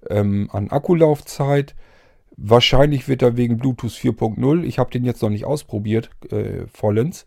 ähm, 0.10 0.50
an 0.52 0.69
Akkulaufzeit. 0.69 1.76
Wahrscheinlich 2.38 3.08
wird 3.08 3.22
er 3.22 3.38
wegen 3.38 3.58
Bluetooth 3.58 3.91
4.0, 3.91 4.63
ich 4.63 4.80
habe 4.80 4.91
den 4.91 5.04
jetzt 5.04 5.22
noch 5.22 5.30
nicht 5.30 5.46
ausprobiert, 5.46 6.10
äh, 6.32 6.65
vollends, 6.67 7.26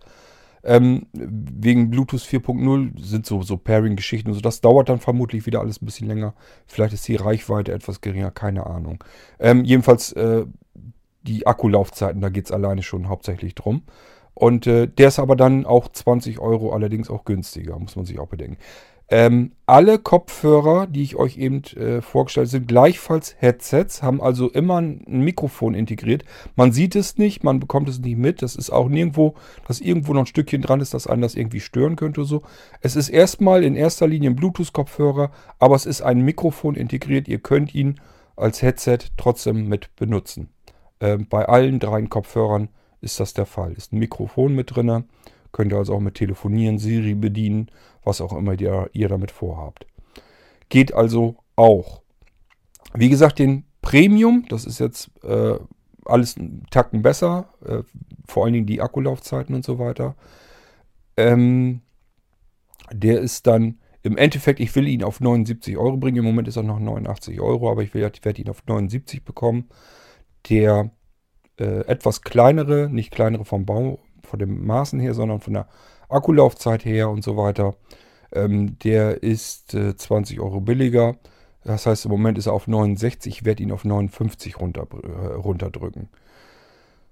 ähm, 0.66 1.06
wegen 1.12 1.90
Bluetooth 1.90 2.20
4.0 2.20 3.00
sind 3.00 3.24
so, 3.24 3.42
so 3.42 3.56
Pairing-Geschichten 3.56 4.28
und 4.28 4.34
so. 4.34 4.40
Das 4.40 4.60
dauert 4.60 4.88
dann 4.88 4.98
vermutlich 4.98 5.46
wieder 5.46 5.60
alles 5.60 5.80
ein 5.80 5.86
bisschen 5.86 6.08
länger. 6.08 6.34
Vielleicht 6.66 6.92
ist 6.92 7.06
die 7.06 7.16
Reichweite 7.16 7.72
etwas 7.72 8.00
geringer, 8.00 8.30
keine 8.32 8.66
Ahnung. 8.66 9.02
Ähm, 9.38 9.64
jedenfalls 9.64 10.12
äh, 10.12 10.44
die 11.22 11.46
Akkulaufzeiten, 11.46 12.20
da 12.20 12.28
geht 12.28 12.46
es 12.46 12.52
alleine 12.52 12.82
schon 12.82 13.08
hauptsächlich 13.08 13.54
drum. 13.54 13.82
Und 14.34 14.66
äh, 14.66 14.86
der 14.86 15.08
ist 15.08 15.18
aber 15.18 15.34
dann 15.34 15.64
auch 15.64 15.88
20 15.88 16.40
Euro, 16.40 16.72
allerdings 16.72 17.08
auch 17.08 17.24
günstiger, 17.24 17.78
muss 17.78 17.96
man 17.96 18.04
sich 18.04 18.18
auch 18.18 18.28
bedenken. 18.28 18.58
Ähm, 19.08 19.52
alle 19.66 20.00
Kopfhörer, 20.00 20.88
die 20.88 21.02
ich 21.02 21.14
euch 21.14 21.38
eben 21.38 21.62
äh, 21.76 22.00
vorgestellt 22.00 22.46
habe, 22.46 22.50
sind 22.50 22.68
gleichfalls 22.68 23.36
Headsets, 23.38 24.02
haben 24.02 24.20
also 24.20 24.50
immer 24.50 24.78
ein 24.80 25.04
Mikrofon 25.06 25.74
integriert. 25.74 26.24
Man 26.56 26.72
sieht 26.72 26.96
es 26.96 27.16
nicht, 27.16 27.44
man 27.44 27.60
bekommt 27.60 27.88
es 27.88 28.00
nicht 28.00 28.16
mit. 28.16 28.42
Das 28.42 28.56
ist 28.56 28.70
auch 28.70 28.88
nirgendwo, 28.88 29.34
dass 29.68 29.80
irgendwo 29.80 30.12
noch 30.12 30.22
ein 30.22 30.26
Stückchen 30.26 30.60
dran 30.60 30.80
ist, 30.80 30.92
dass 30.92 31.06
einen 31.06 31.22
das 31.22 31.36
irgendwie 31.36 31.60
stören 31.60 31.94
könnte 31.94 32.24
so. 32.24 32.42
Es 32.80 32.96
ist 32.96 33.08
erstmal 33.08 33.62
in 33.62 33.76
erster 33.76 34.08
Linie 34.08 34.30
ein 34.30 34.36
Bluetooth-Kopfhörer, 34.36 35.30
aber 35.60 35.76
es 35.76 35.86
ist 35.86 36.02
ein 36.02 36.22
Mikrofon 36.22 36.74
integriert. 36.74 37.28
Ihr 37.28 37.38
könnt 37.38 37.74
ihn 37.76 38.00
als 38.34 38.60
Headset 38.60 38.98
trotzdem 39.16 39.68
mit 39.68 39.94
benutzen. 39.94 40.48
Ähm, 41.00 41.28
bei 41.28 41.46
allen 41.46 41.78
drei 41.78 42.02
Kopfhörern 42.02 42.70
ist 43.00 43.20
das 43.20 43.34
der 43.34 43.46
Fall. 43.46 43.72
Ist 43.72 43.92
ein 43.92 43.98
Mikrofon 44.00 44.54
mit 44.54 44.74
drin. 44.74 45.04
Könnt 45.56 45.72
ihr 45.72 45.78
also 45.78 45.94
auch 45.94 46.00
mit 46.00 46.16
telefonieren, 46.16 46.78
Siri 46.78 47.14
bedienen 47.14 47.70
was 48.06 48.20
auch 48.20 48.32
immer 48.32 48.58
ihr, 48.58 48.88
ihr 48.92 49.08
damit 49.08 49.30
vorhabt. 49.30 49.86
Geht 50.68 50.94
also 50.94 51.36
auch. 51.56 52.02
Wie 52.94 53.08
gesagt, 53.08 53.38
den 53.38 53.64
Premium, 53.82 54.44
das 54.48 54.64
ist 54.64 54.78
jetzt 54.78 55.10
äh, 55.24 55.58
alles 56.04 56.38
einen 56.38 56.64
Tacken 56.70 57.02
besser, 57.02 57.48
äh, 57.64 57.82
vor 58.26 58.44
allen 58.44 58.54
Dingen 58.54 58.66
die 58.66 58.80
Akkulaufzeiten 58.80 59.54
und 59.54 59.64
so 59.64 59.78
weiter. 59.78 60.14
Ähm, 61.16 61.82
der 62.92 63.20
ist 63.20 63.46
dann 63.46 63.80
im 64.02 64.16
Endeffekt, 64.16 64.60
ich 64.60 64.74
will 64.76 64.86
ihn 64.86 65.02
auf 65.02 65.20
79 65.20 65.76
Euro 65.76 65.96
bringen. 65.96 66.18
Im 66.18 66.24
Moment 66.24 66.46
ist 66.46 66.56
er 66.56 66.62
noch 66.62 66.78
89 66.78 67.40
Euro, 67.40 67.70
aber 67.70 67.82
ich, 67.82 67.92
ich 67.92 68.24
werde 68.24 68.40
ihn 68.40 68.48
auf 68.48 68.64
79 68.66 69.24
bekommen. 69.24 69.68
Der 70.48 70.90
äh, 71.58 71.80
etwas 71.86 72.22
kleinere, 72.22 72.88
nicht 72.88 73.10
kleinere 73.10 73.44
vom 73.44 73.66
Bau, 73.66 73.98
von 74.26 74.38
den 74.38 74.66
Maßen 74.66 75.00
her, 75.00 75.14
sondern 75.14 75.40
von 75.40 75.54
der 75.54 75.68
Akkulaufzeit 76.08 76.84
her 76.84 77.10
und 77.10 77.22
so 77.22 77.36
weiter. 77.36 77.74
Ähm, 78.32 78.78
der 78.80 79.22
ist 79.22 79.74
äh, 79.74 79.96
20 79.96 80.40
Euro 80.40 80.60
billiger. 80.60 81.16
Das 81.64 81.86
heißt, 81.86 82.04
im 82.04 82.10
Moment 82.10 82.38
ist 82.38 82.46
er 82.46 82.52
auf 82.52 82.68
69. 82.68 83.38
Ich 83.38 83.44
werde 83.44 83.62
ihn 83.62 83.72
auf 83.72 83.84
59 83.84 84.60
runter, 84.60 84.86
äh, 85.02 85.34
runterdrücken. 85.34 86.08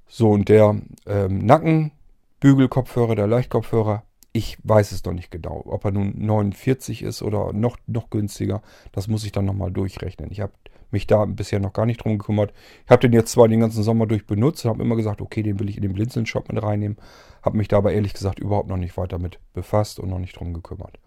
So, 0.07 0.31
und 0.31 0.49
der 0.49 0.77
ähm, 1.07 1.39
Nackenbügelkopfhörer, 1.45 3.17
der 3.17 3.27
Leichtkopfhörer, 3.27 4.05
ich 4.33 4.59
weiß 4.63 4.93
es 4.93 5.05
noch 5.05 5.13
nicht 5.13 5.31
genau. 5.31 5.63
Ob 5.67 5.85
er 5.85 5.93
nun 5.93 6.15
49 6.17 7.03
ist 7.03 7.23
oder 7.23 7.53
noch, 7.53 7.79
noch 7.87 8.11
günstiger, 8.11 8.63
das 8.93 9.09
muss 9.09 9.25
ich 9.25 9.33
dann 9.33 9.45
nochmal 9.45 9.71
durchrechnen. 9.71 10.31
Ich 10.31 10.41
habe 10.41 10.53
mich 10.95 11.07
da 11.07 11.25
bisher 11.27 11.61
noch 11.61 11.75
gar 11.75 11.85
nicht 11.85 12.03
drum 12.03 12.19
gekümmert. 12.19 12.55
Ich 12.85 12.91
habe 12.91 13.01
den 13.01 13.13
jetzt 13.13 13.33
zwar 13.33 13.49
den 13.49 13.61
ganzen 13.61 13.83
Sommer 13.83 14.07
durch 14.07 14.27
benutzt 14.27 14.65
und 14.65 14.71
habe 14.71 14.83
immer 14.83 14.97
gesagt, 14.97 15.21
okay, 15.21 15.43
den 15.43 15.61
will 15.61 15.69
ich 15.69 15.77
in 15.77 15.83
den 15.83 15.93
Blinzeln-Shop 15.93 16.51
mit 16.51 16.63
reinnehmen. 16.63 16.97
Habe 17.43 17.59
mich 17.59 17.69
da 17.69 17.77
aber 17.77 17.93
ehrlich 17.93 18.15
gesagt 18.15 18.39
überhaupt 18.39 18.69
noch 18.69 18.79
nicht 18.79 18.97
weiter 18.97 19.19
mit 19.19 19.39
befasst 19.53 20.01
und 20.01 20.09
noch 20.09 20.19
nicht 20.19 20.39
drum 20.39 20.55
gekümmert. 20.55 20.99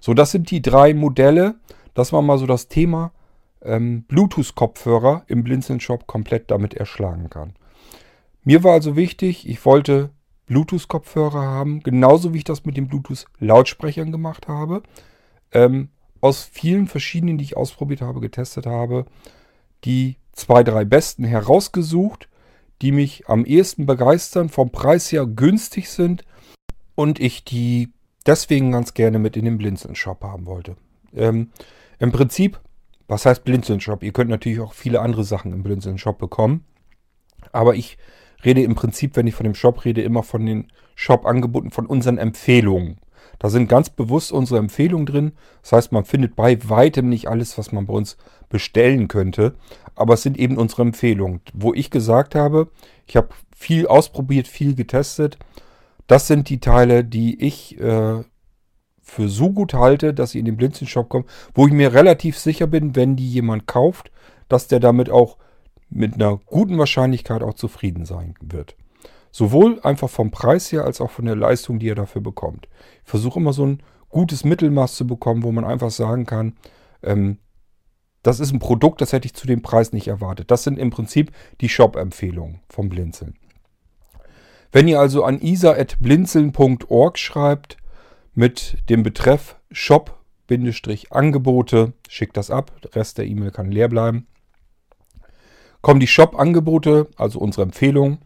So, 0.00 0.14
das 0.14 0.30
sind 0.30 0.50
die 0.50 0.62
drei 0.62 0.94
Modelle. 0.94 1.56
Das 1.92 2.12
war 2.12 2.22
mal 2.22 2.38
so 2.38 2.46
das 2.46 2.68
Thema 2.68 3.12
ähm, 3.62 4.04
Bluetooth-Kopfhörer 4.04 5.24
im 5.26 5.44
Blinzeln-Shop 5.44 6.06
komplett 6.06 6.50
damit 6.50 6.74
erschlagen 6.74 7.28
kann. 7.28 7.54
Mir 8.44 8.64
war 8.64 8.72
also 8.72 8.96
wichtig, 8.96 9.48
ich 9.48 9.64
wollte 9.64 10.10
Bluetooth-Kopfhörer 10.46 11.42
haben, 11.42 11.80
genauso 11.82 12.32
wie 12.32 12.38
ich 12.38 12.44
das 12.44 12.64
mit 12.64 12.76
den 12.76 12.88
Bluetooth-Lautsprechern 12.88 14.10
gemacht 14.10 14.48
habe. 14.48 14.82
Ähm, 15.52 15.90
aus 16.20 16.44
vielen 16.44 16.86
verschiedenen, 16.86 17.36
die 17.36 17.44
ich 17.44 17.56
ausprobiert 17.56 18.00
habe, 18.00 18.20
getestet 18.20 18.64
habe, 18.64 19.06
die 19.84 20.16
zwei, 20.32 20.62
drei 20.62 20.84
besten 20.84 21.24
herausgesucht, 21.24 22.28
die 22.80 22.92
mich 22.92 23.28
am 23.28 23.44
ehesten 23.44 23.86
begeistern, 23.86 24.48
vom 24.48 24.70
Preis 24.70 25.10
her 25.12 25.26
günstig 25.26 25.88
sind 25.88 26.24
und 26.94 27.20
ich 27.20 27.44
die 27.44 27.92
deswegen 28.26 28.72
ganz 28.72 28.94
gerne 28.94 29.18
mit 29.18 29.36
in 29.36 29.44
den 29.44 29.58
Blinzeln-Shop 29.58 30.22
haben 30.22 30.46
wollte. 30.46 30.76
Ähm, 31.14 31.50
Im 31.98 32.12
Prinzip, 32.12 32.60
was 33.06 33.26
heißt 33.26 33.44
Blinzeln-Shop? 33.44 34.02
Ihr 34.02 34.12
könnt 34.12 34.30
natürlich 34.30 34.60
auch 34.60 34.72
viele 34.72 35.00
andere 35.00 35.24
Sachen 35.24 35.52
im 35.52 35.62
Blinzeln-Shop 35.62 36.18
bekommen, 36.18 36.64
aber 37.52 37.74
ich 37.74 37.98
rede 38.44 38.62
im 38.62 38.74
Prinzip, 38.74 39.16
wenn 39.16 39.26
ich 39.26 39.34
von 39.34 39.44
dem 39.44 39.54
Shop 39.54 39.84
rede, 39.84 40.02
immer 40.02 40.22
von 40.22 40.44
den 40.44 40.72
Shop-Angeboten, 40.94 41.70
von 41.70 41.86
unseren 41.86 42.18
Empfehlungen. 42.18 42.98
Da 43.38 43.50
sind 43.50 43.68
ganz 43.68 43.90
bewusst 43.90 44.32
unsere 44.32 44.60
Empfehlungen 44.60 45.06
drin. 45.06 45.32
Das 45.62 45.72
heißt, 45.72 45.92
man 45.92 46.04
findet 46.04 46.36
bei 46.36 46.58
weitem 46.68 47.08
nicht 47.08 47.28
alles, 47.28 47.58
was 47.58 47.72
man 47.72 47.86
bei 47.86 47.92
uns 47.94 48.16
bestellen 48.48 49.08
könnte. 49.08 49.54
Aber 49.94 50.14
es 50.14 50.22
sind 50.22 50.38
eben 50.38 50.58
unsere 50.58 50.82
Empfehlungen, 50.82 51.40
wo 51.52 51.74
ich 51.74 51.90
gesagt 51.90 52.34
habe, 52.34 52.68
ich 53.06 53.16
habe 53.16 53.28
viel 53.54 53.86
ausprobiert, 53.86 54.48
viel 54.48 54.74
getestet. 54.74 55.38
Das 56.06 56.26
sind 56.26 56.48
die 56.48 56.60
Teile, 56.60 57.04
die 57.04 57.42
ich 57.44 57.78
äh, 57.80 58.22
für 59.02 59.28
so 59.28 59.50
gut 59.50 59.74
halte, 59.74 60.14
dass 60.14 60.30
sie 60.30 60.38
in 60.38 60.44
den 60.44 60.56
Blinzeln-Shop 60.56 61.08
kommen, 61.08 61.26
wo 61.54 61.66
ich 61.66 61.72
mir 61.72 61.92
relativ 61.92 62.38
sicher 62.38 62.66
bin, 62.66 62.96
wenn 62.96 63.16
die 63.16 63.28
jemand 63.28 63.66
kauft, 63.66 64.10
dass 64.48 64.68
der 64.68 64.80
damit 64.80 65.10
auch 65.10 65.36
mit 65.90 66.14
einer 66.14 66.38
guten 66.46 66.78
Wahrscheinlichkeit 66.78 67.42
auch 67.42 67.54
zufrieden 67.54 68.06
sein 68.06 68.34
wird. 68.40 68.76
Sowohl 69.32 69.80
einfach 69.82 70.10
vom 70.10 70.30
Preis 70.30 70.70
her 70.70 70.84
als 70.84 71.00
auch 71.00 71.10
von 71.10 71.24
der 71.24 71.34
Leistung, 71.34 71.78
die 71.78 71.88
er 71.88 71.94
dafür 71.94 72.20
bekommt. 72.20 72.68
Ich 73.02 73.10
versuche 73.10 73.40
immer 73.40 73.54
so 73.54 73.66
ein 73.66 73.82
gutes 74.10 74.44
Mittelmaß 74.44 74.94
zu 74.94 75.06
bekommen, 75.06 75.42
wo 75.42 75.50
man 75.50 75.64
einfach 75.64 75.90
sagen 75.90 76.26
kann, 76.26 76.52
ähm, 77.02 77.38
das 78.22 78.38
ist 78.38 78.52
ein 78.52 78.60
Produkt, 78.60 79.00
das 79.00 79.12
hätte 79.12 79.26
ich 79.26 79.34
zu 79.34 79.48
dem 79.48 79.62
Preis 79.62 79.92
nicht 79.92 80.06
erwartet. 80.06 80.52
Das 80.52 80.62
sind 80.62 80.78
im 80.78 80.90
Prinzip 80.90 81.32
die 81.60 81.68
Shop-Empfehlungen 81.68 82.60
vom 82.68 82.88
Blinzeln. 82.88 83.34
Wenn 84.70 84.86
ihr 84.86 85.00
also 85.00 85.24
an 85.24 85.40
isa.blinzeln.org 85.40 87.18
schreibt 87.18 87.78
mit 88.34 88.78
dem 88.88 89.02
Betreff 89.02 89.56
Shop-Angebote, 89.72 91.92
schickt 92.08 92.36
das 92.36 92.50
ab. 92.50 92.72
Der 92.82 92.94
Rest 92.94 93.18
der 93.18 93.26
E-Mail 93.26 93.50
kann 93.50 93.72
leer 93.72 93.88
bleiben. 93.88 94.28
Kommen 95.80 96.00
die 96.00 96.06
Shop-Angebote, 96.06 97.08
also 97.16 97.40
unsere 97.40 97.64
Empfehlungen, 97.64 98.18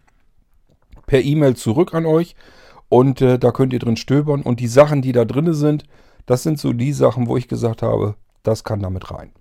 per 1.06 1.22
E-Mail 1.22 1.56
zurück 1.56 1.94
an 1.94 2.06
euch 2.06 2.36
und 2.88 3.20
äh, 3.20 3.38
da 3.38 3.52
könnt 3.52 3.72
ihr 3.72 3.78
drin 3.78 3.96
stöbern 3.96 4.42
und 4.42 4.60
die 4.60 4.68
Sachen, 4.68 5.02
die 5.02 5.12
da 5.12 5.24
drin 5.24 5.52
sind, 5.54 5.84
das 6.26 6.42
sind 6.42 6.58
so 6.58 6.72
die 6.72 6.92
Sachen, 6.92 7.26
wo 7.28 7.36
ich 7.36 7.48
gesagt 7.48 7.82
habe, 7.82 8.16
das 8.42 8.64
kann 8.64 8.80
damit 8.80 9.10
rein. 9.10 9.32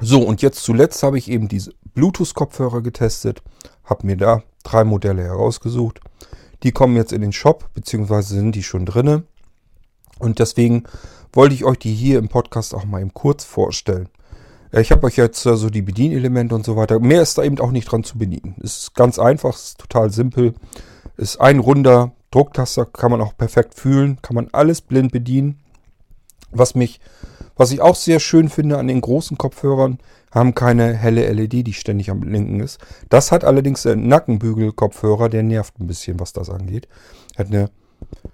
So, 0.00 0.22
und 0.22 0.42
jetzt 0.42 0.62
zuletzt 0.64 1.02
habe 1.02 1.18
ich 1.18 1.30
eben 1.30 1.48
diese 1.48 1.72
Bluetooth-Kopfhörer 1.94 2.82
getestet, 2.82 3.42
habe 3.84 4.06
mir 4.06 4.16
da 4.16 4.42
drei 4.64 4.84
Modelle 4.84 5.22
herausgesucht. 5.22 6.00
Die 6.62 6.72
kommen 6.72 6.96
jetzt 6.96 7.12
in 7.12 7.20
den 7.20 7.32
Shop, 7.32 7.70
beziehungsweise 7.74 8.34
sind 8.34 8.52
die 8.54 8.62
schon 8.62 8.86
drinne. 8.86 9.24
Und 10.18 10.38
deswegen 10.38 10.84
wollte 11.32 11.54
ich 11.54 11.64
euch 11.64 11.78
die 11.78 11.94
hier 11.94 12.18
im 12.18 12.28
Podcast 12.28 12.74
auch 12.74 12.84
mal 12.84 13.00
eben 13.00 13.14
kurz 13.14 13.44
vorstellen. 13.44 14.08
Äh, 14.74 14.80
ich 14.80 14.90
habe 14.90 15.06
euch 15.06 15.16
jetzt 15.16 15.42
so 15.42 15.50
also 15.50 15.70
die 15.70 15.82
Bedienelemente 15.82 16.54
und 16.54 16.64
so 16.64 16.76
weiter. 16.76 16.98
Mehr 16.98 17.22
ist 17.22 17.38
da 17.38 17.42
eben 17.42 17.58
auch 17.60 17.70
nicht 17.70 17.90
dran 17.90 18.04
zu 18.04 18.18
bedienen. 18.18 18.56
Ist 18.60 18.94
ganz 18.94 19.18
einfach, 19.18 19.54
ist 19.54 19.78
total 19.78 20.10
simpel. 20.10 20.54
Ist 21.16 21.40
ein 21.40 21.60
runder 21.60 22.12
Drucktaster, 22.30 22.84
kann 22.86 23.12
man 23.12 23.20
auch 23.20 23.36
perfekt 23.36 23.74
fühlen, 23.74 24.18
kann 24.20 24.34
man 24.34 24.48
alles 24.52 24.80
blind 24.80 25.12
bedienen. 25.12 25.60
Was 26.50 26.74
mich, 26.74 27.00
was 27.56 27.70
ich 27.70 27.80
auch 27.80 27.94
sehr 27.94 28.18
schön 28.18 28.48
finde 28.48 28.78
an 28.78 28.88
den 28.88 29.00
großen 29.00 29.38
Kopfhörern, 29.38 29.98
haben 30.32 30.54
keine 30.54 30.94
helle 30.94 31.30
LED, 31.32 31.66
die 31.66 31.72
ständig 31.72 32.10
am 32.10 32.20
Blinken 32.20 32.58
ist. 32.58 32.80
Das 33.08 33.30
hat 33.30 33.44
allerdings 33.44 33.82
der 33.82 33.94
Nackenbügel-Kopfhörer, 33.94 35.28
der 35.28 35.44
nervt 35.44 35.78
ein 35.78 35.86
bisschen, 35.86 36.18
was 36.18 36.32
das 36.32 36.50
angeht. 36.50 36.88
Hat 37.38 37.48
eine 37.48 37.70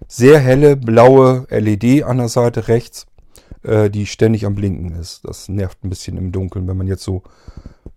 sehr 0.09 0.38
helle 0.38 0.76
blaue 0.76 1.47
LED 1.51 2.03
an 2.05 2.18
der 2.18 2.28
Seite 2.28 2.68
rechts 2.68 3.07
äh, 3.63 3.91
die 3.91 4.07
ständig 4.07 4.47
am 4.47 4.55
Blinken 4.55 4.93
ist. 4.93 5.25
Das 5.25 5.49
nervt 5.49 5.85
ein 5.85 5.91
bisschen 5.91 6.17
im 6.17 6.33
Dunkeln, 6.33 6.67
wenn 6.69 6.77
man 6.77 6.87
jetzt 6.87 7.03
so, 7.03 7.23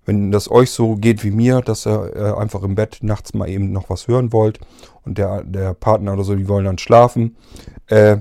wenn 0.06 0.32
das 0.32 0.50
euch 0.50 0.72
so 0.72 0.96
geht 0.96 1.24
wie 1.24 1.32
mir, 1.32 1.62
dass 1.62 1.88
ihr 1.88 2.16
äh, 2.16 2.40
einfach 2.40 2.64
im 2.64 2.76
Bett 2.76 3.00
nachts 3.02 3.34
mal 3.34 3.50
eben 3.50 3.72
noch 3.72 3.90
was 3.90 4.08
hören 4.08 4.34
wollt 4.34 4.60
und 5.04 5.18
der, 5.18 5.44
der 5.44 5.74
Partner 5.74 6.14
oder 6.14 6.24
so, 6.24 6.36
die 6.36 6.48
wollen 6.48 6.66
dann 6.66 6.78
schlafen. 6.78 7.38
Äh, 7.88 8.18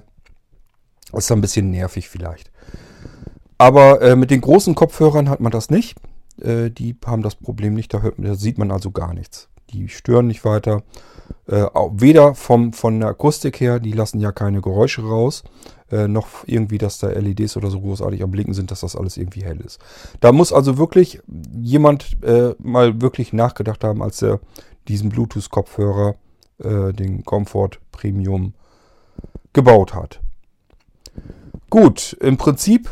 ist 1.13 1.31
ein 1.31 1.41
bisschen 1.41 1.71
nervig 1.71 2.09
vielleicht. 2.09 2.51
Aber 3.59 4.01
äh, 4.03 4.17
mit 4.17 4.31
den 4.31 4.41
großen 4.41 4.75
Kopfhörern 4.75 5.29
hat 5.29 5.41
man 5.41 5.53
das 5.53 5.71
nicht. 5.71 5.97
Äh, 6.41 6.71
die 6.71 6.97
haben 7.05 7.23
das 7.23 7.35
Problem 7.35 7.75
nicht, 7.75 7.93
da, 7.93 8.01
hört, 8.01 8.15
da 8.19 8.35
sieht 8.35 8.59
man 8.59 8.71
also 8.71 8.91
gar 8.91 9.15
nichts. 9.15 9.49
Die 9.71 9.89
stören 9.89 10.27
nicht 10.27 10.45
weiter. 10.45 10.83
Äh, 11.47 11.67
weder 11.93 12.35
vom, 12.35 12.73
von 12.73 13.01
der 13.01 13.11
Akustik 13.11 13.61
her, 13.61 13.81
die 13.81 13.93
lassen 13.93 14.21
ja 14.21 14.33
keine 14.33 14.61
Geräusche 14.61 15.03
raus, 15.03 15.45
äh, 15.93 16.09
noch 16.09 16.29
irgendwie, 16.47 16.79
dass 16.79 16.99
da 16.99 17.09
LEDs 17.09 17.57
oder 17.59 17.71
so 17.71 17.81
großartig 17.81 18.23
am 18.23 18.31
Blinken 18.31 18.55
sind, 18.55 18.71
dass 18.71 18.81
das 18.81 18.97
alles 18.97 19.19
irgendwie 19.19 19.45
hell 19.45 19.61
ist. 19.61 19.79
Da 20.21 20.33
muss 20.33 20.53
also 20.53 20.79
wirklich 20.79 21.21
jemand 21.61 22.17
äh, 22.23 22.55
mal 22.59 23.03
wirklich 23.03 23.35
nachgedacht 23.35 23.85
haben, 23.85 24.03
als 24.03 24.23
er 24.23 24.41
diesen 24.89 25.11
Bluetooth-Kopfhörer, 25.11 26.15
äh, 26.59 26.95
den 26.95 27.25
Comfort 27.25 27.73
Premium, 27.93 28.55
gebaut 29.53 29.95
hat. 29.95 30.21
Gut, 31.69 32.17
im 32.21 32.39
Prinzip 32.39 32.91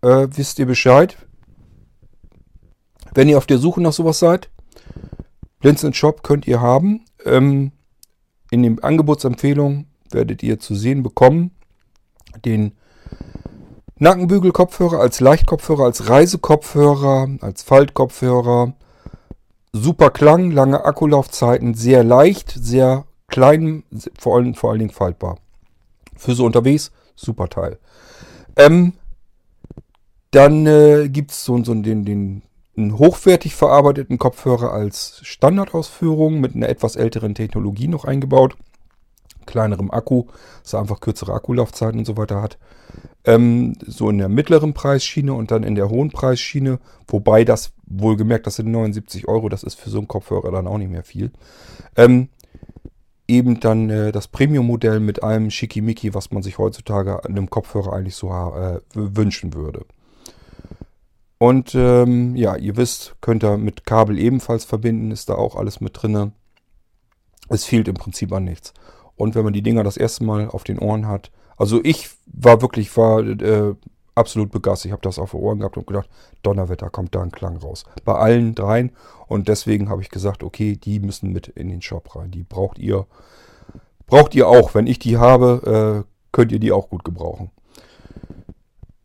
äh, 0.00 0.26
wisst 0.30 0.58
ihr 0.58 0.66
Bescheid. 0.66 1.18
Wenn 3.12 3.28
ihr 3.28 3.36
auf 3.36 3.46
der 3.46 3.58
Suche 3.58 3.82
nach 3.82 3.92
sowas 3.92 4.18
seid, 4.18 4.48
Blinzeln 5.60 5.92
Shop 5.92 6.22
könnt 6.22 6.46
ihr 6.46 6.62
haben. 6.62 7.04
Ähm, 7.26 7.72
in 8.50 8.62
den 8.62 8.82
Angebotsempfehlungen 8.82 9.86
werdet 10.10 10.42
ihr 10.42 10.58
zu 10.58 10.74
sehen 10.74 11.02
bekommen 11.02 11.50
den 12.44 12.72
Nackenbügelkopfhörer 13.98 15.00
als 15.00 15.20
Leichtkopfhörer, 15.20 15.84
als 15.84 16.08
Reisekopfhörer, 16.08 17.28
als 17.40 17.62
Faltkopfhörer. 17.62 18.74
Super 19.72 20.10
Klang, 20.10 20.50
lange 20.50 20.84
Akkulaufzeiten, 20.84 21.74
sehr 21.74 22.04
leicht, 22.04 22.50
sehr 22.50 23.04
klein, 23.26 23.84
vor 24.18 24.36
allen, 24.36 24.54
vor 24.54 24.70
allen 24.70 24.78
Dingen 24.78 24.90
faltbar. 24.90 25.38
Für 26.16 26.34
so 26.34 26.46
unterwegs, 26.46 26.90
super 27.14 27.48
Teil. 27.48 27.78
Ähm, 28.56 28.94
dann 30.30 30.66
äh, 30.66 31.08
gibt 31.08 31.32
es 31.32 31.44
so, 31.44 31.62
so 31.62 31.74
den, 31.74 32.04
den 32.04 32.42
einen 32.76 32.98
hochwertig 32.98 33.54
verarbeiteten 33.54 34.18
Kopfhörer 34.18 34.72
als 34.72 35.20
Standardausführung 35.22 36.40
mit 36.40 36.54
einer 36.54 36.68
etwas 36.68 36.96
älteren 36.96 37.34
Technologie 37.34 37.88
noch 37.88 38.04
eingebaut 38.04 38.56
kleinerem 39.48 39.90
Akku, 39.90 40.26
dass 40.62 40.74
er 40.74 40.80
einfach 40.80 41.00
kürzere 41.00 41.32
Akkulaufzeiten 41.32 41.98
und 41.98 42.04
so 42.04 42.16
weiter 42.16 42.40
hat. 42.40 42.58
Ähm, 43.24 43.74
so 43.84 44.08
in 44.08 44.18
der 44.18 44.28
mittleren 44.28 44.74
Preisschiene 44.74 45.32
und 45.32 45.50
dann 45.50 45.64
in 45.64 45.74
der 45.74 45.88
hohen 45.88 46.10
Preisschiene, 46.10 46.78
wobei 47.08 47.44
das 47.44 47.72
wohlgemerkt, 47.86 48.46
das 48.46 48.56
sind 48.56 48.70
79 48.70 49.26
Euro, 49.26 49.48
das 49.48 49.64
ist 49.64 49.74
für 49.74 49.90
so 49.90 49.98
einen 49.98 50.08
Kopfhörer 50.08 50.52
dann 50.52 50.66
auch 50.66 50.78
nicht 50.78 50.90
mehr 50.90 51.02
viel. 51.02 51.32
Ähm, 51.96 52.28
eben 53.26 53.60
dann 53.60 53.90
äh, 53.90 54.12
das 54.12 54.28
Premium-Modell 54.28 55.00
mit 55.00 55.22
allem 55.22 55.50
Schickimicki, 55.50 56.14
was 56.14 56.30
man 56.30 56.42
sich 56.42 56.58
heutzutage 56.58 57.24
an 57.24 57.32
einem 57.32 57.50
Kopfhörer 57.50 57.92
eigentlich 57.92 58.16
so 58.16 58.30
äh, 58.30 58.80
wünschen 58.94 59.54
würde. 59.54 59.84
Und 61.38 61.74
ähm, 61.76 62.34
ja, 62.34 62.56
ihr 62.56 62.76
wisst, 62.76 63.14
könnt 63.20 63.44
ihr 63.44 63.58
mit 63.58 63.84
Kabel 63.84 64.18
ebenfalls 64.18 64.64
verbinden, 64.64 65.12
ist 65.12 65.28
da 65.28 65.34
auch 65.34 65.54
alles 65.54 65.80
mit 65.80 66.02
drin. 66.02 66.32
Es 67.48 67.64
fehlt 67.64 67.86
im 67.86 67.94
Prinzip 67.94 68.32
an 68.32 68.44
nichts. 68.44 68.74
Und 69.18 69.34
wenn 69.34 69.44
man 69.44 69.52
die 69.52 69.62
Dinger 69.62 69.84
das 69.84 69.96
erste 69.96 70.24
Mal 70.24 70.48
auf 70.48 70.64
den 70.64 70.78
Ohren 70.78 71.06
hat, 71.06 71.30
also 71.56 71.80
ich 71.82 72.08
war 72.26 72.62
wirklich, 72.62 72.96
war 72.96 73.20
äh, 73.20 73.74
absolut 74.14 74.50
begeistert. 74.50 74.86
Ich 74.86 74.92
habe 74.92 75.02
das 75.02 75.18
auf 75.18 75.32
den 75.32 75.40
Ohren 75.40 75.58
gehabt 75.58 75.76
und 75.76 75.86
gedacht, 75.86 76.08
Donnerwetter, 76.42 76.88
kommt 76.88 77.14
da 77.14 77.22
ein 77.22 77.32
Klang 77.32 77.56
raus. 77.56 77.84
Bei 78.04 78.14
allen 78.14 78.54
dreien. 78.54 78.92
Und 79.26 79.48
deswegen 79.48 79.90
habe 79.90 80.02
ich 80.02 80.08
gesagt, 80.08 80.42
okay, 80.42 80.76
die 80.76 81.00
müssen 81.00 81.32
mit 81.32 81.48
in 81.48 81.68
den 81.68 81.82
Shop 81.82 82.14
rein. 82.14 82.30
Die 82.30 82.44
braucht 82.44 82.78
ihr, 82.78 83.06
braucht 84.06 84.34
ihr 84.34 84.48
auch. 84.48 84.74
Wenn 84.74 84.86
ich 84.86 84.98
die 84.98 85.18
habe, 85.18 86.04
äh, 86.04 86.08
könnt 86.32 86.52
ihr 86.52 86.60
die 86.60 86.72
auch 86.72 86.88
gut 86.88 87.04
gebrauchen. 87.04 87.50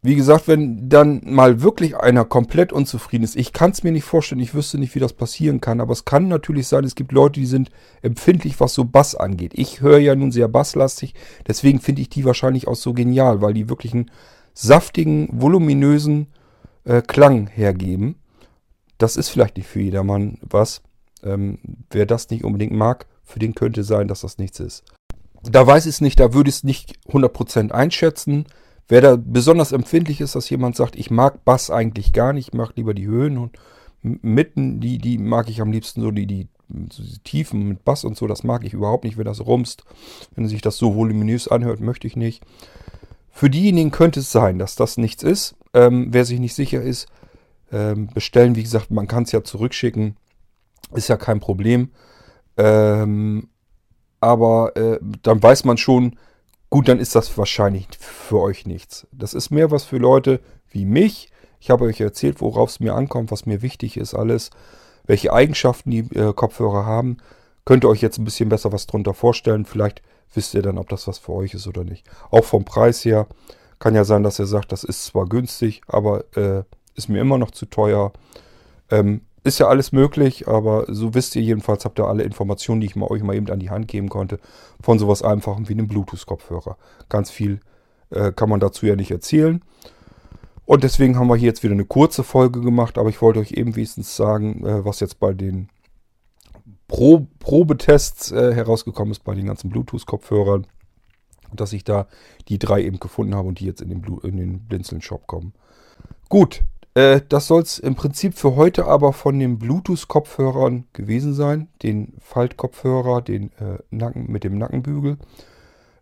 Wie 0.06 0.16
gesagt, 0.16 0.50
wenn 0.50 0.90
dann 0.90 1.22
mal 1.24 1.62
wirklich 1.62 1.96
einer 1.96 2.26
komplett 2.26 2.74
unzufrieden 2.74 3.24
ist, 3.24 3.38
ich 3.38 3.54
kann 3.54 3.72
es 3.72 3.84
mir 3.84 3.92
nicht 3.94 4.04
vorstellen, 4.04 4.42
ich 4.42 4.54
wüsste 4.54 4.78
nicht, 4.78 4.94
wie 4.96 5.00
das 5.00 5.14
passieren 5.14 5.62
kann, 5.62 5.80
aber 5.80 5.94
es 5.94 6.04
kann 6.04 6.28
natürlich 6.28 6.68
sein, 6.68 6.84
es 6.84 6.96
gibt 6.96 7.14
Leute, 7.14 7.40
die 7.40 7.46
sind 7.46 7.72
empfindlich, 8.02 8.60
was 8.60 8.74
so 8.74 8.84
Bass 8.84 9.16
angeht. 9.16 9.54
Ich 9.56 9.80
höre 9.80 10.00
ja 10.00 10.14
nun 10.14 10.34
sehr 10.34 10.50
basslastig, 10.50 11.16
deswegen 11.48 11.80
finde 11.80 12.02
ich 12.02 12.10
die 12.10 12.26
wahrscheinlich 12.26 12.68
auch 12.68 12.76
so 12.76 12.92
genial, 12.92 13.42
weil 13.42 13.54
die 13.54 13.70
wirklich 13.70 13.94
einen 13.94 14.12
saftigen, 14.54 15.30
voluminösen 15.32 16.28
äh, 16.84 17.02
Klang 17.02 17.48
hergeben. 17.48 18.16
Das 18.98 19.16
ist 19.16 19.30
vielleicht 19.30 19.56
nicht 19.56 19.68
für 19.68 19.80
jedermann 19.80 20.38
was. 20.42 20.82
Ähm, 21.24 21.60
wer 21.90 22.06
das 22.06 22.30
nicht 22.30 22.44
unbedingt 22.44 22.74
mag, 22.74 23.06
für 23.24 23.40
den 23.40 23.56
könnte 23.56 23.86
sein, 23.86 24.10
dass 24.10 24.20
das 24.20 24.38
nichts 24.38 24.60
ist. 24.60 24.84
Da 25.44 25.66
weiß 25.66 25.86
ich 25.86 25.96
es 25.96 26.02
nicht, 26.02 26.20
da 26.20 26.34
würde 26.34 26.50
ich 26.50 26.58
es 26.58 26.64
nicht 26.66 27.00
100% 27.08 27.72
einschätzen. 27.72 28.46
Wer 28.88 29.02
da 29.02 29.18
besonders 29.18 29.72
empfindlich 29.72 30.22
ist, 30.22 30.36
dass 30.36 30.50
jemand 30.50 30.76
sagt, 30.76 30.96
ich 30.96 31.10
mag 31.10 31.46
Bass 31.46 31.70
eigentlich 31.70 32.14
gar 32.14 32.34
nicht, 32.34 32.50
ich 32.50 32.54
mag 32.54 32.74
lieber 32.76 32.94
die 32.94 33.08
Höhen 33.08 33.38
und 33.38 33.58
mitten, 34.02 34.80
die, 34.82 34.98
die 34.98 35.18
mag 35.18 35.50
ich 35.50 35.62
am 35.62 35.72
liebsten 35.72 36.02
so, 36.02 36.12
die, 36.12 36.28
die, 36.28 36.48
die 36.68 37.20
Tiefen 37.24 37.68
mit 37.68 37.86
Bass 37.86 38.04
und 38.04 38.18
so, 38.18 38.28
das 38.28 38.44
mag 38.44 38.66
ich 38.66 38.74
überhaupt 38.74 39.06
nicht, 39.06 39.18
wenn 39.18 39.26
das 39.26 39.46
rumst. 39.46 39.86
Wenn 40.36 40.48
sich 40.48 40.62
das 40.62 40.78
so 40.78 40.96
voluminös 40.96 41.48
anhört, 41.48 41.80
möchte 41.80 42.08
ich 42.08 42.16
nicht. 42.16 42.44
Für 43.32 43.50
diejenigen 43.50 43.92
könnte 43.92 44.20
es 44.20 44.32
sein, 44.32 44.60
dass 44.60 44.76
das 44.76 44.98
nichts 44.98 45.24
ist. 45.24 45.56
Ähm, 45.74 46.08
wer 46.12 46.26
sich 46.26 46.40
nicht 46.40 46.54
sicher 46.54 46.82
ist, 46.82 47.08
ähm, 47.72 48.08
bestellen, 48.14 48.56
wie 48.56 48.64
gesagt, 48.64 48.92
man 48.92 49.08
kann 49.08 49.24
es 49.24 49.32
ja 49.32 49.44
zurückschicken. 49.44 50.18
Ist 50.94 51.08
ja 51.08 51.18
kein 51.18 51.40
Problem. 51.40 51.90
Ähm, 52.58 53.50
aber 54.20 54.76
äh, 54.78 55.00
dann 55.24 55.42
weiß 55.42 55.64
man 55.64 55.78
schon, 55.78 56.18
gut, 56.74 56.88
dann 56.88 56.98
ist 56.98 57.14
das 57.14 57.38
wahrscheinlich 57.38 57.88
für 58.00 58.42
euch 58.42 58.66
nichts. 58.66 59.06
Das 59.12 59.36
ist 59.36 59.52
mehr 59.52 59.70
was 59.70 59.84
für 59.84 60.00
Leute 60.00 60.40
wie 60.72 60.86
mich. 60.86 61.30
Ich 61.60 61.70
habe 61.70 61.86
euch 61.86 62.02
erzählt, 62.02 62.42
worauf 62.42 62.72
es 62.72 62.80
mir 62.80 62.96
ankommt, 62.96 63.30
was 63.30 63.46
mir 63.46 63.62
wichtig 63.62 63.96
ist, 63.96 64.16
alles, 64.16 64.50
welche 65.06 65.32
Eigenschaften 65.32 65.92
die 65.92 66.00
äh, 66.16 66.34
Kopfhörer 66.34 66.84
haben. 66.84 67.18
Könnt 67.64 67.86
ihr 67.86 67.90
euch 67.90 68.02
jetzt 68.02 68.18
ein 68.18 68.26
bisschen 68.26 68.50
besser 68.50 68.72
was 68.72 68.88
drunter 68.88 69.14
vorstellen. 69.14 69.66
Vielleicht 69.66 70.02
wisst 70.34 70.56
ihr 70.56 70.64
dann, 70.64 70.80
ob 70.80 70.90
das 70.90 71.08
was 71.08 71.20
für 71.20 71.34
euch 71.34 71.54
ist 71.54 71.68
oder 71.68 71.84
nicht. 71.84 72.08
Auch 72.32 72.44
vom 72.44 72.66
Preis 72.66 73.06
her 73.06 73.28
kann 73.78 73.94
ja 73.94 74.04
sein, 74.04 74.24
dass 74.24 74.40
ihr 74.40 74.48
sagt, 74.48 74.72
das 74.72 74.84
ist 74.84 75.06
zwar 75.06 75.28
günstig, 75.28 75.84
aber 75.86 76.24
äh, 76.36 76.64
ist 76.96 77.08
mir 77.08 77.22
immer 77.22 77.38
noch 77.38 77.52
zu 77.52 77.68
teuer. 77.68 78.14
Ähm, 78.90 79.22
ist 79.44 79.60
ja 79.60 79.68
alles 79.68 79.92
möglich, 79.92 80.48
aber 80.48 80.86
so 80.88 81.14
wisst 81.14 81.36
ihr 81.36 81.42
jedenfalls, 81.42 81.84
habt 81.84 82.00
ihr 82.00 82.08
alle 82.08 82.24
Informationen, 82.24 82.82
die 82.82 82.88
ich 82.88 82.96
mal, 82.96 83.08
euch 83.08 83.24
mal 83.24 83.36
eben 83.36 83.50
an 83.50 83.60
die 83.60 83.70
Hand 83.70 83.88
geben 83.88 84.10
konnte, 84.10 84.40
von 84.82 85.00
sowas 85.00 85.22
Einfachem 85.22 85.68
wie 85.68 85.74
einem 85.74 85.88
Bluetooth-Kopfhörer. 85.88 86.78
Ganz 87.10 87.30
viel 87.30 87.60
äh, 88.10 88.32
kann 88.32 88.50
man 88.50 88.60
dazu 88.60 88.86
ja 88.86 88.96
nicht 88.96 89.12
erzählen. 89.12 89.62
Und 90.66 90.84
deswegen 90.84 91.18
haben 91.18 91.28
wir 91.28 91.36
hier 91.36 91.50
jetzt 91.50 91.64
wieder 91.64 91.74
eine 91.74 91.86
kurze 91.86 92.24
Folge 92.24 92.62
gemacht, 92.62 92.98
aber 92.98 93.10
ich 93.10 93.22
wollte 93.22 93.40
euch 93.40 93.52
eben 93.52 93.76
wenigstens 93.76 94.16
sagen, 94.16 94.66
äh, 94.66 94.86
was 94.86 95.02
jetzt 95.02 95.20
bei 95.20 95.34
den 95.34 95.68
Pro 96.88 97.28
Probetests 97.40 98.32
äh, 98.32 98.54
herausgekommen 98.54 99.12
ist, 99.12 99.24
bei 99.24 99.36
den 99.36 99.48
ganzen 99.48 99.70
Bluetooth-Kopfhörern, 99.70 100.68
dass 101.54 101.74
ich 101.74 101.84
da 101.84 102.08
die 102.48 102.60
drei 102.60 102.84
eben 102.84 103.00
gefunden 103.00 103.36
habe 103.36 103.48
und 103.50 103.60
die 103.60 103.66
jetzt 103.66 103.82
in 103.82 103.90
den, 103.90 104.02
Blu 104.02 104.20
in 104.20 104.38
den 104.38 104.60
Blinzeln-Shop 104.62 105.28
kommen. 105.28 105.54
Gut, 106.30 106.64
äh, 106.96 107.22
das 107.28 107.48
soll 107.48 107.64
es 107.64 107.80
im 107.80 107.96
Prinzip 107.96 108.36
für 108.36 108.56
heute 108.56 108.86
aber 108.86 109.14
von 109.14 109.40
den 109.40 109.58
Bluetooth-Kopfhörern 109.58 110.86
gewesen 110.94 111.34
sein. 111.34 111.70
Den 111.82 112.14
Faltkopfhörer, 112.20 113.22
den 113.22 113.52
äh, 113.54 113.80
Nacken 113.90 114.32
mit 114.32 114.44
dem 114.44 114.58
Nackenbügel, 114.58 115.18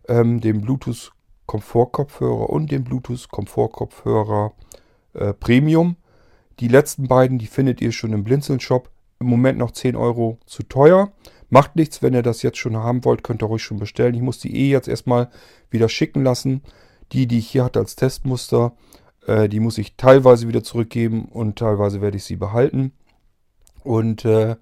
ähm, 0.08 0.40
den 0.40 0.60
Bluetooth-Komfortkopfhörer 0.60 2.50
und 2.50 2.70
den 2.70 2.84
Bluetooth-Komfortkopfhörer 2.84 4.52
äh, 5.14 5.32
Premium. 5.32 5.96
Die 6.60 6.68
letzten 6.68 7.08
beiden, 7.08 7.38
die 7.38 7.46
findet 7.46 7.80
ihr 7.80 7.92
schon 7.92 8.12
im 8.12 8.24
Blinzeln-Shop. 8.24 8.90
Im 9.20 9.28
Moment 9.28 9.58
noch 9.58 9.70
10 9.70 9.96
Euro 9.96 10.38
zu 10.46 10.62
teuer. 10.64 11.12
Macht 11.48 11.76
nichts, 11.76 12.02
wenn 12.02 12.14
ihr 12.14 12.22
das 12.22 12.42
jetzt 12.42 12.58
schon 12.58 12.76
haben 12.76 13.04
wollt, 13.04 13.22
könnt 13.22 13.42
ihr 13.42 13.50
euch 13.50 13.62
schon 13.62 13.78
bestellen. 13.78 14.14
Ich 14.14 14.20
muss 14.20 14.38
die 14.40 14.56
eh 14.56 14.70
jetzt 14.70 14.88
erstmal 14.88 15.30
wieder 15.70 15.88
schicken 15.88 16.24
lassen. 16.24 16.62
Die, 17.12 17.26
die 17.26 17.38
ich 17.38 17.48
hier 17.48 17.64
hatte 17.64 17.78
als 17.78 17.94
Testmuster, 17.94 18.72
äh, 19.26 19.48
die 19.48 19.60
muss 19.60 19.78
ich 19.78 19.96
teilweise 19.96 20.48
wieder 20.48 20.62
zurückgeben 20.62 21.26
und 21.26 21.58
teilweise 21.58 22.00
werde 22.00 22.16
ich 22.16 22.24
sie 22.24 22.36
behalten. 22.36 22.92
Und 23.84 24.24
äh, 24.24 24.56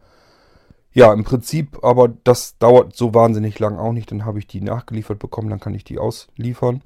ja, 0.92 1.12
im 1.12 1.24
Prinzip, 1.24 1.84
aber 1.84 2.08
das 2.08 2.58
dauert 2.58 2.96
so 2.96 3.14
wahnsinnig 3.14 3.58
lang 3.58 3.78
auch 3.78 3.92
nicht. 3.92 4.11
Dann 4.11 4.24
habe 4.24 4.38
ich 4.38 4.46
die 4.46 4.61
nachgeliefert 4.61 5.18
bekommen, 5.18 5.50
dann 5.50 5.61
kann 5.61 5.74
ich 5.74 5.84
die 5.84 5.98
ausliefern. 5.98 6.82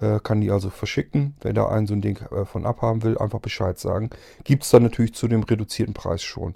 Äh, 0.00 0.20
kann 0.22 0.40
die 0.40 0.50
also 0.50 0.70
verschicken. 0.70 1.36
Wenn 1.40 1.54
da 1.54 1.68
ein 1.68 1.86
so 1.86 1.94
ein 1.94 2.00
Ding 2.00 2.18
äh, 2.32 2.44
von 2.44 2.66
abhaben 2.66 3.02
will, 3.02 3.18
einfach 3.18 3.40
Bescheid 3.40 3.78
sagen. 3.78 4.10
Gibt 4.44 4.64
es 4.64 4.70
dann 4.70 4.82
natürlich 4.82 5.14
zu 5.14 5.28
dem 5.28 5.42
reduzierten 5.42 5.94
Preis 5.94 6.22
schon. 6.22 6.54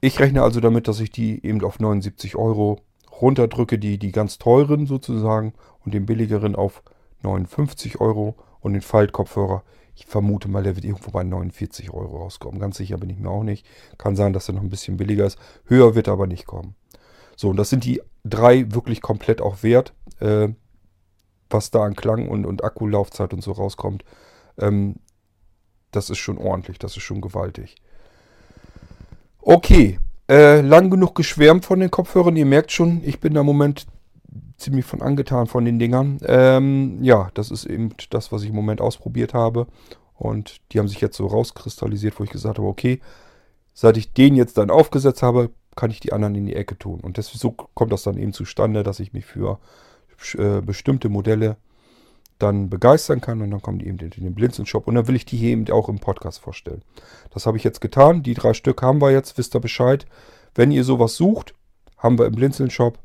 Ich 0.00 0.20
rechne 0.20 0.42
also 0.42 0.60
damit, 0.60 0.88
dass 0.88 1.00
ich 1.00 1.10
die 1.10 1.44
eben 1.44 1.64
auf 1.64 1.80
79 1.80 2.36
Euro 2.36 2.80
runterdrücke, 3.20 3.78
die, 3.78 3.98
die 3.98 4.12
ganz 4.12 4.38
teuren 4.38 4.86
sozusagen, 4.86 5.54
und 5.84 5.94
den 5.94 6.06
billigeren 6.06 6.56
auf 6.56 6.82
59 7.22 8.00
Euro 8.00 8.36
und 8.64 8.72
den 8.72 8.82
Faltkopfhörer, 8.82 9.62
ich 9.94 10.06
vermute 10.06 10.48
mal, 10.48 10.62
der 10.62 10.74
wird 10.74 10.86
irgendwo 10.86 11.10
bei 11.10 11.22
49 11.22 11.92
Euro 11.92 12.22
rauskommen. 12.22 12.58
Ganz 12.58 12.78
sicher 12.78 12.96
bin 12.96 13.10
ich 13.10 13.18
mir 13.18 13.28
auch 13.28 13.44
nicht. 13.44 13.66
Kann 13.98 14.16
sein, 14.16 14.32
dass 14.32 14.48
er 14.48 14.54
noch 14.54 14.62
ein 14.62 14.70
bisschen 14.70 14.96
billiger 14.96 15.26
ist. 15.26 15.38
Höher 15.66 15.94
wird 15.94 16.06
er 16.06 16.14
aber 16.14 16.26
nicht 16.26 16.46
kommen. 16.46 16.74
So, 17.36 17.50
und 17.50 17.56
das 17.56 17.68
sind 17.68 17.84
die 17.84 18.00
drei 18.24 18.72
wirklich 18.72 19.02
komplett 19.02 19.42
auch 19.42 19.62
wert, 19.62 19.92
äh, 20.20 20.48
was 21.50 21.70
da 21.70 21.84
an 21.84 21.94
Klang 21.94 22.26
und, 22.26 22.46
und 22.46 22.64
Akkulaufzeit 22.64 23.34
und 23.34 23.42
so 23.42 23.52
rauskommt. 23.52 24.02
Ähm, 24.58 24.96
das 25.90 26.08
ist 26.08 26.18
schon 26.18 26.38
ordentlich, 26.38 26.78
das 26.78 26.96
ist 26.96 27.02
schon 27.02 27.20
gewaltig. 27.20 27.76
Okay, 29.42 30.00
äh, 30.30 30.62
lang 30.62 30.88
genug 30.88 31.14
geschwärmt 31.14 31.66
von 31.66 31.80
den 31.80 31.90
Kopfhörern. 31.90 32.34
Ihr 32.34 32.46
merkt 32.46 32.72
schon, 32.72 33.02
ich 33.04 33.20
bin 33.20 33.34
da 33.34 33.40
im 33.40 33.46
Moment 33.46 33.86
ziemlich 34.56 34.84
von 34.84 35.02
angetan 35.02 35.46
von 35.46 35.64
den 35.64 35.78
Dingern. 35.78 36.18
Ähm, 36.24 37.02
ja, 37.02 37.30
das 37.34 37.50
ist 37.50 37.64
eben 37.64 37.90
das, 38.10 38.32
was 38.32 38.42
ich 38.42 38.50
im 38.50 38.54
Moment 38.54 38.80
ausprobiert 38.80 39.34
habe. 39.34 39.66
Und 40.14 40.60
die 40.72 40.78
haben 40.78 40.88
sich 40.88 41.00
jetzt 41.00 41.16
so 41.16 41.26
rauskristallisiert, 41.26 42.18
wo 42.18 42.24
ich 42.24 42.30
gesagt 42.30 42.58
habe, 42.58 42.68
okay, 42.68 43.00
seit 43.72 43.96
ich 43.96 44.12
den 44.12 44.36
jetzt 44.36 44.56
dann 44.56 44.70
aufgesetzt 44.70 45.22
habe, 45.22 45.50
kann 45.74 45.90
ich 45.90 46.00
die 46.00 46.12
anderen 46.12 46.36
in 46.36 46.46
die 46.46 46.54
Ecke 46.54 46.78
tun. 46.78 47.00
Und 47.00 47.18
das, 47.18 47.28
so 47.32 47.50
kommt 47.50 47.92
das 47.92 48.04
dann 48.04 48.16
eben 48.16 48.32
zustande, 48.32 48.82
dass 48.84 49.00
ich 49.00 49.12
mich 49.12 49.26
für 49.26 49.58
äh, 50.38 50.60
bestimmte 50.60 51.08
Modelle 51.08 51.56
dann 52.38 52.70
begeistern 52.70 53.20
kann. 53.20 53.42
Und 53.42 53.50
dann 53.50 53.62
kommen 53.62 53.80
die 53.80 53.88
eben 53.88 53.98
in 53.98 54.10
den 54.10 54.34
Blinzeln-Shop. 54.34 54.86
Und 54.86 54.94
dann 54.94 55.08
will 55.08 55.16
ich 55.16 55.26
die 55.26 55.36
hier 55.36 55.50
eben 55.50 55.68
auch 55.70 55.88
im 55.88 55.98
Podcast 55.98 56.38
vorstellen. 56.38 56.82
Das 57.30 57.46
habe 57.46 57.56
ich 57.56 57.64
jetzt 57.64 57.80
getan. 57.80 58.22
Die 58.22 58.34
drei 58.34 58.54
Stück 58.54 58.82
haben 58.82 59.00
wir 59.00 59.10
jetzt, 59.10 59.36
wisst 59.36 59.56
ihr 59.56 59.60
Bescheid. 59.60 60.06
Wenn 60.54 60.70
ihr 60.70 60.84
sowas 60.84 61.16
sucht, 61.16 61.54
haben 61.98 62.18
wir 62.18 62.26
im 62.26 62.34
Blinzeln-Shop. 62.34 62.98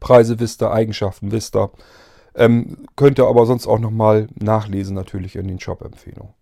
Preise 0.00 0.40
wisst 0.40 0.62
ihr, 0.62 0.72
Eigenschaften 0.72 1.30
wisst 1.30 1.56
ihr. 1.56 1.70
Ähm, 2.34 2.86
könnt 2.96 3.18
ihr 3.18 3.26
aber 3.26 3.46
sonst 3.46 3.66
auch 3.66 3.78
nochmal 3.78 4.28
nachlesen 4.34 4.94
natürlich 4.94 5.36
in 5.36 5.48
den 5.48 5.60
Shop-Empfehlungen. 5.60 6.34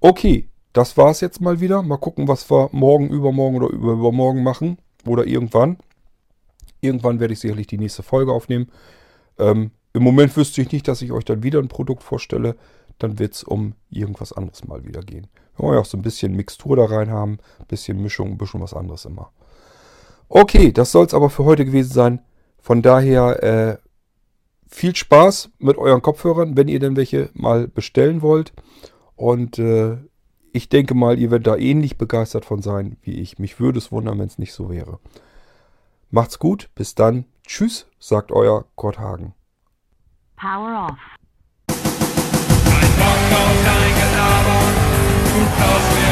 Okay, 0.00 0.48
das 0.72 0.96
war 0.96 1.10
es 1.10 1.20
jetzt 1.20 1.40
mal 1.40 1.60
wieder. 1.60 1.82
Mal 1.82 1.98
gucken, 1.98 2.28
was 2.28 2.50
wir 2.50 2.68
morgen, 2.72 3.08
übermorgen 3.08 3.56
oder 3.56 3.68
übermorgen 3.68 4.42
machen. 4.42 4.78
Oder 5.06 5.26
irgendwann. 5.26 5.78
Irgendwann 6.80 7.20
werde 7.20 7.32
ich 7.32 7.40
sicherlich 7.40 7.66
die 7.66 7.78
nächste 7.78 8.02
Folge 8.02 8.32
aufnehmen. 8.32 8.70
Ähm, 9.38 9.70
Im 9.92 10.02
Moment 10.02 10.36
wüsste 10.36 10.60
ich 10.60 10.72
nicht, 10.72 10.88
dass 10.88 11.02
ich 11.02 11.12
euch 11.12 11.24
dann 11.24 11.42
wieder 11.42 11.58
ein 11.58 11.68
Produkt 11.68 12.02
vorstelle. 12.02 12.56
Dann 12.98 13.18
wird 13.18 13.34
es 13.34 13.44
um 13.44 13.74
irgendwas 13.90 14.32
anderes 14.32 14.64
mal 14.64 14.84
wieder 14.84 15.00
gehen. 15.00 15.26
Wir 15.56 15.64
wollen 15.64 15.74
ja 15.74 15.80
auch 15.80 15.86
so 15.86 15.96
ein 15.96 16.02
bisschen 16.02 16.34
Mixtur 16.34 16.76
da 16.76 16.84
rein 16.84 17.10
haben. 17.10 17.38
Ein 17.60 17.66
bisschen 17.66 18.02
Mischung, 18.02 18.32
ein 18.32 18.38
bisschen 18.38 18.60
was 18.60 18.74
anderes 18.74 19.04
immer. 19.04 19.30
Okay, 20.28 20.72
das 20.72 20.90
soll 20.92 21.06
es 21.06 21.14
aber 21.14 21.30
für 21.30 21.44
heute 21.44 21.64
gewesen 21.64 21.92
sein. 21.92 22.20
Von 22.64 22.80
daher 22.80 23.42
äh, 23.42 23.76
viel 24.66 24.96
Spaß 24.96 25.50
mit 25.58 25.76
euren 25.76 26.00
Kopfhörern, 26.00 26.56
wenn 26.56 26.68
ihr 26.68 26.80
denn 26.80 26.96
welche 26.96 27.28
mal 27.34 27.68
bestellen 27.68 28.22
wollt. 28.22 28.54
Und 29.16 29.58
äh, 29.58 29.98
ich 30.50 30.70
denke 30.70 30.94
mal, 30.94 31.18
ihr 31.18 31.30
werdet 31.30 31.46
da 31.46 31.56
ähnlich 31.56 31.98
begeistert 31.98 32.46
von 32.46 32.62
sein 32.62 32.96
wie 33.02 33.20
ich. 33.20 33.38
Mich 33.38 33.60
würde 33.60 33.76
es 33.76 33.92
wundern, 33.92 34.18
wenn 34.18 34.28
es 34.28 34.38
nicht 34.38 34.54
so 34.54 34.70
wäre. 34.70 34.98
Macht's 36.10 36.38
gut, 36.38 36.70
bis 36.74 36.94
dann. 36.94 37.26
Tschüss, 37.46 37.86
sagt 37.98 38.32
euer 38.32 38.64
Kurt 38.76 38.98
Hagen. 38.98 39.34
Power 40.36 40.88
off. 40.88 40.98
Ein 41.68 41.76
Bock 42.96 43.40
auf 43.40 43.56
dein 43.62 43.94
Gelaber, 43.94 44.60
du 45.34 46.03